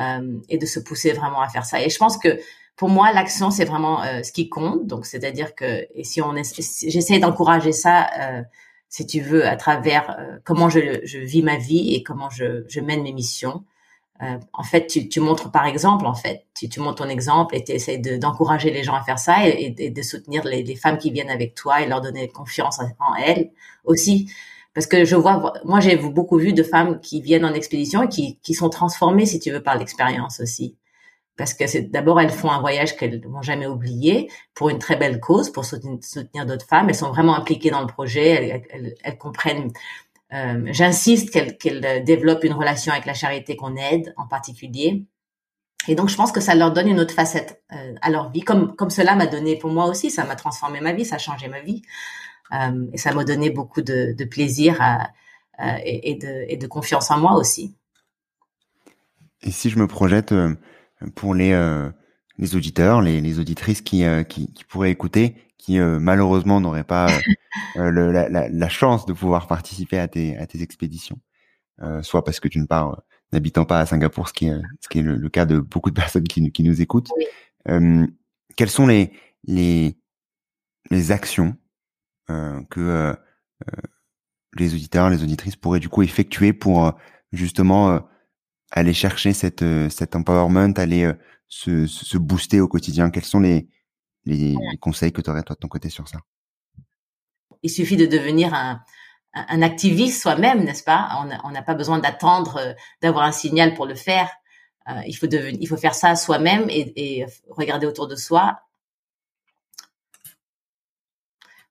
euh, 0.01 0.39
et 0.49 0.57
de 0.57 0.65
se 0.67 0.81
pousser 0.81 1.13
vraiment 1.13 1.43
à 1.43 1.49
faire 1.49 1.67
ça. 1.67 1.83
Et 1.83 1.91
je 1.91 1.99
pense 1.99 2.17
que 2.17 2.41
pour 2.81 2.89
moi, 2.89 3.13
l'action, 3.13 3.51
c'est 3.51 3.67
vraiment 3.67 4.03
euh, 4.03 4.23
ce 4.23 4.33
qui 4.33 4.49
compte. 4.49 4.87
Donc, 4.87 5.05
c'est-à-dire 5.05 5.55
que 5.55 5.87
et 5.95 6.03
si 6.03 6.23
on 6.23 6.35
j'essaie 6.35 7.19
d'encourager 7.19 7.73
ça 7.73 8.09
euh, 8.19 8.43
si 8.89 9.07
tu 9.07 9.21
veux, 9.21 9.47
à 9.47 9.57
travers 9.57 10.17
euh, 10.19 10.39
comment 10.47 10.71
je, 10.71 11.01
je, 11.05 11.19
vis 11.19 11.43
ma 11.43 11.59
vie 11.59 11.95
et 11.95 12.03
comment 12.03 12.31
je, 12.31 12.65
je 12.69 12.81
mène 12.81 13.03
mes 13.03 13.13
missions. 13.13 13.65
Euh, 14.23 14.39
en 14.55 14.63
fait, 14.63 14.87
tu, 14.87 15.11
tu, 15.11 15.21
montres 15.21 15.51
par 15.51 15.67
exemple, 15.67 16.07
en 16.07 16.15
fait, 16.15 16.47
tu, 16.57 16.71
tu 16.71 16.81
montres 16.81 17.03
ton 17.05 17.11
exemple 17.11 17.55
et 17.55 17.63
tu 17.63 17.73
essaies 17.73 17.99
d'encourager 17.99 18.71
les 18.71 18.83
gens 18.83 18.95
à 18.95 19.03
faire 19.03 19.19
ça 19.19 19.47
et, 19.47 19.75
et 19.77 19.91
de 19.91 20.03
soutenir 20.03 20.45
les, 20.45 20.63
les, 20.63 20.77
femmes 20.77 20.97
qui 20.97 21.11
viennent 21.11 21.29
avec 21.29 21.55
toi 21.55 21.83
et 21.83 21.87
leur 21.87 22.01
donner 22.01 22.29
confiance 22.29 22.81
en 22.81 23.15
elles 23.17 23.51
aussi. 23.85 24.31
Parce 24.73 24.87
que 24.87 25.05
je 25.05 25.17
vois, 25.17 25.53
moi 25.67 25.81
j'ai 25.81 25.97
beaucoup 25.97 26.39
vu 26.39 26.55
de 26.55 26.63
femmes 26.63 26.99
qui 27.01 27.21
viennent 27.21 27.45
en 27.45 27.53
expédition 27.53 28.05
et 28.05 28.09
qui, 28.09 28.39
qui 28.39 28.55
sont 28.55 28.71
transformées, 28.71 29.27
si 29.27 29.39
tu 29.39 29.51
veux, 29.51 29.63
par 29.63 29.77
l'expérience 29.77 30.41
aussi 30.41 30.79
parce 31.41 31.55
que 31.55 31.67
c'est 31.67 31.91
d'abord 31.91 32.21
elles 32.21 32.31
font 32.31 32.51
un 32.51 32.61
voyage 32.61 32.97
qu'elles 32.97 33.27
vont 33.27 33.41
jamais 33.41 33.67
oublier 33.67 34.31
pour 34.55 34.69
une 34.69 34.79
très 34.79 34.97
belle 34.97 35.21
cause, 35.21 35.51
pour 35.51 35.65
soutenir, 35.65 36.45
d'autres 36.47 36.67
femmes. 36.67 36.91
Elles 36.91 36.95
sont 36.95 37.11
vraiment 37.11 37.35
impliquées 37.35 37.71
dans 37.71 37.81
le 37.81 37.87
projet, 37.87 38.63
elles, 39.03 39.19
comprennent. 39.19 39.73
Euh, 40.35 40.69
J'insiste 40.71 41.31
qu'elles 41.31 42.05
développent 42.05 42.45
une 42.45 42.53
relation 42.53 42.93
avec 42.93 43.07
la 43.07 43.15
charité 43.15 43.57
qu'on 43.57 43.75
aide 43.77 44.13
en 44.19 44.27
particulier. 44.27 45.07
Et 45.89 45.95
donc 45.95 46.11
je 46.11 46.17
pense 46.17 46.31
que 46.31 46.41
ça 46.41 46.55
leur 46.55 46.73
donne 46.73 46.89
une 46.89 47.01
autre 47.01 47.15
facette 47.15 47.63
euh, 47.73 47.95
à 48.03 48.11
leur 48.11 48.31
vie, 48.31 48.43
comme 48.43 48.91
cela 48.91 49.17
m'a 49.17 49.27
donné 49.27 49.57
pour 49.57 49.71
moi 49.71 49.87
aussi. 49.87 50.11
Ça 50.11 50.25
m'a 50.25 50.37
transformé 50.37 50.83
ma 50.83 50.93
vie, 50.93 51.07
ça 51.07 51.15
a 51.17 51.19
changé 51.19 51.49
ma 51.49 51.61
vie, 51.61 51.81
euh, 52.53 52.87
et 52.93 52.99
ça 52.99 53.15
m'a 53.15 53.25
donné 53.25 53.49
beaucoup 53.49 53.81
de, 53.81 54.25
plaisir 54.25 54.79
et, 55.59 56.17
de, 56.17 56.67
confiance 56.67 57.11
en 57.11 57.19
moi 57.19 57.33
aussi. 57.37 57.75
Et 59.41 59.51
si 59.51 59.71
je 59.71 59.79
me 59.79 59.87
projette 59.87 60.35
pour 61.15 61.35
les 61.35 61.53
euh, 61.53 61.91
les 62.39 62.57
auditeurs, 62.57 63.03
les, 63.03 63.21
les 63.21 63.39
auditrices 63.39 63.83
qui, 63.83 64.05
euh, 64.05 64.23
qui, 64.23 64.53
qui 64.53 64.65
pourraient 64.65 64.91
écouter, 64.91 65.37
qui 65.59 65.79
euh, 65.79 66.01
malheureusement 66.01 66.61
n'auraient 66.61 66.85
pas 66.85 67.09
le, 67.77 68.13
la, 68.13 68.29
la, 68.29 68.49
la, 68.49 68.69
chance 68.69 69.05
de 69.05 69.13
pouvoir 69.13 69.47
participer 69.47 69.99
à 69.99 70.09
tes 70.09 70.37
à 70.39 70.47
tes 70.47 70.63
expéditions, 70.63 71.21
soit 72.03 72.25
parce 72.25 72.41
que 72.41 72.49
tu 72.49 72.59
ne 72.59 72.67
pars 72.67 73.03
n'habitant 73.33 73.65
pas 73.65 73.81
à 73.81 73.87
Singapour, 73.87 74.29
ce 74.29 74.33
qui 74.33 74.49
est 74.49 74.61
ce 74.81 74.89
qui 74.89 75.01
est 75.01 75.03
le, 75.03 75.29
cas 75.29 75.45
de 75.45 75.59
beaucoup 75.59 75.91
de 75.91 75.95
personnes 76.01 76.25
qui, 76.25 76.51
qui 76.53 76.63
nous 76.63 76.81
écoutent. 76.81 77.11
quelles 77.65 78.71
sont 78.71 78.87
les 78.87 79.13
les 79.45 79.97
les 80.91 81.13
actions 81.13 81.57
que 82.71 83.17
les 84.57 84.75
auditeurs, 84.75 85.11
les 85.11 85.23
auditrices 85.23 85.57
pourraient 85.57 85.81
du 85.81 85.89
coup 85.89 86.03
effectuer 86.03 86.53
pour 86.53 86.93
justement 87.33 88.01
aller 88.71 88.93
chercher 88.93 89.33
cette 89.33 89.63
euh, 89.63 89.89
cet 89.89 90.17
empowerment, 90.17 90.75
aller 90.77 91.05
euh, 91.05 91.15
se, 91.49 91.87
se 91.87 92.19
booster 92.19 92.61
au 92.61 92.69
quotidien? 92.69 93.11
Quels 93.11 93.25
sont 93.25 93.41
les 93.41 93.69
les, 94.27 94.55
conseils 94.81 95.13
que 95.13 95.21
tu 95.21 95.31
aurais 95.31 95.43
toi 95.43 95.55
de 95.55 95.61
ton 95.61 95.69
côté 95.69 95.89
sur 95.89 96.07
ça? 96.09 96.19
Il 97.63 97.71
suffit 97.71 97.97
de 97.97 98.07
devenir 98.07 98.55
un 98.55 98.81
un 99.33 99.63
activiste 99.63 100.21
soi-même, 100.21 100.65
n'est-ce 100.65 100.83
pas? 100.83 101.09
On 101.45 101.51
n'a 101.53 101.63
pas 101.63 101.75
besoin 101.75 102.01
d'attendre 102.01 102.57
euh, 102.57 102.73
d'avoir 103.01 103.25
un 103.25 103.33
signal 103.33 103.75
pour 103.75 103.87
le 103.87 103.95
faire. 103.95 104.29
il 105.07 105.15
faut 105.15 105.29
devenir, 105.29 105.59
il 105.61 105.69
faut 105.69 105.77
faire 105.77 105.95
ça 105.95 106.17
soi-même 106.17 106.69
et, 106.69 106.93
et 106.97 107.27
regarder 107.49 107.87
autour 107.87 108.09
de 108.09 108.17
soi. 108.17 108.61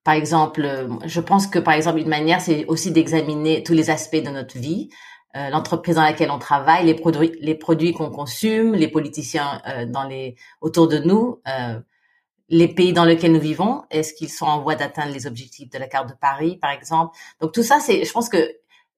Par 0.04 0.14
exemple, 0.14 0.88
je 1.04 1.20
pense 1.20 1.46
que 1.46 1.58
par 1.58 1.74
exemple 1.74 1.98
une 1.98 2.08
manière, 2.08 2.40
c'est 2.40 2.64
aussi 2.66 2.90
d'examiner 2.90 3.62
tous 3.62 3.74
les 3.74 3.90
aspects 3.90 4.16
de 4.16 4.30
notre 4.30 4.58
vie, 4.58 4.88
euh, 5.36 5.48
l'entreprise 5.50 5.94
dans 5.94 6.02
laquelle 6.02 6.30
on 6.32 6.40
travaille, 6.40 6.86
les 6.86 6.94
produits, 6.94 7.32
les 7.40 7.54
produits 7.54 7.92
qu'on 7.92 8.10
consomme, 8.10 8.74
les 8.74 8.88
politiciens 8.88 9.62
euh, 9.68 9.86
dans 9.86 10.02
les 10.02 10.34
autour 10.60 10.88
de 10.88 10.98
nous, 10.98 11.40
euh, 11.46 11.78
les 12.48 12.66
pays 12.66 12.92
dans 12.92 13.04
lesquels 13.04 13.30
nous 13.30 13.40
vivons, 13.40 13.82
est-ce 13.90 14.12
qu'ils 14.12 14.28
sont 14.28 14.46
en 14.46 14.60
voie 14.60 14.74
d'atteindre 14.74 15.12
les 15.12 15.28
objectifs 15.28 15.70
de 15.70 15.78
la 15.78 15.86
carte 15.86 16.08
de 16.08 16.14
Paris, 16.14 16.58
par 16.60 16.72
exemple? 16.72 17.16
Donc 17.40 17.52
tout 17.52 17.62
ça, 17.62 17.78
c'est, 17.78 18.04
je 18.04 18.12
pense 18.12 18.28
que 18.28 18.38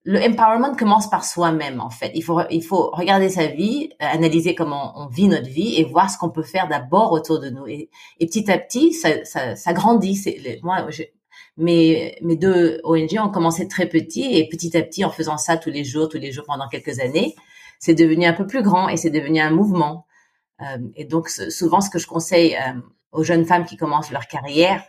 le 0.04 0.20
empowerment 0.20 0.74
commence 0.74 1.10
par 1.10 1.24
soi-même 1.24 1.80
en 1.80 1.90
fait. 1.90 2.10
Il 2.14 2.24
faut 2.24 2.40
il 2.50 2.64
faut 2.64 2.90
regarder 2.92 3.28
sa 3.28 3.46
vie, 3.48 3.90
analyser 4.00 4.54
comment 4.54 4.94
on 4.96 5.08
vit 5.08 5.28
notre 5.28 5.48
vie 5.48 5.78
et 5.78 5.84
voir 5.84 6.10
ce 6.10 6.16
qu'on 6.16 6.30
peut 6.30 6.42
faire 6.42 6.66
d'abord 6.66 7.12
autour 7.12 7.40
de 7.40 7.50
nous. 7.50 7.66
Et, 7.66 7.90
et, 8.20 8.26
petit 8.26 8.50
à 8.50 8.58
petit, 8.58 8.94
ça, 8.94 9.24
ça, 9.24 9.54
ça 9.54 9.72
grandit. 9.74 10.16
C'est 10.16 10.60
moi, 10.62 10.86
Mais 11.56 12.16
mes 12.22 12.36
deux 12.36 12.80
ONG 12.84 13.18
ont 13.18 13.28
commencé 13.28 13.68
très 13.68 13.86
petit 13.86 14.36
et 14.36 14.48
petit 14.48 14.76
à 14.76 14.82
petit, 14.82 15.04
en 15.04 15.10
faisant 15.10 15.36
ça 15.36 15.56
tous 15.56 15.70
les 15.70 15.84
jours, 15.84 16.08
tous 16.08 16.18
les 16.18 16.32
jours 16.32 16.44
pendant 16.46 16.68
quelques 16.68 16.98
années, 17.00 17.34
c'est 17.78 17.94
devenu 17.94 18.24
un 18.26 18.32
peu 18.32 18.46
plus 18.46 18.62
grand 18.62 18.88
et 18.88 18.96
c'est 18.96 19.10
devenu 19.10 19.40
un 19.40 19.50
mouvement. 19.50 20.06
Euh, 20.60 20.78
et 20.94 21.04
donc 21.04 21.28
souvent, 21.28 21.80
ce 21.80 21.90
que 21.90 21.98
je 21.98 22.06
conseille 22.06 22.56
euh, 22.56 22.80
aux 23.10 23.24
jeunes 23.24 23.44
femmes 23.44 23.64
qui 23.64 23.76
commencent 23.76 24.10
leur 24.12 24.28
carrière, 24.28 24.82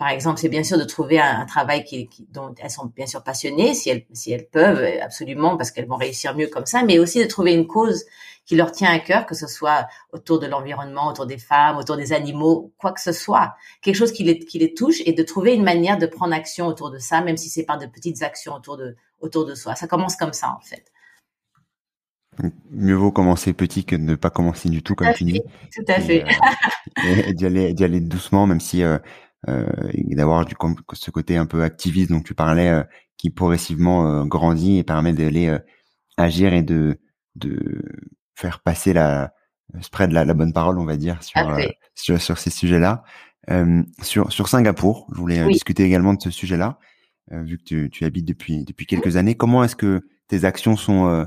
par 0.00 0.08
exemple, 0.08 0.40
c'est 0.40 0.48
bien 0.48 0.64
sûr 0.64 0.78
de 0.78 0.84
trouver 0.84 1.20
un, 1.20 1.44
travail 1.44 1.84
qui, 1.84 2.08
dont 2.32 2.54
elles 2.58 2.70
sont 2.70 2.86
bien 2.86 3.04
sûr 3.04 3.22
passionnées, 3.22 3.74
si 3.74 3.90
elles, 3.90 4.06
si 4.14 4.32
elles 4.32 4.48
peuvent, 4.48 4.82
absolument, 5.02 5.58
parce 5.58 5.70
qu'elles 5.70 5.86
vont 5.86 5.98
réussir 5.98 6.34
mieux 6.34 6.46
comme 6.46 6.64
ça, 6.64 6.82
mais 6.82 6.98
aussi 6.98 7.18
de 7.22 7.26
trouver 7.26 7.52
une 7.52 7.66
cause 7.66 8.06
qui 8.46 8.56
leur 8.56 8.72
tient 8.72 8.90
à 8.90 8.98
cœur, 8.98 9.26
que 9.26 9.34
ce 9.34 9.46
soit 9.46 9.88
autour 10.14 10.38
de 10.38 10.46
l'environnement, 10.46 11.08
autour 11.08 11.26
des 11.26 11.36
femmes, 11.36 11.76
autour 11.76 11.98
des 11.98 12.14
animaux, 12.14 12.72
quoi 12.78 12.92
que 12.92 13.00
ce 13.02 13.12
soit, 13.12 13.52
quelque 13.82 13.94
chose 13.94 14.10
qui 14.10 14.24
les, 14.24 14.38
qui 14.38 14.58
les 14.58 14.72
touche, 14.72 15.02
et 15.04 15.12
de 15.12 15.22
trouver 15.22 15.52
une 15.52 15.64
manière 15.64 15.98
de 15.98 16.06
prendre 16.06 16.32
action 16.32 16.66
autour 16.66 16.90
de 16.90 16.96
ça, 16.98 17.20
même 17.20 17.36
si 17.36 17.50
c'est 17.50 17.64
par 17.64 17.76
de 17.76 17.84
petites 17.84 18.22
actions 18.22 18.54
autour 18.54 18.78
de, 18.78 18.96
autour 19.20 19.44
de 19.44 19.54
soi. 19.54 19.74
Ça 19.74 19.86
commence 19.86 20.16
comme 20.16 20.32
ça, 20.32 20.56
en 20.58 20.62
fait. 20.62 20.90
Mieux 22.70 22.94
vaut 22.94 23.12
commencer 23.12 23.52
petit 23.52 23.84
que 23.84 23.96
de 23.96 24.00
ne 24.00 24.14
pas 24.14 24.30
commencer 24.30 24.70
du 24.70 24.82
tout, 24.82 24.94
comme 24.94 25.12
tu 25.12 25.24
dis. 25.24 25.42
Tout 25.76 25.84
à 25.88 26.00
fait. 26.00 26.24
Euh, 27.04 27.22
et, 27.26 27.34
d'y 27.34 27.44
aller, 27.44 27.74
d'y 27.74 27.84
aller 27.84 28.00
doucement, 28.00 28.46
même 28.46 28.60
si 28.60 28.82
euh, 28.82 28.98
euh, 29.48 29.66
d'avoir 29.94 30.44
du 30.44 30.54
ce 30.92 31.10
côté 31.10 31.36
un 31.36 31.46
peu 31.46 31.62
activiste 31.62 32.10
dont 32.10 32.20
tu 32.20 32.34
parlais, 32.34 32.68
euh, 32.68 32.82
qui 33.16 33.30
progressivement 33.30 34.06
euh, 34.06 34.24
grandit 34.24 34.78
et 34.78 34.84
permet 34.84 35.12
d'aller 35.14 35.56
agir 36.16 36.52
et 36.52 36.62
de 36.62 37.00
de 37.36 37.82
faire 38.34 38.60
passer 38.60 38.92
la 38.92 39.32
spread 39.80 40.12
la, 40.12 40.24
la 40.24 40.34
bonne 40.34 40.52
parole, 40.52 40.78
on 40.78 40.84
va 40.84 40.96
dire, 40.96 41.22
sur 41.22 41.40
sur, 41.94 42.20
sur, 42.20 42.38
ces 42.38 42.50
sujets-là. 42.50 43.02
sur 44.02 44.30
sur 44.32 44.48
Singapour, 44.48 45.08
je 45.12 45.18
voulais 45.18 45.46
discuter 45.48 45.84
également 45.84 46.12
de 46.14 46.20
ce 46.20 46.30
sujet-là, 46.30 46.78
vu 47.30 47.56
que 47.56 47.62
tu, 47.62 47.90
tu 47.90 48.04
habites 48.04 48.26
depuis 48.26 48.64
depuis 48.64 48.86
quelques 48.86 49.16
années. 49.16 49.36
Comment 49.36 49.64
est-ce 49.64 49.76
que 49.76 50.06
tes 50.28 50.44
actions 50.44 50.76
sont 50.76 51.26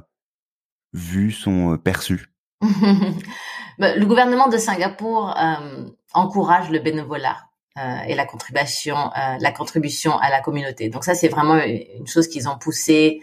vues, 0.93 1.31
sont 1.31 1.77
perçues? 1.77 2.27
Bah, 3.79 3.95
Le 3.97 4.05
gouvernement 4.05 4.49
de 4.49 4.57
Singapour 4.57 5.35
encourage 6.13 6.69
le 6.69 6.77
bénévolat. 6.77 7.37
euh, 7.37 7.52
et 8.07 8.15
la 8.15 8.25
contribution, 8.25 8.95
euh, 8.95 9.37
la 9.39 9.51
contribution 9.51 10.17
à 10.17 10.29
la 10.29 10.41
communauté. 10.41 10.89
Donc 10.89 11.03
ça, 11.03 11.15
c'est 11.15 11.29
vraiment 11.29 11.57
une 11.57 12.07
chose 12.07 12.27
qu'ils 12.27 12.47
ont 12.47 12.57
poussé 12.57 13.21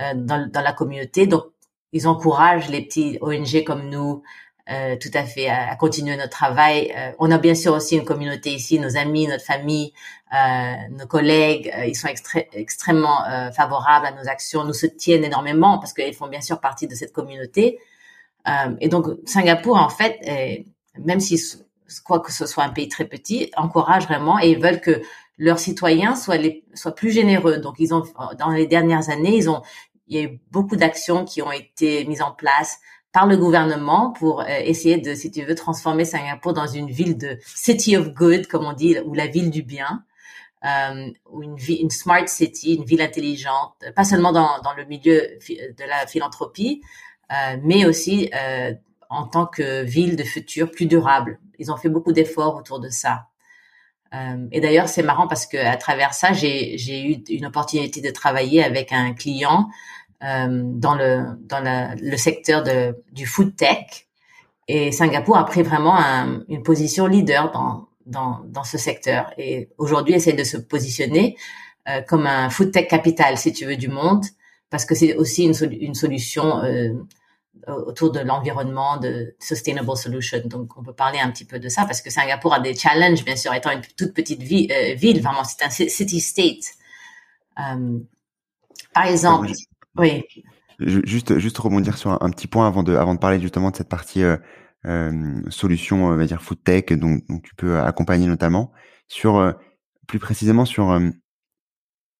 euh, 0.00 0.14
dans, 0.14 0.50
dans, 0.50 0.60
la 0.60 0.72
communauté. 0.72 1.26
Donc 1.26 1.44
ils 1.92 2.08
encouragent 2.08 2.68
les 2.68 2.82
petits 2.82 3.18
ONG 3.20 3.64
comme 3.64 3.88
nous 3.88 4.22
euh, 4.70 4.96
tout 4.96 5.10
à 5.14 5.24
fait 5.24 5.48
à, 5.48 5.74
continuer 5.74 6.16
notre 6.16 6.30
travail. 6.30 6.92
Euh, 6.96 7.10
on 7.18 7.30
a 7.32 7.38
bien 7.38 7.54
sûr 7.54 7.72
aussi 7.74 7.96
une 7.96 8.04
communauté 8.04 8.50
ici, 8.50 8.78
nos 8.78 8.96
amis, 8.96 9.26
notre 9.26 9.44
famille, 9.44 9.92
euh, 10.32 10.74
nos 10.90 11.06
collègues, 11.06 11.72
ils 11.86 11.96
sont 11.96 12.08
extrêmement 12.52 13.24
favorables 13.54 14.06
à 14.06 14.12
nos 14.12 14.28
actions, 14.28 14.64
nous 14.64 14.72
soutiennent 14.72 15.24
énormément 15.24 15.78
parce 15.78 15.92
qu'ils 15.92 16.14
font 16.14 16.28
bien 16.28 16.40
sûr 16.40 16.60
partie 16.60 16.86
de 16.86 16.94
cette 16.94 17.12
communauté. 17.12 17.78
et 18.80 18.88
donc 18.88 19.06
Singapour, 19.26 19.76
en 19.76 19.90
fait, 19.90 20.64
même 20.98 21.20
si 21.20 21.38
quoi 22.00 22.20
que 22.20 22.32
ce 22.32 22.46
soit 22.46 22.64
un 22.64 22.70
pays 22.70 22.88
très 22.88 23.04
petit, 23.04 23.50
encouragent 23.56 24.06
vraiment 24.06 24.38
et 24.38 24.54
veulent 24.54 24.80
que 24.80 25.02
leurs 25.38 25.58
citoyens 25.58 26.14
soient, 26.14 26.36
les, 26.36 26.64
soient 26.74 26.94
plus 26.94 27.10
généreux. 27.10 27.58
Donc, 27.58 27.76
ils 27.78 27.94
ont, 27.94 28.02
dans 28.38 28.50
les 28.50 28.66
dernières 28.66 29.10
années, 29.10 29.36
ils 29.36 29.50
ont, 29.50 29.62
il 30.08 30.16
y 30.16 30.20
a 30.20 30.24
eu 30.24 30.40
beaucoup 30.50 30.76
d'actions 30.76 31.24
qui 31.24 31.42
ont 31.42 31.52
été 31.52 32.04
mises 32.04 32.22
en 32.22 32.32
place 32.32 32.78
par 33.12 33.26
le 33.26 33.36
gouvernement 33.36 34.10
pour 34.10 34.40
euh, 34.40 34.46
essayer 34.64 34.96
de, 34.96 35.14
si 35.14 35.30
tu 35.30 35.42
veux, 35.42 35.54
transformer 35.54 36.04
Singapour 36.04 36.52
dans 36.52 36.66
une 36.66 36.90
ville 36.90 37.16
de 37.18 37.38
city 37.44 37.96
of 37.96 38.14
good, 38.14 38.46
comme 38.46 38.64
on 38.64 38.72
dit, 38.72 38.98
ou 39.04 39.14
la 39.14 39.26
ville 39.26 39.50
du 39.50 39.62
bien, 39.62 40.04
euh, 40.64 41.10
ou 41.30 41.42
une, 41.42 41.56
une 41.68 41.90
smart 41.90 42.26
city, 42.28 42.74
une 42.74 42.84
ville 42.84 43.02
intelligente, 43.02 43.74
pas 43.96 44.04
seulement 44.04 44.32
dans, 44.32 44.60
dans 44.62 44.74
le 44.74 44.84
milieu 44.84 45.20
de 45.48 45.88
la 45.88 46.06
philanthropie, 46.06 46.82
euh, 47.32 47.56
mais 47.62 47.84
aussi 47.84 48.30
euh, 48.34 48.72
en 49.08 49.26
tant 49.26 49.46
que 49.46 49.82
ville 49.82 50.16
de 50.16 50.22
futur 50.22 50.70
plus 50.70 50.86
durable. 50.86 51.38
Ils 51.62 51.70
ont 51.70 51.76
fait 51.76 51.88
beaucoup 51.88 52.12
d'efforts 52.12 52.56
autour 52.56 52.80
de 52.80 52.88
ça. 52.88 53.28
Euh, 54.14 54.46
et 54.50 54.60
d'ailleurs, 54.60 54.88
c'est 54.88 55.04
marrant 55.04 55.28
parce 55.28 55.46
que 55.46 55.56
à 55.56 55.76
travers 55.76 56.12
ça, 56.12 56.32
j'ai 56.32 56.76
eu 56.76 57.22
une 57.30 57.46
opportunité 57.46 58.00
de 58.00 58.10
travailler 58.10 58.64
avec 58.64 58.92
un 58.92 59.14
client 59.14 59.70
euh, 60.24 60.62
dans 60.64 60.96
le 60.96 62.16
secteur 62.16 62.64
du 63.12 63.26
food 63.26 63.54
tech. 63.54 64.08
Et 64.66 64.90
Singapour 64.90 65.36
a 65.36 65.46
pris 65.46 65.62
vraiment 65.62 65.96
un, 65.96 66.42
une 66.48 66.64
position 66.64 67.06
leader 67.06 67.52
dans 68.06 68.64
ce 68.64 68.76
secteur. 68.76 69.32
Et 69.38 69.70
aujourd'hui, 69.78 70.14
essaie 70.14 70.32
de 70.32 70.44
se 70.44 70.56
positionner 70.56 71.36
euh, 71.88 72.00
comme 72.02 72.26
un 72.26 72.50
food 72.50 72.72
tech 72.72 72.88
capital, 72.88 73.38
si 73.38 73.52
tu 73.52 73.66
veux, 73.66 73.76
du 73.76 73.88
monde, 73.88 74.24
parce 74.68 74.84
que 74.84 74.96
c'est 74.96 75.14
aussi 75.14 75.44
une, 75.44 75.94
solution 75.94 76.60
autour 77.66 78.10
de 78.10 78.20
l'environnement, 78.20 78.96
de 78.96 79.34
sustainable 79.38 79.96
solution. 79.96 80.40
Donc, 80.46 80.76
on 80.76 80.82
peut 80.82 80.94
parler 80.94 81.18
un 81.20 81.30
petit 81.30 81.44
peu 81.44 81.58
de 81.58 81.68
ça 81.68 81.84
parce 81.84 82.00
que 82.00 82.10
Singapour 82.10 82.54
a 82.54 82.60
des 82.60 82.74
challenges, 82.74 83.24
bien 83.24 83.36
sûr, 83.36 83.54
étant 83.54 83.70
une 83.70 83.82
toute 83.96 84.14
petite 84.14 84.42
ville, 84.42 84.70
euh, 84.72 84.94
ville 84.94 85.22
vraiment, 85.22 85.44
c'est 85.44 85.64
un 85.64 85.70
city 85.70 86.20
state. 86.20 86.74
Euh, 87.58 87.98
par 88.94 89.06
exemple, 89.06 89.50
oui. 89.96 90.24
Juste, 90.80 91.38
juste 91.38 91.58
rebondir 91.58 91.96
sur 91.96 92.20
un, 92.20 92.30
petit 92.30 92.48
point 92.48 92.66
avant 92.66 92.82
de, 92.82 92.96
avant 92.96 93.14
de 93.14 93.20
parler 93.20 93.40
justement 93.40 93.70
de 93.70 93.76
cette 93.76 93.88
partie 93.88 94.24
euh, 94.24 95.42
solution, 95.48 96.06
on 96.06 96.16
va 96.16 96.26
dire 96.26 96.42
food 96.42 96.62
tech, 96.64 96.86
dont, 96.86 97.20
tu 97.44 97.54
peux 97.54 97.78
accompagner 97.78 98.26
notamment 98.26 98.72
sur 99.06 99.54
plus 100.08 100.18
précisément 100.18 100.64
sur 100.64 100.98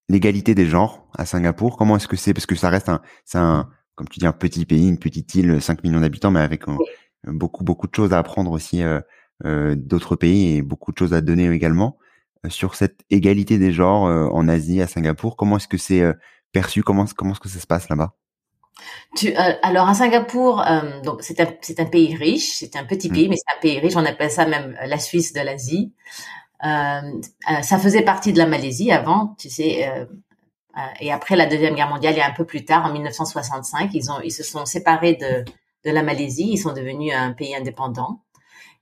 l'égalité 0.07 0.55
des 0.55 0.65
genres 0.65 1.09
à 1.17 1.25
Singapour. 1.25 1.75
Comment 1.75 1.97
est-ce 1.97 2.07
que 2.07 2.15
c'est? 2.15 2.33
Parce 2.33 2.45
que 2.45 2.55
ça 2.55 2.69
reste 2.69 2.87
un, 2.87 3.01
c'est 3.25 3.39
un 3.39 3.69
comme 3.95 4.07
tu 4.07 4.19
dis, 4.19 4.25
un 4.25 4.31
petit 4.31 4.65
pays, 4.65 4.87
une 4.87 4.99
petite 4.99 5.33
île, 5.35 5.61
5 5.61 5.83
millions 5.83 6.01
d'habitants, 6.01 6.31
mais 6.31 6.39
avec 6.39 6.67
euh, 6.67 6.77
beaucoup, 7.25 7.63
beaucoup 7.63 7.87
de 7.87 7.95
choses 7.95 8.13
à 8.13 8.19
apprendre 8.19 8.51
aussi 8.51 8.81
euh, 8.81 8.99
euh, 9.45 9.75
d'autres 9.77 10.15
pays 10.15 10.57
et 10.57 10.61
beaucoup 10.61 10.91
de 10.91 10.97
choses 10.97 11.13
à 11.13 11.21
donner 11.21 11.49
également. 11.49 11.97
sur 12.49 12.75
cette 12.75 13.01
égalité 13.09 13.57
des 13.57 13.71
genres 13.71 14.03
en 14.03 14.47
Asie, 14.47 14.81
à 14.81 14.87
Singapour, 14.87 15.37
comment 15.37 15.57
est-ce 15.57 15.67
que 15.67 15.77
c'est 15.77 16.03
perçu? 16.51 16.83
Comment, 16.83 17.05
comment 17.15 17.31
est-ce 17.31 17.39
que 17.39 17.49
ça 17.49 17.59
se 17.59 17.67
passe 17.67 17.87
là-bas? 17.89 18.13
Tu, 19.15 19.31
alors 19.33 19.87
à 19.87 19.93
Singapour, 19.93 20.61
donc 21.05 21.21
c'est 21.21 21.39
un 21.39 21.47
c'est 21.61 21.79
un 21.79 21.85
pays 21.85 22.15
riche, 22.15 22.57
c'est 22.57 22.75
un 22.75 22.83
petit 22.83 23.09
mmh. 23.09 23.13
pays, 23.13 23.29
mais 23.29 23.37
c'est 23.37 23.57
un 23.57 23.61
pays 23.61 23.79
riche. 23.79 23.95
On 23.95 24.05
appelle 24.05 24.31
ça 24.31 24.45
même 24.45 24.75
la 24.85 24.97
Suisse 24.97 25.31
de 25.31 25.39
l'Asie. 25.39 25.93
ça 26.61 27.79
faisait 27.79 28.01
partie 28.01 28.33
de 28.33 28.39
la 28.39 28.47
Malaisie 28.47 28.91
avant, 28.91 29.35
tu 29.39 29.49
sais. 29.49 29.87
Euh, 30.77 30.81
et 30.99 31.11
après 31.11 31.35
la 31.35 31.45
deuxième 31.45 31.75
guerre 31.75 31.89
mondiale, 31.89 32.19
a 32.19 32.27
un 32.27 32.33
peu 32.33 32.45
plus 32.45 32.65
tard, 32.65 32.85
en 32.85 32.93
1965, 32.93 33.91
ils 33.93 34.11
ont, 34.11 34.19
ils 34.23 34.31
se 34.31 34.43
sont 34.43 34.65
séparés 34.65 35.15
de, 35.15 35.43
de 35.85 35.91
la 35.91 36.03
Malaisie. 36.03 36.49
Ils 36.51 36.57
sont 36.57 36.73
devenus 36.73 37.13
un 37.15 37.33
pays 37.33 37.55
indépendant. 37.55 38.21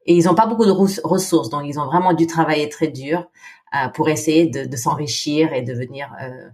Et 0.06 0.16
ils 0.16 0.26
n'ont 0.26 0.36
pas 0.36 0.48
beaucoup 0.48 0.66
de 0.66 0.72
ressources, 0.72 1.50
donc 1.50 1.64
ils 1.66 1.80
ont 1.80 1.86
vraiment 1.86 2.14
dû 2.14 2.26
travailler 2.26 2.70
très 2.70 2.88
dur 2.88 3.28
euh, 3.76 3.88
pour 3.89 4.10
essayer 4.10 4.48
de, 4.48 4.66
de 4.66 4.76
s'enrichir 4.76 5.54
et 5.54 5.62
devenir 5.62 6.12
euh, 6.22 6.50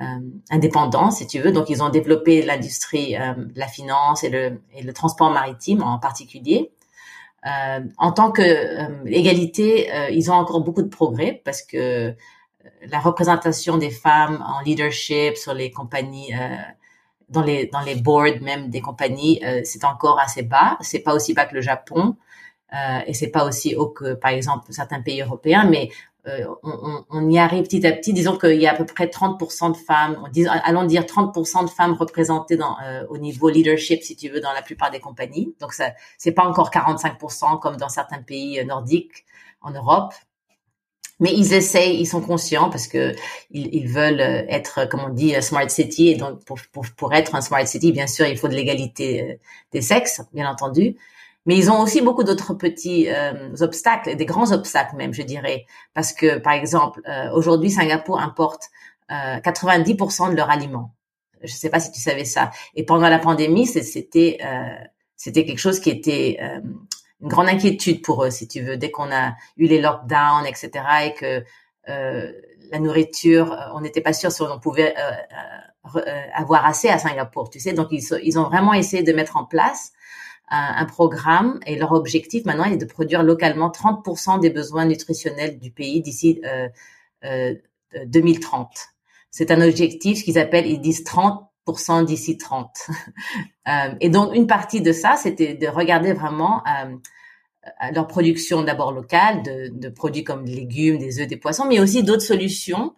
euh, 0.00 0.04
indépendants, 0.50 1.10
si 1.10 1.26
tu 1.26 1.38
veux. 1.38 1.52
Donc 1.52 1.68
ils 1.68 1.82
ont 1.82 1.90
développé 1.90 2.42
l'industrie, 2.42 3.16
euh, 3.16 3.34
la 3.54 3.66
finance 3.66 4.24
et 4.24 4.30
le, 4.30 4.62
et 4.74 4.82
le 4.82 4.92
transport 4.92 5.30
maritime 5.30 5.82
en 5.82 5.98
particulier. 5.98 6.72
Euh, 7.46 7.80
en 7.98 8.12
tant 8.12 8.32
que 8.32 9.06
égalité, 9.06 9.90
ils 10.12 10.30
ont 10.30 10.34
encore 10.34 10.60
beaucoup 10.62 10.82
de 10.82 10.88
progrès 10.88 11.42
parce 11.44 11.62
que 11.62 12.14
la 12.86 13.00
représentation 13.00 13.78
des 13.78 13.90
femmes 13.90 14.44
en 14.46 14.60
leadership 14.62 15.36
sur 15.36 15.54
les 15.54 15.70
compagnies, 15.70 16.34
euh, 16.34 16.56
dans 17.28 17.42
les 17.42 17.66
dans 17.66 17.80
les 17.80 17.94
boards 17.94 18.40
même 18.40 18.70
des 18.70 18.80
compagnies, 18.80 19.40
euh, 19.44 19.60
c'est 19.64 19.84
encore 19.84 20.18
assez 20.20 20.42
bas. 20.42 20.78
C'est 20.80 21.00
pas 21.00 21.14
aussi 21.14 21.34
bas 21.34 21.46
que 21.46 21.54
le 21.54 21.60
Japon 21.60 22.16
euh, 22.74 23.00
et 23.06 23.14
c'est 23.14 23.28
pas 23.28 23.44
aussi 23.44 23.74
haut 23.76 23.88
que 23.88 24.14
par 24.14 24.30
exemple 24.30 24.72
certains 24.72 25.02
pays 25.02 25.20
européens, 25.20 25.64
mais 25.68 25.90
euh, 26.26 26.46
on, 26.62 27.04
on, 27.10 27.30
y 27.30 27.38
arrive 27.38 27.64
petit 27.64 27.86
à 27.86 27.92
petit. 27.92 28.12
Disons 28.12 28.38
qu'il 28.38 28.60
y 28.60 28.66
a 28.66 28.72
à 28.72 28.76
peu 28.76 28.86
près 28.86 29.06
30% 29.06 29.72
de 29.72 29.76
femmes, 29.76 30.24
allons 30.64 30.84
dire 30.84 31.02
30% 31.02 31.64
de 31.64 31.70
femmes 31.70 31.94
représentées 31.94 32.56
dans, 32.56 32.76
euh, 32.80 33.04
au 33.10 33.18
niveau 33.18 33.48
leadership, 33.50 34.02
si 34.02 34.16
tu 34.16 34.28
veux, 34.28 34.40
dans 34.40 34.52
la 34.52 34.62
plupart 34.62 34.90
des 34.90 35.00
compagnies. 35.00 35.54
Donc 35.60 35.72
ça, 35.72 35.92
c'est 36.18 36.32
pas 36.32 36.44
encore 36.44 36.70
45% 36.70 37.58
comme 37.58 37.76
dans 37.76 37.88
certains 37.88 38.22
pays 38.22 38.64
nordiques 38.64 39.26
en 39.60 39.72
Europe. 39.72 40.14
Mais 41.22 41.32
ils 41.32 41.54
essayent, 41.54 42.00
ils 42.00 42.06
sont 42.06 42.20
conscients 42.20 42.68
parce 42.68 42.88
que 42.88 43.14
ils, 43.52 43.72
ils 43.72 43.86
veulent 43.86 44.20
euh, 44.20 44.42
être, 44.48 44.88
comme 44.88 45.02
on 45.06 45.08
dit, 45.08 45.40
smart 45.40 45.68
city. 45.68 46.08
Et 46.08 46.16
donc, 46.16 46.44
pour, 46.44 46.58
pour, 46.72 46.84
pour 46.96 47.14
être 47.14 47.36
un 47.36 47.40
smart 47.40 47.64
city, 47.64 47.92
bien 47.92 48.08
sûr, 48.08 48.26
il 48.26 48.36
faut 48.36 48.48
de 48.48 48.54
l'égalité 48.54 49.22
euh, 49.22 49.34
des 49.70 49.82
sexes, 49.82 50.20
bien 50.34 50.50
entendu. 50.50 50.96
Mais 51.46 51.56
ils 51.56 51.70
ont 51.70 51.80
aussi 51.80 52.00
beaucoup 52.00 52.24
d'autres 52.24 52.54
petits 52.54 53.08
euh, 53.08 53.54
obstacles, 53.60 54.16
des 54.16 54.26
grands 54.26 54.50
obstacles 54.50 54.96
même, 54.96 55.14
je 55.14 55.22
dirais. 55.22 55.64
Parce 55.94 56.12
que, 56.12 56.38
par 56.38 56.54
exemple, 56.54 57.00
aujourd'hui, 57.34 57.70
Singapour 57.70 58.20
importe 58.20 58.70
90% 59.10 60.30
de 60.30 60.36
leurs 60.36 60.50
aliments. 60.50 60.92
Je 61.42 61.52
ne 61.52 61.56
sais 61.56 61.70
pas 61.70 61.80
si 61.80 61.92
tu 61.92 62.00
savais 62.00 62.24
ça. 62.24 62.50
Et 62.74 62.84
pendant 62.84 63.08
la 63.08 63.18
pandémie, 63.18 63.66
c'était 63.66 64.38
c'était 65.16 65.44
quelque 65.44 65.58
chose 65.58 65.80
qui 65.80 65.90
était 65.90 66.38
une 67.22 67.28
grande 67.28 67.48
inquiétude 67.48 68.02
pour 68.02 68.24
eux, 68.24 68.30
si 68.30 68.48
tu 68.48 68.60
veux, 68.60 68.76
dès 68.76 68.90
qu'on 68.90 69.10
a 69.12 69.34
eu 69.56 69.66
les 69.66 69.80
lockdowns, 69.80 70.46
etc., 70.46 70.70
et 71.06 71.14
que 71.14 71.44
la 71.86 72.78
nourriture, 72.78 73.56
on 73.74 73.80
n'était 73.80 74.00
pas 74.00 74.12
sûr 74.12 74.30
si 74.30 74.42
on 74.42 74.58
pouvait 74.58 74.94
avoir 76.34 76.66
assez 76.66 76.88
à 76.88 76.98
Singapour, 76.98 77.50
tu 77.50 77.60
sais. 77.60 77.72
Donc 77.72 77.88
ils, 77.90 78.02
ils 78.22 78.38
ont 78.38 78.44
vraiment 78.44 78.72
essayé 78.72 79.02
de 79.02 79.12
mettre 79.12 79.36
en 79.36 79.44
place 79.44 79.92
un, 80.52 80.84
programme 80.84 81.60
et 81.66 81.76
leur 81.76 81.92
objectif 81.92 82.44
maintenant 82.44 82.64
est 82.64 82.76
de 82.76 82.84
produire 82.84 83.22
localement 83.22 83.70
30% 83.70 84.40
des 84.40 84.50
besoins 84.50 84.84
nutritionnels 84.84 85.58
du 85.58 85.70
pays 85.70 86.02
d'ici 86.02 86.42
euh, 87.24 87.54
2030. 88.06 88.68
C'est 89.30 89.50
un 89.50 89.66
objectif 89.66 90.24
qu'ils 90.24 90.38
appellent, 90.38 90.66
ils 90.66 90.80
disent 90.80 91.04
30% 91.04 91.46
d'ici 92.06 92.36
30. 92.38 92.70
Euh, 93.68 93.94
et 94.00 94.08
donc, 94.08 94.34
une 94.34 94.48
partie 94.48 94.80
de 94.80 94.90
ça, 94.90 95.14
c'était 95.14 95.54
de 95.54 95.68
regarder 95.68 96.12
vraiment 96.12 96.64
euh, 96.66 96.96
leur 97.92 98.08
production 98.08 98.62
d'abord 98.62 98.90
locale, 98.90 99.44
de, 99.44 99.68
de, 99.68 99.88
produits 99.88 100.24
comme 100.24 100.44
des 100.44 100.52
légumes, 100.52 100.98
des 100.98 101.20
œufs, 101.20 101.28
des 101.28 101.36
poissons, 101.36 101.64
mais 101.68 101.78
aussi 101.78 102.02
d'autres 102.02 102.24
solutions, 102.24 102.94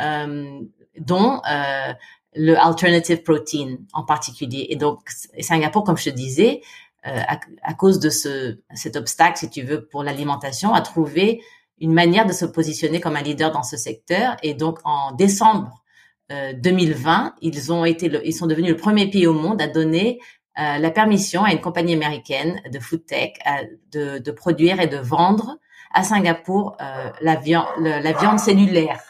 euh, 0.00 0.60
dont 0.98 1.40
euh, 1.48 1.92
le 2.34 2.56
alternative 2.56 3.22
protein 3.22 3.76
en 3.92 4.04
particulier. 4.04 4.66
Et 4.70 4.76
donc, 4.76 5.08
Singapour, 5.38 5.84
comme 5.84 5.96
je 5.96 6.10
te 6.10 6.14
disais, 6.14 6.60
euh, 7.06 7.20
à, 7.28 7.38
à, 7.62 7.74
cause 7.74 7.98
de 7.98 8.10
ce, 8.10 8.58
cet 8.74 8.96
obstacle, 8.96 9.38
si 9.38 9.48
tu 9.48 9.62
veux, 9.62 9.86
pour 9.86 10.02
l'alimentation, 10.02 10.74
a 10.74 10.80
trouvé 10.80 11.40
une 11.78 11.92
manière 11.92 12.26
de 12.26 12.32
se 12.32 12.44
positionner 12.44 13.00
comme 13.00 13.16
un 13.16 13.22
leader 13.22 13.52
dans 13.52 13.62
ce 13.62 13.76
secteur. 13.76 14.36
Et 14.42 14.54
donc, 14.54 14.80
en 14.84 15.12
décembre 15.12 15.82
2020, 16.30 17.26
euh, 17.26 17.30
ils 17.40 17.72
ont 17.72 17.84
été, 17.84 18.10
ils 18.24 18.32
sont 18.32 18.46
devenus 18.46 18.70
le 18.70 18.76
premier 18.76 19.10
pays 19.10 19.26
au 19.26 19.32
monde 19.32 19.60
à 19.60 19.66
donner 19.66 20.20
euh, 20.58 20.78
la 20.78 20.90
permission 20.90 21.44
à 21.44 21.52
une 21.52 21.60
compagnie 21.60 21.94
américaine 21.94 22.60
de 22.70 22.78
food 22.78 23.04
tech 23.04 23.32
euh, 23.46 23.66
de, 23.92 24.18
de, 24.18 24.30
produire 24.30 24.80
et 24.80 24.86
de 24.86 24.96
vendre 24.96 25.58
à 25.92 26.04
Singapour 26.04 26.76
la, 27.20 27.34
viande, 27.34 27.66
la 27.80 28.12
viande 28.12 28.38
cellulaire. 28.38 29.02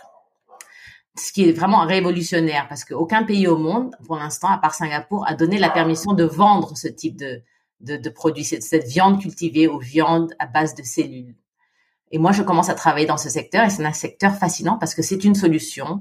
Ce 1.14 1.30
qui 1.30 1.46
est 1.46 1.52
vraiment 1.52 1.80
révolutionnaire 1.80 2.66
parce 2.68 2.86
qu'aucun 2.86 3.22
pays 3.22 3.46
au 3.46 3.58
monde, 3.58 3.94
pour 4.06 4.16
l'instant, 4.16 4.48
à 4.48 4.56
part 4.56 4.74
Singapour, 4.74 5.26
a 5.26 5.34
donné 5.34 5.58
la 5.58 5.68
permission 5.68 6.14
de 6.14 6.24
vendre 6.24 6.74
ce 6.78 6.88
type 6.88 7.18
de, 7.18 7.42
de, 7.80 7.98
de 7.98 8.08
produit, 8.08 8.44
cette, 8.44 8.62
cette 8.62 8.86
viande 8.86 9.20
cultivée 9.20 9.68
ou 9.68 9.78
viande 9.78 10.32
à 10.38 10.46
base 10.46 10.74
de 10.74 10.82
cellules. 10.82 11.34
Et 12.12 12.18
moi, 12.18 12.32
je 12.32 12.42
commence 12.42 12.70
à 12.70 12.74
travailler 12.74 13.06
dans 13.06 13.16
ce 13.16 13.28
secteur 13.28 13.64
et 13.64 13.70
c'est 13.70 13.84
un 13.84 13.92
secteur 13.92 14.34
fascinant 14.34 14.78
parce 14.78 14.94
que 14.94 15.02
c'est 15.02 15.22
une 15.22 15.34
solution 15.34 16.00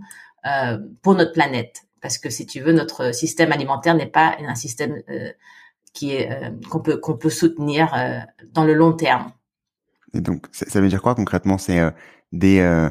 pour 1.02 1.16
notre 1.16 1.34
planète. 1.34 1.84
Parce 2.02 2.18
que 2.18 2.30
si 2.30 2.46
tu 2.46 2.62
veux, 2.62 2.72
notre 2.72 3.14
système 3.14 3.52
alimentaire 3.52 3.94
n'est 3.94 4.06
pas 4.06 4.38
un 4.40 4.56
système 4.56 5.02
euh, 5.10 5.32
qui 5.94 6.16
est 6.16 6.32
euh, 6.32 6.50
qu'on 6.70 6.80
peut 6.80 6.98
qu'on 6.98 7.18
peut 7.18 7.30
soutenir 7.30 7.94
euh, 7.94 8.20
dans 8.54 8.64
le 8.64 8.74
long 8.74 8.94
terme. 8.94 9.34
Et 10.14 10.22
donc, 10.22 10.46
ça 10.52 10.80
veut 10.80 10.88
dire 10.88 11.02
quoi 11.02 11.14
concrètement? 11.16 11.58
C'est 11.58 11.80
euh, 11.80 11.92
des 12.32 12.90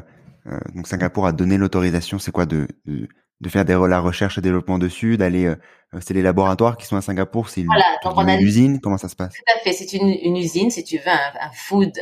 donc 0.75 0.87
Singapour 0.87 1.25
a 1.25 1.31
donné 1.31 1.57
l'autorisation. 1.57 2.19
C'est 2.19 2.31
quoi 2.31 2.45
de, 2.45 2.67
de, 2.85 3.07
de 3.41 3.49
faire 3.49 3.65
des, 3.65 3.73
la 3.73 3.99
recherche 3.99 4.37
et 4.37 4.41
développement 4.41 4.77
dessus, 4.77 5.17
d'aller 5.17 5.53
c'est 6.01 6.13
les 6.13 6.21
laboratoires 6.21 6.77
qui 6.77 6.85
sont 6.85 6.97
à 6.97 7.01
Singapour, 7.01 7.49
c'est 7.49 7.63
voilà, 7.63 8.35
une, 8.35 8.41
usine, 8.41 8.79
comment 8.79 8.97
ça 8.97 9.09
se 9.09 9.15
passe? 9.15 9.33
Tout 9.33 9.53
à 9.55 9.59
fait, 9.63 9.73
c'est 9.73 9.91
une, 9.93 10.07
une 10.07 10.37
usine, 10.37 10.69
si 10.69 10.83
tu 10.83 10.97
veux, 10.97 11.07
un, 11.07 11.47
un 11.47 11.51
food 11.51 11.93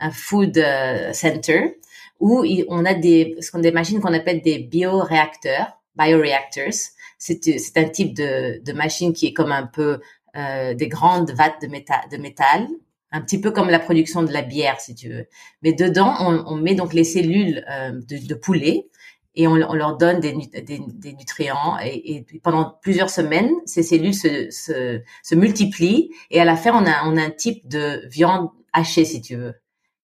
un 0.00 0.10
food 0.10 0.56
euh, 0.58 1.12
center 1.12 1.78
où 2.20 2.44
on 2.68 2.84
a 2.84 2.94
des 2.94 3.36
ce 3.40 3.50
qu'on 3.50 3.60
machines 3.72 4.00
qu'on 4.00 4.14
appelle 4.14 4.42
des 4.42 4.58
bioréacteurs, 4.58 5.78
bioreactors. 5.96 6.92
C'est 7.18 7.76
un 7.76 7.88
type 7.88 8.14
de 8.14 8.62
de 8.62 8.72
machine 8.72 9.12
qui 9.12 9.26
est 9.26 9.32
comme 9.32 9.52
un 9.52 9.66
peu 9.66 10.00
euh, 10.36 10.74
des 10.74 10.88
grandes 10.88 11.30
vates 11.32 11.62
de 11.62 11.68
métal 11.68 12.00
de 12.10 12.16
métal 12.16 12.68
un 13.10 13.20
petit 13.20 13.40
peu 13.40 13.50
comme 13.50 13.70
la 13.70 13.78
production 13.78 14.22
de 14.22 14.32
la 14.32 14.42
bière, 14.42 14.80
si 14.80 14.94
tu 14.94 15.08
veux. 15.08 15.26
Mais 15.62 15.72
dedans, 15.72 16.14
on, 16.20 16.44
on 16.46 16.56
met 16.56 16.74
donc 16.74 16.92
les 16.92 17.04
cellules 17.04 17.64
euh, 17.70 17.92
de, 17.92 18.26
de, 18.26 18.34
poulet 18.34 18.88
et 19.34 19.46
on, 19.46 19.52
on 19.52 19.74
leur 19.74 19.96
donne 19.96 20.20
des, 20.20 20.32
des, 20.32 20.80
des 20.86 21.12
nutriments. 21.14 21.78
Et, 21.82 22.16
et, 22.16 22.40
pendant 22.42 22.76
plusieurs 22.82 23.10
semaines, 23.10 23.50
ces 23.64 23.82
cellules 23.82 24.14
se, 24.14 24.50
se, 24.50 25.00
se, 25.22 25.34
multiplient. 25.34 26.10
Et 26.30 26.40
à 26.40 26.44
la 26.44 26.56
fin, 26.56 26.72
on 26.72 26.86
a, 26.86 27.06
on 27.06 27.16
a 27.16 27.22
un 27.22 27.30
type 27.30 27.66
de 27.68 28.06
viande 28.08 28.50
hachée, 28.72 29.04
si 29.04 29.22
tu 29.22 29.36
veux. 29.36 29.54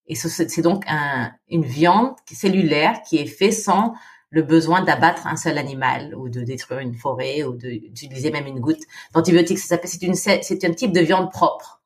Et 0.07 0.15
c'est 0.15 0.61
donc 0.61 0.83
un, 0.87 1.31
une 1.49 1.63
viande 1.63 2.15
cellulaire 2.31 3.01
qui 3.07 3.17
est 3.17 3.25
faite 3.25 3.53
sans 3.53 3.93
le 4.29 4.41
besoin 4.41 4.81
d'abattre 4.81 5.27
un 5.27 5.35
seul 5.35 5.57
animal 5.57 6.13
ou 6.15 6.29
de 6.29 6.41
détruire 6.41 6.79
une 6.79 6.93
forêt 6.93 7.43
ou 7.43 7.53
d'utiliser 7.53 8.31
même 8.31 8.47
une 8.47 8.59
goutte 8.59 8.83
d'antibiotiques. 9.13 9.59
C'est 9.59 10.63
un 10.63 10.73
type 10.73 10.91
de 10.91 10.99
viande 10.99 11.31
propre 11.31 11.81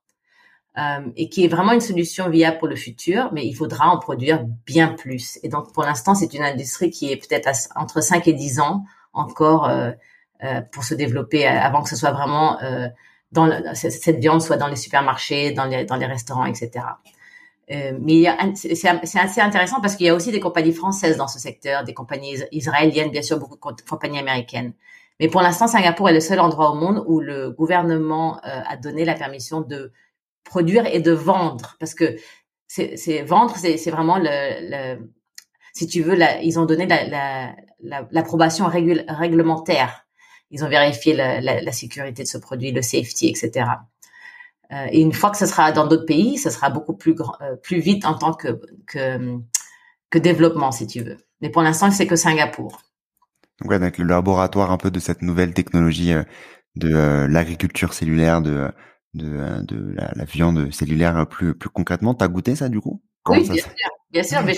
euh, 0.78 1.08
et 1.16 1.30
qui 1.30 1.46
est 1.46 1.48
vraiment 1.48 1.74
une 1.74 1.82
solution 1.82 2.30
viable 2.30 2.58
pour 2.58 2.68
le 2.68 2.76
futur, 2.76 3.30
mais 3.34 3.46
il 3.46 3.54
faudra 3.54 3.90
en 3.90 4.00
produire 4.00 4.44
bien 4.66 4.90
plus. 4.90 5.40
Et 5.44 5.50
donc 5.50 5.74
pour 5.74 5.84
l'instant, 5.84 6.16
c'est 6.16 6.34
une 6.34 6.44
industrie 6.44 6.90
qui 6.90 7.12
est 7.12 7.18
peut-être 7.18 7.50
entre 7.76 8.02
5 8.02 8.28
et 8.28 8.34
10 8.34 8.60
ans 8.60 8.84
encore 9.14 9.68
euh, 9.68 9.92
euh, 10.44 10.62
pour 10.72 10.84
se 10.84 10.94
développer 10.94 11.46
avant 11.46 11.84
que 11.84 11.90
ce 11.90 11.96
soit 11.96 12.12
vraiment 12.12 12.62
euh, 12.62 12.88
dans 13.32 13.76
cette 13.76 14.20
viande 14.20 14.42
soit 14.42 14.58
dans 14.58 14.68
les 14.68 14.76
supermarchés, 14.76 15.52
dans 15.52 15.66
les, 15.66 15.86
dans 15.86 15.98
les 15.98 16.06
restaurants, 16.06 16.46
etc. 16.46 16.86
Euh, 17.72 17.98
mais 18.02 18.24
c'est 18.56 18.88
assez 18.88 19.42
intéressant 19.42 19.80
parce 19.80 19.96
qu'il 19.96 20.08
y 20.08 20.10
a 20.10 20.16
aussi 20.16 20.32
des 20.32 20.40
compagnies 20.40 20.74
françaises 20.74 21.18
dans 21.18 21.28
ce 21.28 21.38
secteur, 21.38 21.84
des 21.84 21.94
compagnies 21.94 22.38
israéliennes, 22.52 23.12
bien 23.12 23.22
sûr, 23.22 23.38
beaucoup 23.38 23.72
de 23.72 23.82
compagnies 23.82 24.20
américaines. 24.20 24.74
Mais 25.20 25.28
pour 25.28 25.42
l'instant, 25.42 25.68
Singapour 25.68 26.10
est 26.10 26.14
le 26.14 26.20
seul 26.20 26.40
endroit 26.40 26.72
au 26.72 26.76
monde 26.76 27.04
où 27.08 27.20
le 27.20 27.52
gouvernement 27.52 28.38
euh, 28.38 28.62
a 28.68 28.78
donné 28.78 29.06
la 29.06 29.14
permission 29.14 29.62
de 29.62 29.92
produire 30.44 30.86
et 30.88 31.00
de 31.00 31.12
vendre, 31.12 31.76
parce 31.80 31.94
que 31.94 32.16
c'est 32.68 33.24
vendre, 33.24 33.56
c'est 33.58 33.90
vraiment 33.90 34.18
le, 34.18 34.26
le, 34.26 35.12
si 35.74 35.88
tu 35.88 36.02
veux, 36.02 36.16
la, 36.16 36.42
ils 36.42 36.60
ont 36.60 36.66
donné 36.66 36.88
l'approbation 37.82 38.68
la, 38.68 38.80
la, 38.80 39.14
réglementaire. 39.14 40.06
Ils 40.52 40.64
ont 40.64 40.70
vérifié 40.70 41.14
la, 41.14 41.72
sécurité 41.72 42.24
de 42.24 42.28
ce 42.28 42.38
produit, 42.38 42.72
le 42.72 42.82
safety, 42.82 43.28
etc. 43.30 43.66
Euh, 44.72 44.88
et 44.92 45.02
une 45.02 45.14
fois 45.14 45.32
que 45.32 45.38
ce 45.38 45.46
sera 45.46 45.72
dans 45.72 45.88
d'autres 45.88 46.06
pays, 46.06 46.38
ce 46.38 46.50
sera 46.50 46.70
beaucoup 46.70 46.94
plus 46.94 47.16
grand, 47.16 47.34
euh, 47.42 47.56
plus 47.56 47.80
vite 47.80 48.06
en 48.06 48.16
tant 48.16 48.34
que, 48.34 48.60
que, 48.86 49.38
que 50.10 50.20
développement, 50.20 50.72
si 50.72 50.86
tu 50.86 51.02
veux. 51.02 51.18
Mais 51.42 51.50
pour 51.50 51.64
l'instant, 51.64 51.90
c'est 51.90 52.06
que 52.06 52.16
Singapour. 52.16 52.82
Donc, 53.62 53.72
ouais, 53.72 53.80
donc 53.80 53.98
le 53.98 54.06
laboratoire 54.06 54.72
un 54.72 54.78
peu 54.78 54.92
de 54.92 55.00
cette 55.00 55.22
nouvelle 55.22 55.54
technologie 55.54 56.14
euh, 56.14 56.24
de 56.76 57.26
l'agriculture 57.30 57.94
cellulaire, 57.94 58.42
de 58.42 58.70
de, 59.16 59.64
de 59.64 59.92
la, 59.96 60.12
la, 60.16 60.24
viande 60.24 60.72
cellulaire 60.72 61.28
plus 61.28 61.56
plus 61.56 61.70
concrètement. 61.70 62.14
T'as 62.14 62.28
goûté 62.28 62.56
ça 62.56 62.70
du 62.70 62.80
coup? 62.80 63.02
Oui, 63.28 63.42
bien 63.50 63.56
sûr, 63.56 63.72
bien 64.12 64.24
sûr. 64.24 64.44
Mais 64.44 64.54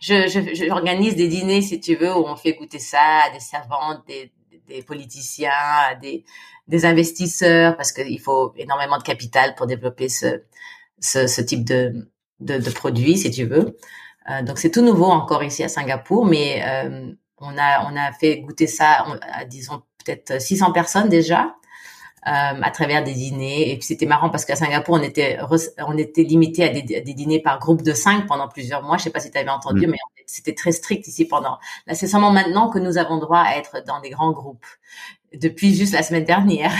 je 0.00 0.28
je 0.28 0.66
j'organise 0.66 1.14
des 1.14 1.28
dîners 1.28 1.60
si 1.60 1.78
tu 1.78 1.94
veux 1.94 2.10
où 2.10 2.24
on 2.26 2.36
fait 2.36 2.54
goûter 2.54 2.78
ça 2.78 3.24
à 3.26 3.30
des 3.30 3.40
servantes, 3.40 4.02
des 4.06 4.32
des 4.68 4.82
politiciens, 4.82 5.50
des, 6.00 6.24
des 6.68 6.84
investisseurs, 6.84 7.76
parce 7.76 7.92
qu'il 7.92 8.20
faut 8.20 8.52
énormément 8.56 8.98
de 8.98 9.02
capital 9.02 9.54
pour 9.54 9.66
développer 9.66 10.08
ce, 10.08 10.42
ce, 11.00 11.26
ce 11.26 11.40
type 11.40 11.64
de, 11.64 12.08
de, 12.40 12.58
de, 12.58 12.70
produit, 12.70 13.18
si 13.18 13.30
tu 13.30 13.44
veux. 13.44 13.76
Euh, 14.30 14.42
donc 14.42 14.58
c'est 14.58 14.70
tout 14.70 14.82
nouveau 14.82 15.06
encore 15.06 15.42
ici 15.42 15.64
à 15.64 15.68
Singapour, 15.68 16.26
mais 16.26 16.62
euh, 16.64 17.12
on 17.38 17.58
a 17.58 17.90
on 17.90 17.96
a 17.96 18.12
fait 18.12 18.40
goûter 18.40 18.68
ça 18.68 19.04
à 19.22 19.44
disons 19.44 19.82
peut-être 20.04 20.40
600 20.40 20.72
personnes 20.72 21.08
déjà. 21.08 21.54
Euh, 22.28 22.30
à 22.62 22.70
travers 22.70 23.02
des 23.02 23.14
dîners. 23.14 23.72
Et 23.72 23.74
puis 23.76 23.82
c'était 23.84 24.06
marrant 24.06 24.30
parce 24.30 24.44
qu'à 24.44 24.54
Singapour, 24.54 24.94
on 24.94 25.02
était 25.02 25.40
on 25.84 25.98
était 25.98 26.22
limité 26.22 26.62
à 26.62 26.68
des, 26.68 26.82
des, 26.82 27.14
dîners 27.14 27.40
par 27.40 27.58
groupe 27.58 27.82
de 27.82 27.92
cinq 27.92 28.28
pendant 28.28 28.46
plusieurs 28.46 28.84
mois. 28.84 28.96
Je 28.96 29.02
sais 29.02 29.10
pas 29.10 29.18
si 29.18 29.32
tu 29.32 29.38
avais 29.38 29.50
entendu, 29.50 29.88
mm. 29.88 29.90
mais 29.90 29.98
c'était 30.26 30.54
très 30.54 30.72
strict 30.72 31.06
ici 31.06 31.24
pendant. 31.24 31.58
Là, 31.86 31.94
c'est 31.94 32.06
seulement 32.06 32.30
maintenant 32.30 32.70
que 32.70 32.78
nous 32.78 32.98
avons 32.98 33.18
droit 33.18 33.40
à 33.40 33.56
être 33.56 33.82
dans 33.86 34.00
des 34.00 34.10
grands 34.10 34.32
groupes. 34.32 34.66
Depuis 35.34 35.74
juste 35.74 35.94
la 35.94 36.02
semaine 36.02 36.24
dernière. 36.24 36.72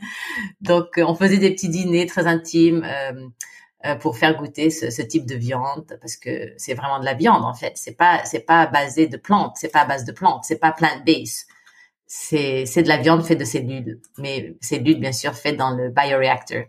Donc, 0.60 0.86
on 0.98 1.14
faisait 1.14 1.38
des 1.38 1.50
petits 1.50 1.68
dîners 1.68 2.06
très 2.06 2.26
intimes. 2.26 2.84
Euh, 2.84 3.28
euh, 3.86 3.94
pour 3.94 4.18
faire 4.18 4.36
goûter 4.36 4.70
ce, 4.70 4.90
ce, 4.90 5.02
type 5.02 5.24
de 5.24 5.36
viande 5.36 5.96
parce 6.00 6.16
que 6.16 6.52
c'est 6.56 6.74
vraiment 6.74 6.98
de 6.98 7.04
la 7.04 7.14
viande 7.14 7.44
en 7.44 7.54
fait 7.54 7.74
c'est 7.76 7.96
pas 7.96 8.24
c'est 8.24 8.40
pas 8.40 8.66
basé 8.66 9.06
de 9.06 9.16
plantes 9.16 9.52
c'est 9.54 9.68
pas 9.68 9.82
à 9.82 9.84
base 9.84 10.04
de 10.04 10.10
plantes 10.10 10.42
c'est 10.42 10.58
pas 10.58 10.72
plant 10.72 11.00
based 11.06 11.46
c'est 12.08 12.64
c'est 12.64 12.82
de 12.82 12.88
la 12.88 12.96
viande 12.96 13.24
faite 13.24 13.38
de 13.38 13.44
cellules, 13.44 14.00
mais 14.16 14.56
cellules 14.60 14.98
bien 14.98 15.12
sûr 15.12 15.34
faites 15.34 15.56
dans 15.56 15.76
le 15.76 15.90
bioreactor. 15.90 16.64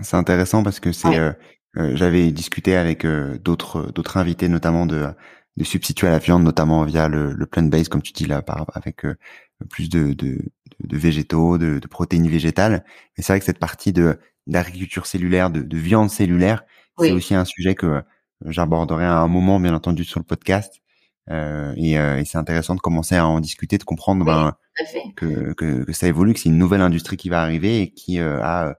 C'est 0.00 0.16
intéressant 0.16 0.62
parce 0.62 0.80
que 0.80 0.92
c'est 0.92 1.18
euh, 1.18 1.30
euh, 1.30 1.32
j'avais 1.74 2.30
discuté 2.30 2.76
avec 2.76 3.04
euh, 3.04 3.38
d'autres 3.38 3.90
d'autres 3.92 4.16
invités 4.18 4.48
notamment 4.48 4.86
de 4.86 5.08
de 5.56 5.64
substituer 5.64 6.06
à 6.08 6.10
la 6.10 6.18
viande 6.18 6.42
notamment 6.44 6.84
via 6.84 7.08
le, 7.08 7.32
le 7.32 7.46
plant 7.46 7.62
based 7.64 7.88
comme 7.88 8.02
tu 8.02 8.12
dis 8.12 8.26
là 8.26 8.42
par 8.42 8.66
avec 8.74 9.02
plus 9.70 9.88
de, 9.88 10.12
de 10.12 10.38
de, 10.80 10.96
végétaux, 10.96 11.58
de, 11.58 11.78
de, 11.78 11.86
protéines 11.86 12.28
végétales. 12.28 12.84
Mais 13.16 13.22
c'est 13.22 13.32
vrai 13.32 13.40
que 13.40 13.44
cette 13.44 13.58
partie 13.58 13.92
de 13.92 14.18
d'agriculture 14.48 15.06
cellulaire, 15.06 15.50
de, 15.50 15.62
de 15.62 15.76
viande 15.76 16.10
cellulaire, 16.10 16.64
c'est 16.98 17.12
aussi 17.12 17.34
un 17.34 17.44
sujet 17.44 17.74
que 17.74 18.02
j'aborderai 18.46 19.04
à 19.04 19.18
un 19.18 19.28
moment 19.28 19.60
bien 19.60 19.74
entendu 19.74 20.04
sur 20.04 20.18
le 20.18 20.24
podcast. 20.24 20.80
Euh, 21.30 21.72
et, 21.76 21.98
euh, 21.98 22.18
et 22.18 22.24
c'est 22.24 22.38
intéressant 22.38 22.74
de 22.74 22.80
commencer 22.80 23.14
à 23.14 23.26
en 23.26 23.38
discuter, 23.38 23.78
de 23.78 23.84
comprendre 23.84 24.24
ben, 24.24 24.56
que, 25.14 25.52
que, 25.52 25.84
que, 25.84 25.92
ça 25.92 26.08
évolue, 26.08 26.34
que 26.34 26.40
c'est 26.40 26.48
une 26.48 26.58
nouvelle 26.58 26.80
industrie 26.80 27.16
qui 27.16 27.28
va 27.28 27.42
arriver 27.42 27.80
et 27.82 27.90
qui 27.92 28.18
euh, 28.18 28.42
a 28.42 28.74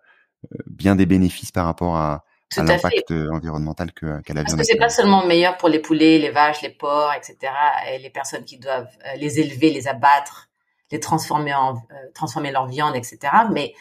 bien 0.68 0.98
des 0.98 1.06
bénéfices 1.06 1.54
par 1.54 1.66
rapport 1.66 1.96
à, 1.96 2.26
à 2.58 2.64
l'impact 2.64 3.12
environnemental 3.12 3.92
que 3.92 4.22
qu'à 4.22 4.34
la 4.34 4.44
Parce 4.44 4.56
que 4.56 4.64
c'est 4.64 4.78
pas 4.78 4.90
seulement 4.90 5.26
meilleur 5.26 5.58
pour 5.58 5.70
les 5.70 5.80
poulets, 5.80 6.20
les 6.20 6.32
vaches, 6.32 6.62
les 6.62 6.70
porcs, 6.70 7.14
etc. 7.16 7.52
et 7.92 8.00
les 8.00 8.10
personnes 8.10 8.44
qui 8.44 8.58
doivent 8.58 8.90
euh, 9.06 9.16
les 9.18 9.40
élever, 9.40 9.72
les 9.72 9.88
abattre, 9.88 10.50
les 10.92 11.00
transformer 11.00 11.54
en 11.54 11.76
euh, 11.76 11.96
transformer 12.14 12.52
leur 12.52 12.68
viande, 12.68 12.96
etc. 12.96 13.20
Mais 13.52 13.74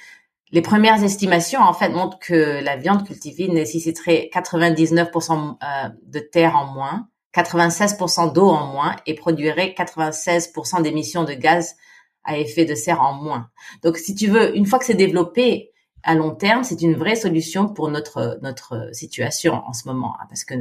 les 0.51 0.63
premières 0.63 1.03
estimations 1.03 1.61
en 1.61 1.73
fait 1.73 1.89
montrent 1.89 2.19
que 2.19 2.63
la 2.63 2.77
viande 2.77 3.07
cultivée 3.07 3.49
nécessiterait 3.49 4.31
99% 4.33 5.57
euh, 5.63 5.89
de 6.07 6.19
terre 6.19 6.57
en 6.57 6.67
moins, 6.67 7.09
96% 7.35 8.33
d'eau 8.33 8.49
en 8.49 8.67
moins 8.67 8.97
et 9.07 9.15
produirait 9.15 9.75
96% 9.77 10.83
d'émissions 10.83 11.25
de 11.25 11.33
gaz 11.33 11.77
à 12.25 12.39
effet 12.39 12.65
de 12.65 12.75
serre 12.75 13.01
en 13.03 13.15
moins. 13.15 13.49
Donc 13.83 13.97
si 13.97 14.15
tu 14.15 14.29
veux, 14.29 14.57
une 14.57 14.67
fois 14.67 14.79
que 14.79 14.85
c'est 14.85 14.95
développé, 14.95 15.72
à 16.03 16.15
long 16.15 16.35
terme, 16.35 16.65
c'est 16.65 16.83
une 16.83 16.95
vraie 16.95 17.17
solution 17.17 17.69
pour 17.69 17.91
notre 17.91 18.39
notre 18.43 18.89
situation 18.93 19.55
en 19.55 19.73
ce 19.73 19.87
moment, 19.87 20.17
hein, 20.21 20.27
parce 20.29 20.45
que 20.45 20.55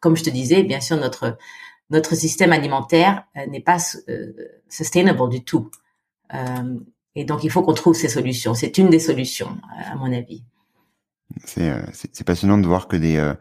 comme 0.00 0.16
je 0.16 0.24
te 0.24 0.30
disais, 0.30 0.62
bien 0.62 0.80
sûr 0.80 0.96
notre 0.96 1.36
notre 1.90 2.14
système 2.14 2.52
alimentaire 2.52 3.24
euh, 3.36 3.46
n'est 3.46 3.60
pas 3.60 3.78
euh, 4.08 4.32
sustainable 4.68 5.28
du 5.28 5.44
tout, 5.44 5.70
euh, 6.34 6.78
et 7.14 7.24
donc 7.24 7.44
il 7.44 7.50
faut 7.50 7.62
qu'on 7.62 7.74
trouve 7.74 7.94
ces 7.94 8.08
solutions. 8.08 8.54
C'est 8.54 8.78
une 8.78 8.90
des 8.90 8.98
solutions, 8.98 9.58
à 9.84 9.94
mon 9.96 10.12
avis. 10.12 10.44
C'est 11.44 11.72
c'est 11.92 12.24
passionnant 12.24 12.58
de 12.58 12.66
voir 12.66 12.86
que 12.88 12.96
des 12.96 13.34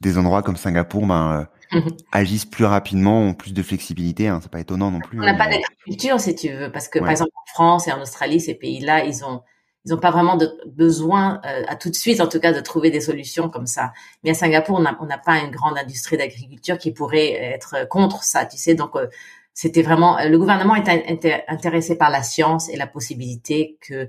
des 0.00 0.18
endroits 0.18 0.42
comme 0.42 0.56
Singapour, 0.56 1.06
ben 1.06 1.48
mhm. 1.72 1.96
agissent 2.12 2.46
plus 2.46 2.64
rapidement, 2.64 3.22
ont 3.22 3.34
plus 3.34 3.52
de 3.52 3.62
flexibilité. 3.62 4.28
Hein, 4.28 4.40
c'est 4.42 4.50
pas 4.50 4.60
étonnant 4.60 4.90
non 4.90 5.00
plus. 5.00 5.18
On 5.18 5.24
n'a 5.24 5.32
hein, 5.32 5.38
pas 5.38 5.48
d'agriculture, 5.48 6.20
si 6.20 6.34
tu 6.34 6.52
veux, 6.52 6.70
parce 6.72 6.88
que 6.88 6.98
par 6.98 7.10
exemple 7.10 7.32
en 7.34 7.52
France 7.52 7.88
et 7.88 7.92
en 7.92 8.00
Australie, 8.00 8.40
ces 8.40 8.54
pays-là, 8.54 9.04
ils 9.04 9.24
ont 9.24 9.42
ils 9.84 9.92
n'ont 9.92 9.98
pas 9.98 10.10
vraiment 10.10 10.36
de 10.36 10.50
besoin 10.66 11.40
euh, 11.46 11.62
à 11.66 11.76
tout 11.76 11.88
de 11.88 11.94
suite, 11.94 12.20
en 12.20 12.28
tout 12.28 12.38
cas, 12.38 12.52
de 12.52 12.60
trouver 12.60 12.90
des 12.90 13.00
solutions 13.00 13.48
comme 13.48 13.66
ça. 13.66 13.92
Mais 14.22 14.30
à 14.30 14.34
Singapour, 14.34 14.78
on 14.78 15.06
n'a 15.06 15.18
pas 15.18 15.38
une 15.38 15.50
grande 15.50 15.78
industrie 15.78 16.16
d'agriculture 16.18 16.76
qui 16.76 16.92
pourrait 16.92 17.32
être 17.32 17.88
contre 17.88 18.22
ça, 18.22 18.44
tu 18.44 18.58
sais. 18.58 18.74
Donc, 18.74 18.94
euh, 18.96 19.06
c'était 19.54 19.82
vraiment 19.82 20.18
le 20.22 20.38
gouvernement 20.38 20.74
était 20.76 21.44
intéressé 21.48 21.96
par 21.96 22.10
la 22.10 22.22
science 22.22 22.68
et 22.68 22.76
la 22.76 22.86
possibilité 22.86 23.76
que 23.80 24.08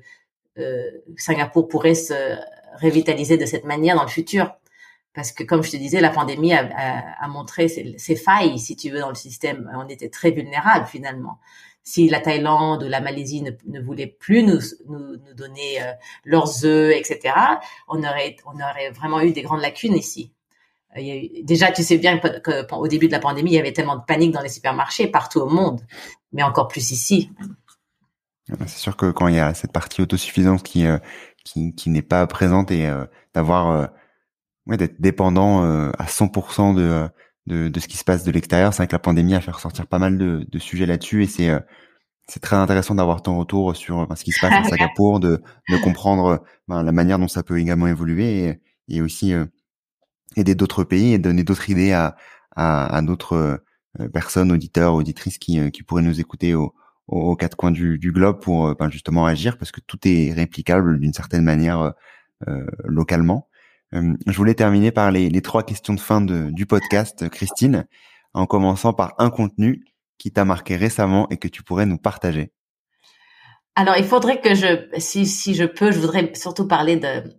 euh, 0.58 0.92
Singapour 1.18 1.68
pourrait 1.68 1.96
se 1.96 2.14
revitaliser 2.82 3.38
de 3.38 3.46
cette 3.46 3.66
manière 3.66 3.96
dans 3.96 4.04
le 4.04 4.10
futur. 4.10 4.54
Parce 5.14 5.32
que, 5.32 5.44
comme 5.44 5.64
je 5.64 5.72
te 5.72 5.78
disais, 5.78 6.00
la 6.00 6.10
pandémie 6.10 6.54
a, 6.54 6.70
a, 6.74 7.26
a 7.26 7.28
montré 7.28 7.68
ses, 7.68 7.98
ses, 7.98 8.16
failles, 8.16 8.58
si 8.60 8.76
tu 8.78 8.90
veux, 8.92 9.00
dans 9.00 9.10
le 9.10 9.16
système. 9.16 9.70
On 9.76 9.88
était 9.90 10.10
très 10.10 10.32
vulnérables 10.32 10.86
finalement 10.86 11.38
si 11.84 12.10
la 12.10 12.20
Thaïlande 12.20 12.84
ou 12.84 12.88
la 12.88 13.02
Malaisie 13.02 13.42
ne, 13.42 13.52
ne 13.68 13.82
voulaient 13.82 14.16
plus 14.20 14.44
nous, 14.44 14.60
nous, 14.88 15.18
nous 15.18 15.34
donner 15.36 15.82
euh, 15.82 15.92
leurs 16.24 16.66
œufs, 16.66 16.96
etc., 16.96 17.34
on 17.88 18.00
aurait, 18.04 18.36
on 18.46 18.56
aurait 18.56 18.92
vraiment 18.92 19.22
eu 19.22 19.32
des 19.32 19.42
grandes 19.42 19.62
lacunes 19.62 19.96
ici. 19.96 20.34
Il 20.98 21.06
y 21.06 21.12
a 21.12 21.16
eu, 21.16 21.44
déjà, 21.44 21.72
tu 21.72 21.84
sais 21.84 21.98
bien 21.98 22.20
qu'au 22.20 22.88
début 22.88 23.08
de 23.08 23.14
la 23.14 23.20
pandémie, 23.20 23.52
il 23.52 23.56
y 23.56 23.60
avait 23.60 23.74
tellement 23.74 23.96
de 23.96 24.04
panique 24.06 24.32
dans 24.32 24.42
les 24.42 24.50
supermarchés 24.50 25.08
partout 25.08 25.40
au 25.40 25.50
monde, 25.50 25.82
mais 26.34 26.44
encore 26.44 26.68
plus 26.68 26.92
ici. 26.92 27.32
C'est 28.68 28.78
sûr 28.78 28.98
que 28.98 29.12
quand 29.12 29.30
il 29.30 29.36
y 29.36 29.40
a 29.40 29.54
cette 29.54 29.72
partie 29.72 30.02
autosuffisance 30.02 30.62
qui 30.62 30.86
euh, 30.86 30.98
qui, 31.46 31.74
qui 31.74 31.90
n'est 31.90 32.02
pas 32.02 32.28
présente 32.28 32.70
et 32.70 32.86
euh, 32.86 33.06
d'avoir 33.34 33.90
ouais, 34.68 34.76
d'être 34.76 35.00
dépendant 35.00 35.64
à 35.64 36.06
100% 36.06 36.76
de 36.76 37.10
de, 37.48 37.70
de 37.70 37.80
ce 37.80 37.88
qui 37.88 37.98
se 37.98 38.04
passe 38.04 38.24
de 38.24 38.32
l'extérieur. 38.32 38.74
C'est 38.74 38.78
vrai 38.78 38.88
que 38.88 38.94
la 38.94 39.00
pandémie 39.00 39.36
a 39.36 39.42
fait 39.42 39.52
ressortir 39.52 39.88
pas 39.88 40.00
mal 40.00 40.18
de, 40.18 40.46
de 40.50 40.60
sujets 40.60 40.86
là-dessus 40.86 41.24
et 41.24 41.28
c'est 41.28 41.50
euh, 41.50 41.60
c'est 42.28 42.40
très 42.40 42.56
intéressant 42.56 42.96
d'avoir 42.96 43.22
ton 43.22 43.38
retour 43.38 43.76
sur 43.76 44.08
ce 44.16 44.24
qui 44.24 44.32
se 44.32 44.40
passe 44.40 44.54
à 44.54 44.64
Singapour, 44.70 45.20
de, 45.20 45.42
de 45.70 45.78
comprendre 45.84 46.44
ben, 46.68 46.84
la 46.84 46.92
manière 46.92 47.20
dont 47.20 47.28
ça 47.28 47.44
peut 47.44 47.60
également 47.60 47.88
évoluer 47.88 48.46
et, 48.46 48.62
et 48.88 49.02
aussi 49.02 49.34
euh, 49.34 49.46
aider 50.38 50.56
d'autres 50.56 50.84
pays 50.84 51.14
et 51.14 51.20
donner 51.20 51.44
d'autres 51.44 51.70
idées 51.70 51.92
à, 51.92 52.16
à, 52.56 52.96
à 52.96 53.02
d'autres 53.02 53.62
euh, 54.00 54.10
personnes, 54.10 54.52
auditeurs, 54.52 54.94
auditrices 54.94 55.40
qui, 55.40 55.72
qui 55.72 55.84
pourraient 55.84 56.04
nous 56.04 56.22
écouter 56.22 56.56
au, 56.56 56.74
aux 57.08 57.36
quatre 57.36 57.58
coins 57.58 57.72
du, 57.72 58.00
du 58.00 58.14
globe 58.14 58.40
pour 58.40 58.76
ben, 58.76 58.90
justement 58.90 59.26
agir 59.26 59.58
parce 59.58 59.72
que 59.72 59.82
tout 59.82 60.00
est 60.06 60.32
réplicable 60.32 61.00
d'une 61.00 61.14
certaine 61.14 61.44
manière 61.44 61.94
euh, 62.48 62.66
localement. 62.86 63.48
Euh, 63.94 64.14
je 64.26 64.38
voulais 64.38 64.54
terminer 64.54 64.92
par 64.92 65.12
les, 65.12 65.42
trois 65.42 65.64
questions 65.64 65.94
de 65.94 66.00
fin 66.00 66.22
du 66.22 66.66
podcast, 66.66 67.30
Christine, 67.30 67.86
en 68.34 68.46
commençant 68.46 68.94
par 68.94 69.14
un 69.18 69.30
contenu 69.30 69.84
qui 70.18 70.32
t'a 70.32 70.46
marqué 70.46 70.76
récemment 70.76 71.28
et 71.30 71.38
que 71.38 71.48
tu 71.48 71.64
pourrais 71.64 71.86
nous 71.86 71.98
partager. 71.98 72.52
Alors, 73.76 73.96
il 73.98 74.04
faudrait 74.04 74.42
que 74.42 74.54
je, 74.54 74.88
si, 74.98 75.26
si 75.26 75.56
je 75.56 75.64
peux, 75.64 75.92
je 75.92 76.00
voudrais 76.00 76.34
surtout 76.36 76.68
parler 76.68 76.98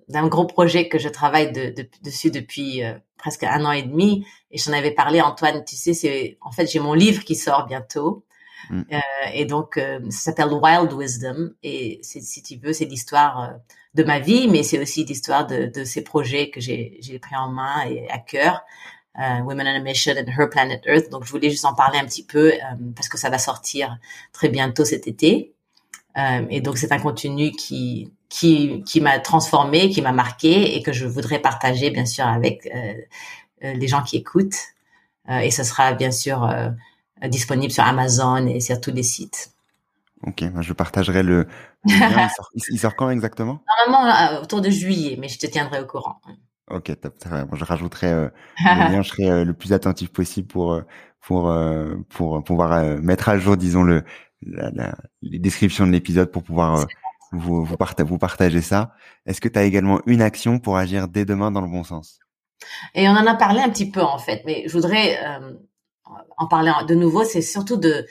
d'un 0.08 0.28
gros 0.28 0.46
projet 0.46 0.88
que 0.88 0.98
je 0.98 1.08
travaille 1.08 1.52
de, 1.52 1.70
de, 1.70 1.88
dessus 2.02 2.30
depuis 2.30 2.82
euh, 2.82 2.94
presque 3.18 3.44
un 3.44 3.64
an 3.64 3.72
et 3.72 3.82
demi. 3.82 4.26
Et 4.50 4.58
j'en 4.58 4.72
avais 4.72 4.92
parlé, 4.92 5.20
Antoine, 5.20 5.62
tu 5.64 5.76
sais, 5.76 5.92
c'est 5.92 6.38
en 6.40 6.50
fait 6.50 6.66
j'ai 6.66 6.80
mon 6.80 6.94
livre 6.94 7.22
qui 7.24 7.34
sort 7.34 7.66
bientôt. 7.66 8.24
Mm. 8.70 8.82
Euh, 8.92 8.98
et 9.34 9.44
donc, 9.44 9.76
euh, 9.76 10.00
ça 10.10 10.32
s'appelle 10.32 10.52
Wild 10.52 10.92
Wisdom. 10.92 11.52
Et 11.62 12.00
si 12.02 12.42
tu 12.42 12.56
veux, 12.56 12.72
c'est 12.72 12.84
l'histoire 12.84 13.54
de 13.94 14.04
ma 14.04 14.18
vie, 14.18 14.48
mais 14.48 14.62
c'est 14.62 14.80
aussi 14.80 15.04
l'histoire 15.04 15.46
de, 15.46 15.66
de, 15.66 15.84
ces 15.84 16.02
projets 16.02 16.50
que 16.50 16.60
j'ai 16.60 17.18
pris 17.20 17.36
en 17.36 17.48
main 17.48 17.86
et 17.88 18.08
à 18.10 18.18
cœur. 18.18 18.62
Euh, 19.18 19.40
Women 19.42 19.66
on 19.66 19.76
a 19.76 19.80
Mission 19.80 20.14
and 20.16 20.30
Her 20.30 20.48
Planet 20.48 20.82
Earth. 20.86 21.10
Donc, 21.10 21.24
je 21.24 21.30
voulais 21.30 21.50
juste 21.50 21.64
en 21.64 21.74
parler 21.74 21.98
un 21.98 22.06
petit 22.06 22.24
peu 22.24 22.52
euh, 22.52 22.58
parce 22.96 23.08
que 23.08 23.18
ça 23.18 23.28
va 23.30 23.38
sortir 23.38 23.98
très 24.32 24.48
bientôt 24.48 24.84
cet 24.84 25.06
été. 25.06 25.52
Euh, 26.18 26.46
et 26.50 26.60
donc, 26.60 26.78
c'est 26.78 26.92
un 26.92 26.98
contenu 26.98 27.50
qui 27.52 28.12
qui 28.28 28.82
qui 28.84 29.00
m'a 29.00 29.18
transformé, 29.18 29.90
qui 29.90 30.02
m'a 30.02 30.12
marqué 30.12 30.76
et 30.76 30.82
que 30.82 30.92
je 30.92 31.06
voudrais 31.06 31.38
partager 31.38 31.90
bien 31.90 32.06
sûr 32.06 32.26
avec 32.26 32.66
euh, 32.66 32.94
euh, 33.64 33.72
les 33.74 33.88
gens 33.88 34.02
qui 34.02 34.16
écoutent. 34.16 34.58
et 35.28 35.50
ce 35.50 35.62
sera 35.64 35.92
bien 35.92 36.10
sûr 36.10 36.38
disponible 37.28 37.72
sur 37.72 37.84
Amazon 37.84 38.46
et 38.46 38.60
sur 38.60 38.80
tous 38.80 38.92
les 38.92 39.02
sites. 39.02 39.52
Ok, 40.26 40.44
je 40.60 40.72
partagerai 40.72 41.22
le, 41.22 41.48
lien. 41.84 42.28
Il 42.70 42.78
sort, 42.78 42.94
quand 42.94 43.10
exactement? 43.10 43.60
Normalement 43.86 44.14
euh, 44.14 44.42
autour 44.42 44.60
de 44.60 44.70
juillet, 44.70 45.16
mais 45.18 45.28
je 45.28 45.38
te 45.38 45.46
tiendrai 45.46 45.80
au 45.80 45.86
courant. 45.86 46.20
Ok, 46.70 46.92
top. 47.00 47.14
je 47.52 47.64
rajouterai 47.64 48.06
euh, 48.06 48.28
le 48.64 48.64
lien. 48.92 49.02
Je 49.02 49.08
serai 49.08 49.28
euh, 49.28 49.44
le 49.44 49.52
plus 49.52 49.72
attentif 49.72 50.12
possible 50.12 50.46
pour 50.46 50.80
pour 51.20 51.54
pour 52.08 52.44
pouvoir 52.44 53.00
mettre 53.00 53.28
à 53.28 53.38
jour, 53.38 53.56
disons 53.56 53.82
le 53.82 54.04
la, 54.42 54.94
les 55.22 55.38
descriptions 55.38 55.86
de 55.86 55.92
l'épisode 55.92 56.30
pour 56.30 56.42
pouvoir 56.42 56.86
vous 57.32 57.64
vous, 57.64 57.76
vous 58.04 58.18
partager 58.18 58.60
ça. 58.60 58.94
Est-ce 59.26 59.40
que 59.40 59.48
tu 59.48 59.58
as 59.58 59.64
également 59.64 60.00
une 60.06 60.22
action 60.22 60.58
pour 60.58 60.76
agir 60.76 61.08
dès 61.08 61.24
demain 61.24 61.50
dans 61.50 61.60
le 61.60 61.68
bon 61.68 61.84
sens? 61.84 62.18
Et 62.94 63.08
on 63.08 63.12
en 63.12 63.26
a 63.26 63.34
parlé 63.34 63.60
un 63.60 63.70
petit 63.70 63.90
peu 63.90 64.02
en 64.02 64.18
fait, 64.18 64.42
mais 64.46 64.64
je 64.66 64.72
voudrais 64.72 65.18
en 66.36 66.46
parler 66.46 66.72
de 66.88 66.94
nouveau. 66.94 67.24
C'est 67.24 67.42
surtout 67.42 67.76
de 67.76 68.06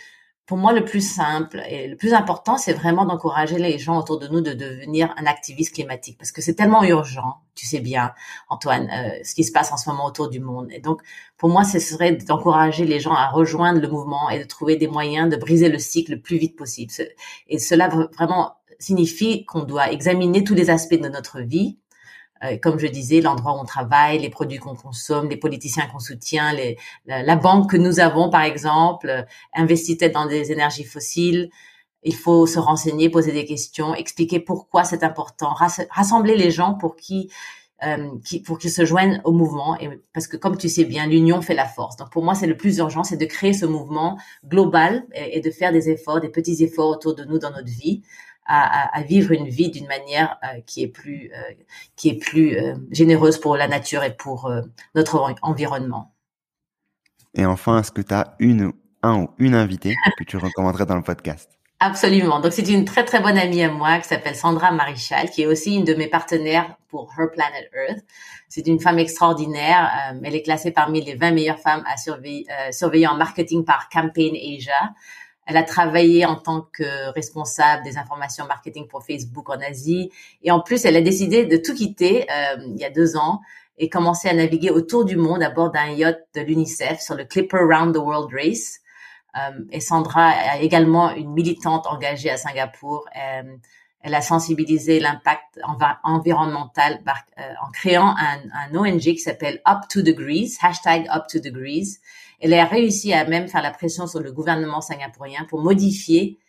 pour 0.51 0.57
moi, 0.57 0.73
le 0.73 0.83
plus 0.83 0.99
simple 0.99 1.63
et 1.69 1.87
le 1.87 1.95
plus 1.95 2.13
important, 2.13 2.57
c'est 2.57 2.73
vraiment 2.73 3.05
d'encourager 3.05 3.57
les 3.57 3.79
gens 3.79 3.97
autour 3.97 4.19
de 4.19 4.27
nous 4.27 4.41
de 4.41 4.51
devenir 4.51 5.13
un 5.15 5.25
activiste 5.25 5.75
climatique 5.75 6.17
parce 6.17 6.33
que 6.33 6.41
c'est 6.41 6.55
tellement 6.55 6.83
urgent, 6.83 7.37
tu 7.55 7.65
sais 7.65 7.79
bien, 7.79 8.11
Antoine, 8.49 8.89
euh, 8.91 9.19
ce 9.23 9.33
qui 9.33 9.45
se 9.45 9.53
passe 9.53 9.71
en 9.71 9.77
ce 9.77 9.89
moment 9.89 10.05
autour 10.05 10.29
du 10.29 10.41
monde. 10.41 10.67
Et 10.71 10.79
donc, 10.79 11.01
pour 11.37 11.47
moi, 11.47 11.63
ce 11.63 11.79
serait 11.79 12.11
d'encourager 12.17 12.83
les 12.83 12.99
gens 12.99 13.13
à 13.13 13.29
rejoindre 13.29 13.79
le 13.79 13.87
mouvement 13.87 14.29
et 14.29 14.39
de 14.39 14.43
trouver 14.43 14.75
des 14.75 14.87
moyens 14.87 15.29
de 15.29 15.37
briser 15.37 15.69
le 15.69 15.79
cycle 15.79 16.11
le 16.11 16.19
plus 16.19 16.37
vite 16.37 16.57
possible. 16.57 16.91
Et 17.47 17.57
cela 17.57 17.87
vraiment 17.87 18.55
signifie 18.77 19.45
qu'on 19.45 19.63
doit 19.63 19.89
examiner 19.91 20.43
tous 20.43 20.55
les 20.55 20.69
aspects 20.69 20.99
de 20.99 21.07
notre 21.07 21.39
vie 21.39 21.77
comme 22.61 22.79
je 22.79 22.87
disais, 22.87 23.21
l'endroit 23.21 23.53
où 23.53 23.61
on 23.61 23.65
travaille, 23.65 24.19
les 24.19 24.29
produits 24.29 24.57
qu'on 24.57 24.75
consomme, 24.75 25.29
les 25.29 25.37
politiciens 25.37 25.85
qu'on 25.87 25.99
soutient, 25.99 26.53
les, 26.53 26.77
la, 27.05 27.35
banque 27.35 27.69
que 27.69 27.77
nous 27.77 27.99
avons, 27.99 28.29
par 28.29 28.41
exemple, 28.41 29.09
euh, 29.09 29.23
investit 29.53 29.97
dans 29.97 30.25
des 30.25 30.51
énergies 30.51 30.83
fossiles. 30.83 31.49
Il 32.03 32.15
faut 32.15 32.47
se 32.47 32.57
renseigner, 32.57 33.09
poser 33.09 33.31
des 33.31 33.45
questions, 33.45 33.93
expliquer 33.93 34.39
pourquoi 34.39 34.83
c'est 34.83 35.03
important, 35.03 35.53
rassembler 35.91 36.35
les 36.35 36.49
gens 36.49 36.73
pour 36.73 36.95
qui, 36.95 37.29
euh, 37.83 38.09
qui 38.25 38.41
pour 38.41 38.57
qu'ils 38.57 38.71
se 38.71 38.85
joignent 38.85 39.21
au 39.23 39.31
mouvement. 39.31 39.79
Et 39.79 39.87
parce 40.11 40.25
que 40.25 40.35
comme 40.35 40.57
tu 40.57 40.67
sais 40.67 40.85
bien, 40.85 41.05
l'union 41.05 41.43
fait 41.43 41.53
la 41.53 41.67
force. 41.67 41.97
Donc 41.97 42.09
pour 42.09 42.23
moi, 42.23 42.33
c'est 42.33 42.47
le 42.47 42.57
plus 42.57 42.79
urgent, 42.79 43.03
c'est 43.03 43.17
de 43.17 43.25
créer 43.25 43.53
ce 43.53 43.67
mouvement 43.67 44.17
global 44.43 45.05
et 45.13 45.41
de 45.41 45.51
faire 45.51 45.71
des 45.71 45.89
efforts, 45.89 46.21
des 46.21 46.29
petits 46.29 46.63
efforts 46.63 46.89
autour 46.89 47.13
de 47.13 47.23
nous 47.23 47.37
dans 47.37 47.51
notre 47.51 47.69
vie 47.69 48.01
à, 48.45 48.97
à, 48.97 49.01
vivre 49.03 49.31
une 49.31 49.47
vie 49.47 49.69
d'une 49.69 49.87
manière 49.87 50.37
euh, 50.43 50.61
qui 50.65 50.83
est 50.83 50.87
plus 50.87 51.31
euh, 51.35 51.53
qui 51.95 52.09
est 52.09 52.17
plus 52.17 52.57
euh, 52.57 52.75
généreuse 52.91 53.39
pour 53.39 53.55
la 53.55 53.67
nature 53.67 54.03
et 54.03 54.15
pour 54.15 54.51
notre 54.95 55.35
environnement. 55.41 56.13
Et 57.33 57.45
enfin, 57.45 57.79
est-ce 57.79 57.91
que 57.91 58.01
tu 58.01 58.13
as 58.13 58.35
une 58.39 58.73
un 59.03 59.21
ou 59.21 59.29
une 59.39 59.55
invitée 59.55 59.95
que 60.17 60.23
tu 60.23 60.37
recommanderais 60.37 60.85
dans 60.85 60.95
le 60.95 61.03
podcast? 61.03 61.49
Absolument. 61.79 62.39
Donc 62.39 62.53
c'est 62.53 62.67
une 62.69 62.85
très 62.85 63.05
très 63.05 63.21
bonne 63.21 63.37
amie 63.37 63.63
à 63.63 63.71
moi 63.71 63.97
qui 63.99 64.07
s'appelle 64.07 64.35
Sandra 64.35 64.71
Marichal, 64.71 65.31
qui 65.31 65.41
est 65.41 65.47
aussi 65.47 65.75
une 65.75 65.85
de 65.85 65.95
mes 65.95 66.07
partenaires 66.07 66.75
pour 66.89 67.11
Her 67.17 67.31
Planet 67.31 67.69
Earth. 67.73 68.03
C'est 68.49 68.67
une 68.67 68.79
femme 68.79 68.99
extraordinaire. 68.99 69.89
elle 70.23 70.35
est 70.35 70.43
classée 70.43 70.71
parmi 70.71 71.01
les 71.01 71.15
20 71.15 71.31
meilleures 71.31 71.57
femmes 71.57 71.83
à 71.91 71.97
surveiller, 71.97 72.45
surveiller 72.71 73.07
en 73.07 73.15
marketing 73.15 73.65
par 73.65 73.89
Campaign 73.89 74.35
Asia. 74.35 74.93
Elle 75.51 75.57
a 75.57 75.63
travaillé 75.63 76.25
en 76.25 76.37
tant 76.37 76.61
que 76.71 77.11
responsable 77.11 77.83
des 77.83 77.97
informations 77.97 78.45
marketing 78.45 78.87
pour 78.87 79.03
Facebook 79.03 79.49
en 79.49 79.59
Asie. 79.59 80.09
Et 80.43 80.49
en 80.49 80.61
plus, 80.61 80.85
elle 80.85 80.95
a 80.95 81.01
décidé 81.01 81.45
de 81.45 81.57
tout 81.57 81.75
quitter 81.75 82.25
euh, 82.31 82.55
il 82.67 82.79
y 82.79 82.85
a 82.85 82.89
deux 82.89 83.17
ans 83.17 83.41
et 83.77 83.89
commencer 83.89 84.29
à 84.29 84.33
naviguer 84.33 84.69
autour 84.69 85.03
du 85.03 85.17
monde 85.17 85.43
à 85.43 85.49
bord 85.49 85.69
d'un 85.69 85.87
yacht 85.87 86.19
de 86.35 86.39
l'UNICEF 86.39 87.01
sur 87.01 87.15
le 87.15 87.25
Clipper 87.25 87.57
Round 87.57 87.93
the 87.93 87.97
World 87.97 88.33
Race. 88.33 88.79
Euh, 89.35 89.59
et 89.71 89.81
Sandra 89.81 90.31
est 90.55 90.63
également 90.63 91.13
une 91.13 91.33
militante 91.33 91.85
engagée 91.85 92.29
à 92.29 92.37
Singapour. 92.37 93.03
Euh, 93.17 93.43
elle 94.03 94.15
a 94.15 94.21
sensibilisé 94.21 94.99
l'impact 94.99 95.59
environnemental 96.03 97.01
euh, 97.37 97.41
en 97.65 97.71
créant 97.71 98.15
un, 98.17 98.39
un 98.53 98.75
ONG 98.75 98.99
qui 98.99 99.19
s'appelle 99.19 99.61
Up 99.67 99.81
to 99.89 100.01
Degrees, 100.01 100.57
hashtag 100.61 101.07
Up 101.13 101.23
to 101.29 101.39
Degrees. 101.39 101.99
Elle 102.39 102.53
a 102.53 102.65
réussi 102.65 103.13
à 103.13 103.25
même 103.25 103.47
faire 103.47 103.61
la 103.61 103.71
pression 103.71 104.07
sur 104.07 104.19
le 104.19 104.31
gouvernement 104.31 104.81
singapourien 104.81 105.45
pour 105.49 105.61
modifier 105.61 106.39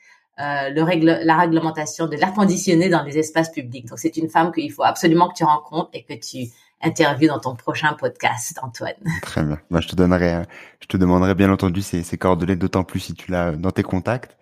euh, 0.41 0.71
le 0.71 0.83
règle, 0.83 1.21
la 1.25 1.37
réglementation 1.37 2.07
de 2.07 2.17
l'air 2.17 2.33
conditionné 2.33 2.89
dans 2.89 3.03
les 3.03 3.19
espaces 3.19 3.51
publics. 3.51 3.87
Donc 3.87 3.99
c'est 3.99 4.17
une 4.17 4.31
femme 4.31 4.51
qu'il 4.51 4.73
faut 4.73 4.83
absolument 4.83 5.29
que 5.29 5.35
tu 5.35 5.45
rencontres 5.45 5.91
et 5.93 6.05
que 6.05 6.15
tu 6.15 6.51
interviews 6.83 7.29
dans 7.29 7.39
ton 7.39 7.55
prochain 7.55 7.93
podcast, 7.93 8.59
Antoine. 8.63 8.95
Très 9.23 9.43
bien. 9.43 9.61
Moi, 9.71 9.81
je 9.81 9.89
te 9.89 9.95
donnerai, 9.95 10.43
je 10.81 10.87
te 10.87 10.97
demanderai 10.97 11.35
bien 11.35 11.53
entendu 11.53 11.83
ces, 11.83 12.03
ces 12.03 12.17
coordonnées, 12.17 12.57
d'autant 12.57 12.83
plus 12.83 13.01
si 13.01 13.15
tu 13.15 13.31
l'as 13.31 13.53
dans 13.53 13.71
tes 13.71 13.83
contacts. 13.83 14.37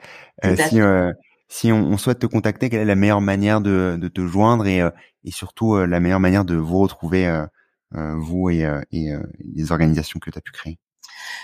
Euh, 0.45 0.57
si 0.57 0.81
euh, 0.81 1.13
si 1.51 1.71
on, 1.73 1.99
souhaite 1.99 2.21
te 2.21 2.27
contacter, 2.27 2.71
quelle 2.71 2.83
est 2.83 2.85
la 2.85 2.95
meilleure 2.95 3.21
manière 3.21 3.61
de, 3.61 3.99
te 4.15 4.25
joindre 4.25 4.69
et, 4.69 4.81
euh, 4.81 4.91
surtout 5.31 5.75
euh, 5.75 5.85
la 5.85 5.99
meilleure 5.99 6.21
manière 6.21 6.45
de 6.45 6.55
vous 6.55 6.79
retrouver, 6.79 7.27
euh, 7.27 7.45
vous 7.93 8.51
et, 8.51 8.65
les 8.93 9.73
organisations 9.73 10.21
que 10.21 10.31
tu 10.31 10.39
as 10.39 10.41
pu 10.41 10.53
créer? 10.53 10.79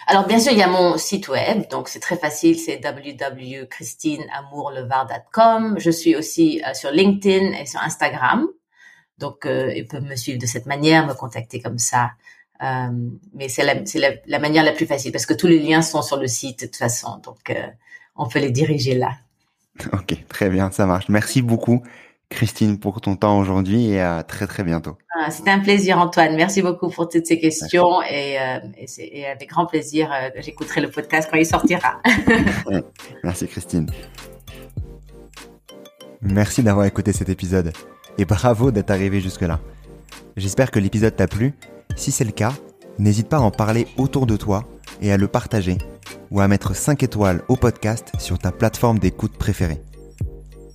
Alors 0.06 0.28
bien 0.28 0.38
sûr, 0.38 0.52
il 0.52 0.58
y 0.58 0.62
a 0.62 0.68
mon 0.68 0.96
site 0.96 1.26
web, 1.26 1.68
donc 1.70 1.88
c'est 1.88 1.98
très 1.98 2.16
facile, 2.16 2.56
c'est 2.56 2.80
www.christineamourlevard.com. 2.82 5.74
Je 5.78 5.90
suis 5.90 6.14
aussi 6.14 6.62
sur 6.74 6.92
LinkedIn 6.92 7.54
et 7.60 7.66
sur 7.66 7.82
Instagram, 7.82 8.46
donc 9.18 9.44
ils 9.44 9.88
peuvent 9.88 10.04
me 10.04 10.14
suivre 10.14 10.38
de 10.38 10.46
cette 10.46 10.66
manière, 10.66 11.04
me 11.04 11.14
contacter 11.14 11.60
comme 11.60 11.78
ça. 11.78 12.12
mais 12.60 13.48
c'est 13.48 13.64
la, 13.64 13.74
manière 14.38 14.62
la 14.62 14.70
plus 14.70 14.86
facile 14.86 15.10
parce 15.10 15.26
que 15.26 15.34
tous 15.34 15.48
les 15.48 15.58
liens 15.58 15.82
sont 15.82 16.02
sur 16.02 16.16
le 16.16 16.28
site 16.28 16.60
de 16.60 16.66
toute 16.66 16.76
façon, 16.76 17.18
donc 17.24 17.52
on 18.14 18.28
peut 18.28 18.38
les 18.38 18.52
diriger 18.52 18.94
là. 18.94 19.16
Ok, 19.92 20.16
très 20.28 20.48
bien, 20.48 20.70
ça 20.70 20.86
marche. 20.86 21.08
Merci 21.08 21.42
beaucoup, 21.42 21.82
Christine, 22.28 22.78
pour 22.78 23.00
ton 23.00 23.16
temps 23.16 23.38
aujourd'hui 23.38 23.90
et 23.90 24.00
à 24.00 24.22
très 24.22 24.46
très 24.46 24.64
bientôt. 24.64 24.96
Ah, 25.18 25.30
C'était 25.30 25.50
un 25.50 25.60
plaisir, 25.60 25.98
Antoine. 25.98 26.36
Merci 26.36 26.62
beaucoup 26.62 26.88
pour 26.88 27.08
toutes 27.08 27.26
ces 27.26 27.38
questions 27.38 28.02
et, 28.02 28.38
euh, 28.40 28.58
et, 28.76 29.20
et, 29.20 29.26
avec 29.26 29.48
grand 29.48 29.66
plaisir, 29.66 30.10
euh, 30.12 30.30
j'écouterai 30.40 30.80
le 30.80 30.90
podcast 30.90 31.28
quand 31.30 31.38
il 31.38 31.46
sortira. 31.46 32.00
Merci, 33.24 33.46
Christine. 33.46 33.90
Merci 36.22 36.62
d'avoir 36.62 36.86
écouté 36.86 37.12
cet 37.12 37.28
épisode 37.28 37.72
et 38.18 38.24
bravo 38.24 38.70
d'être 38.70 38.90
arrivé 38.90 39.20
jusque-là. 39.20 39.60
J'espère 40.36 40.70
que 40.70 40.78
l'épisode 40.78 41.14
t'a 41.14 41.28
plu. 41.28 41.54
Si 41.96 42.10
c'est 42.10 42.24
le 42.24 42.32
cas, 42.32 42.52
n'hésite 42.98 43.28
pas 43.28 43.36
à 43.38 43.40
en 43.40 43.50
parler 43.50 43.86
autour 43.96 44.26
de 44.26 44.36
toi 44.36 44.64
et 45.00 45.12
à 45.12 45.16
le 45.16 45.28
partager 45.28 45.78
ou 46.30 46.40
à 46.40 46.48
mettre 46.48 46.74
5 46.74 47.02
étoiles 47.02 47.42
au 47.48 47.56
podcast 47.56 48.12
sur 48.18 48.38
ta 48.38 48.52
plateforme 48.52 48.98
d'écoute 48.98 49.36
préférée. 49.36 49.82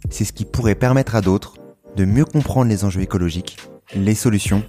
C'est 0.10 0.26
ce 0.26 0.34
qui 0.34 0.46
pourrait 0.46 0.76
permettre 0.76 1.16
à 1.16 1.22
d'autres 1.22 1.56
de 1.96 2.06
mieux 2.06 2.26
comprendre 2.26 2.70
les 2.70 2.86
enjeux 2.86 3.02
écologiques, 3.02 3.58
les 3.96 4.16
solutions 4.16 4.64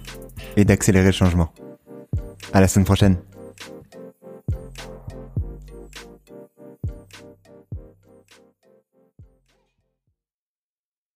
et 0.57 0.65
d'accélérer 0.65 1.07
le 1.07 1.11
changement. 1.11 1.51
À 2.53 2.61
la 2.61 2.67
semaine 2.67 2.85
prochaine. 2.85 3.17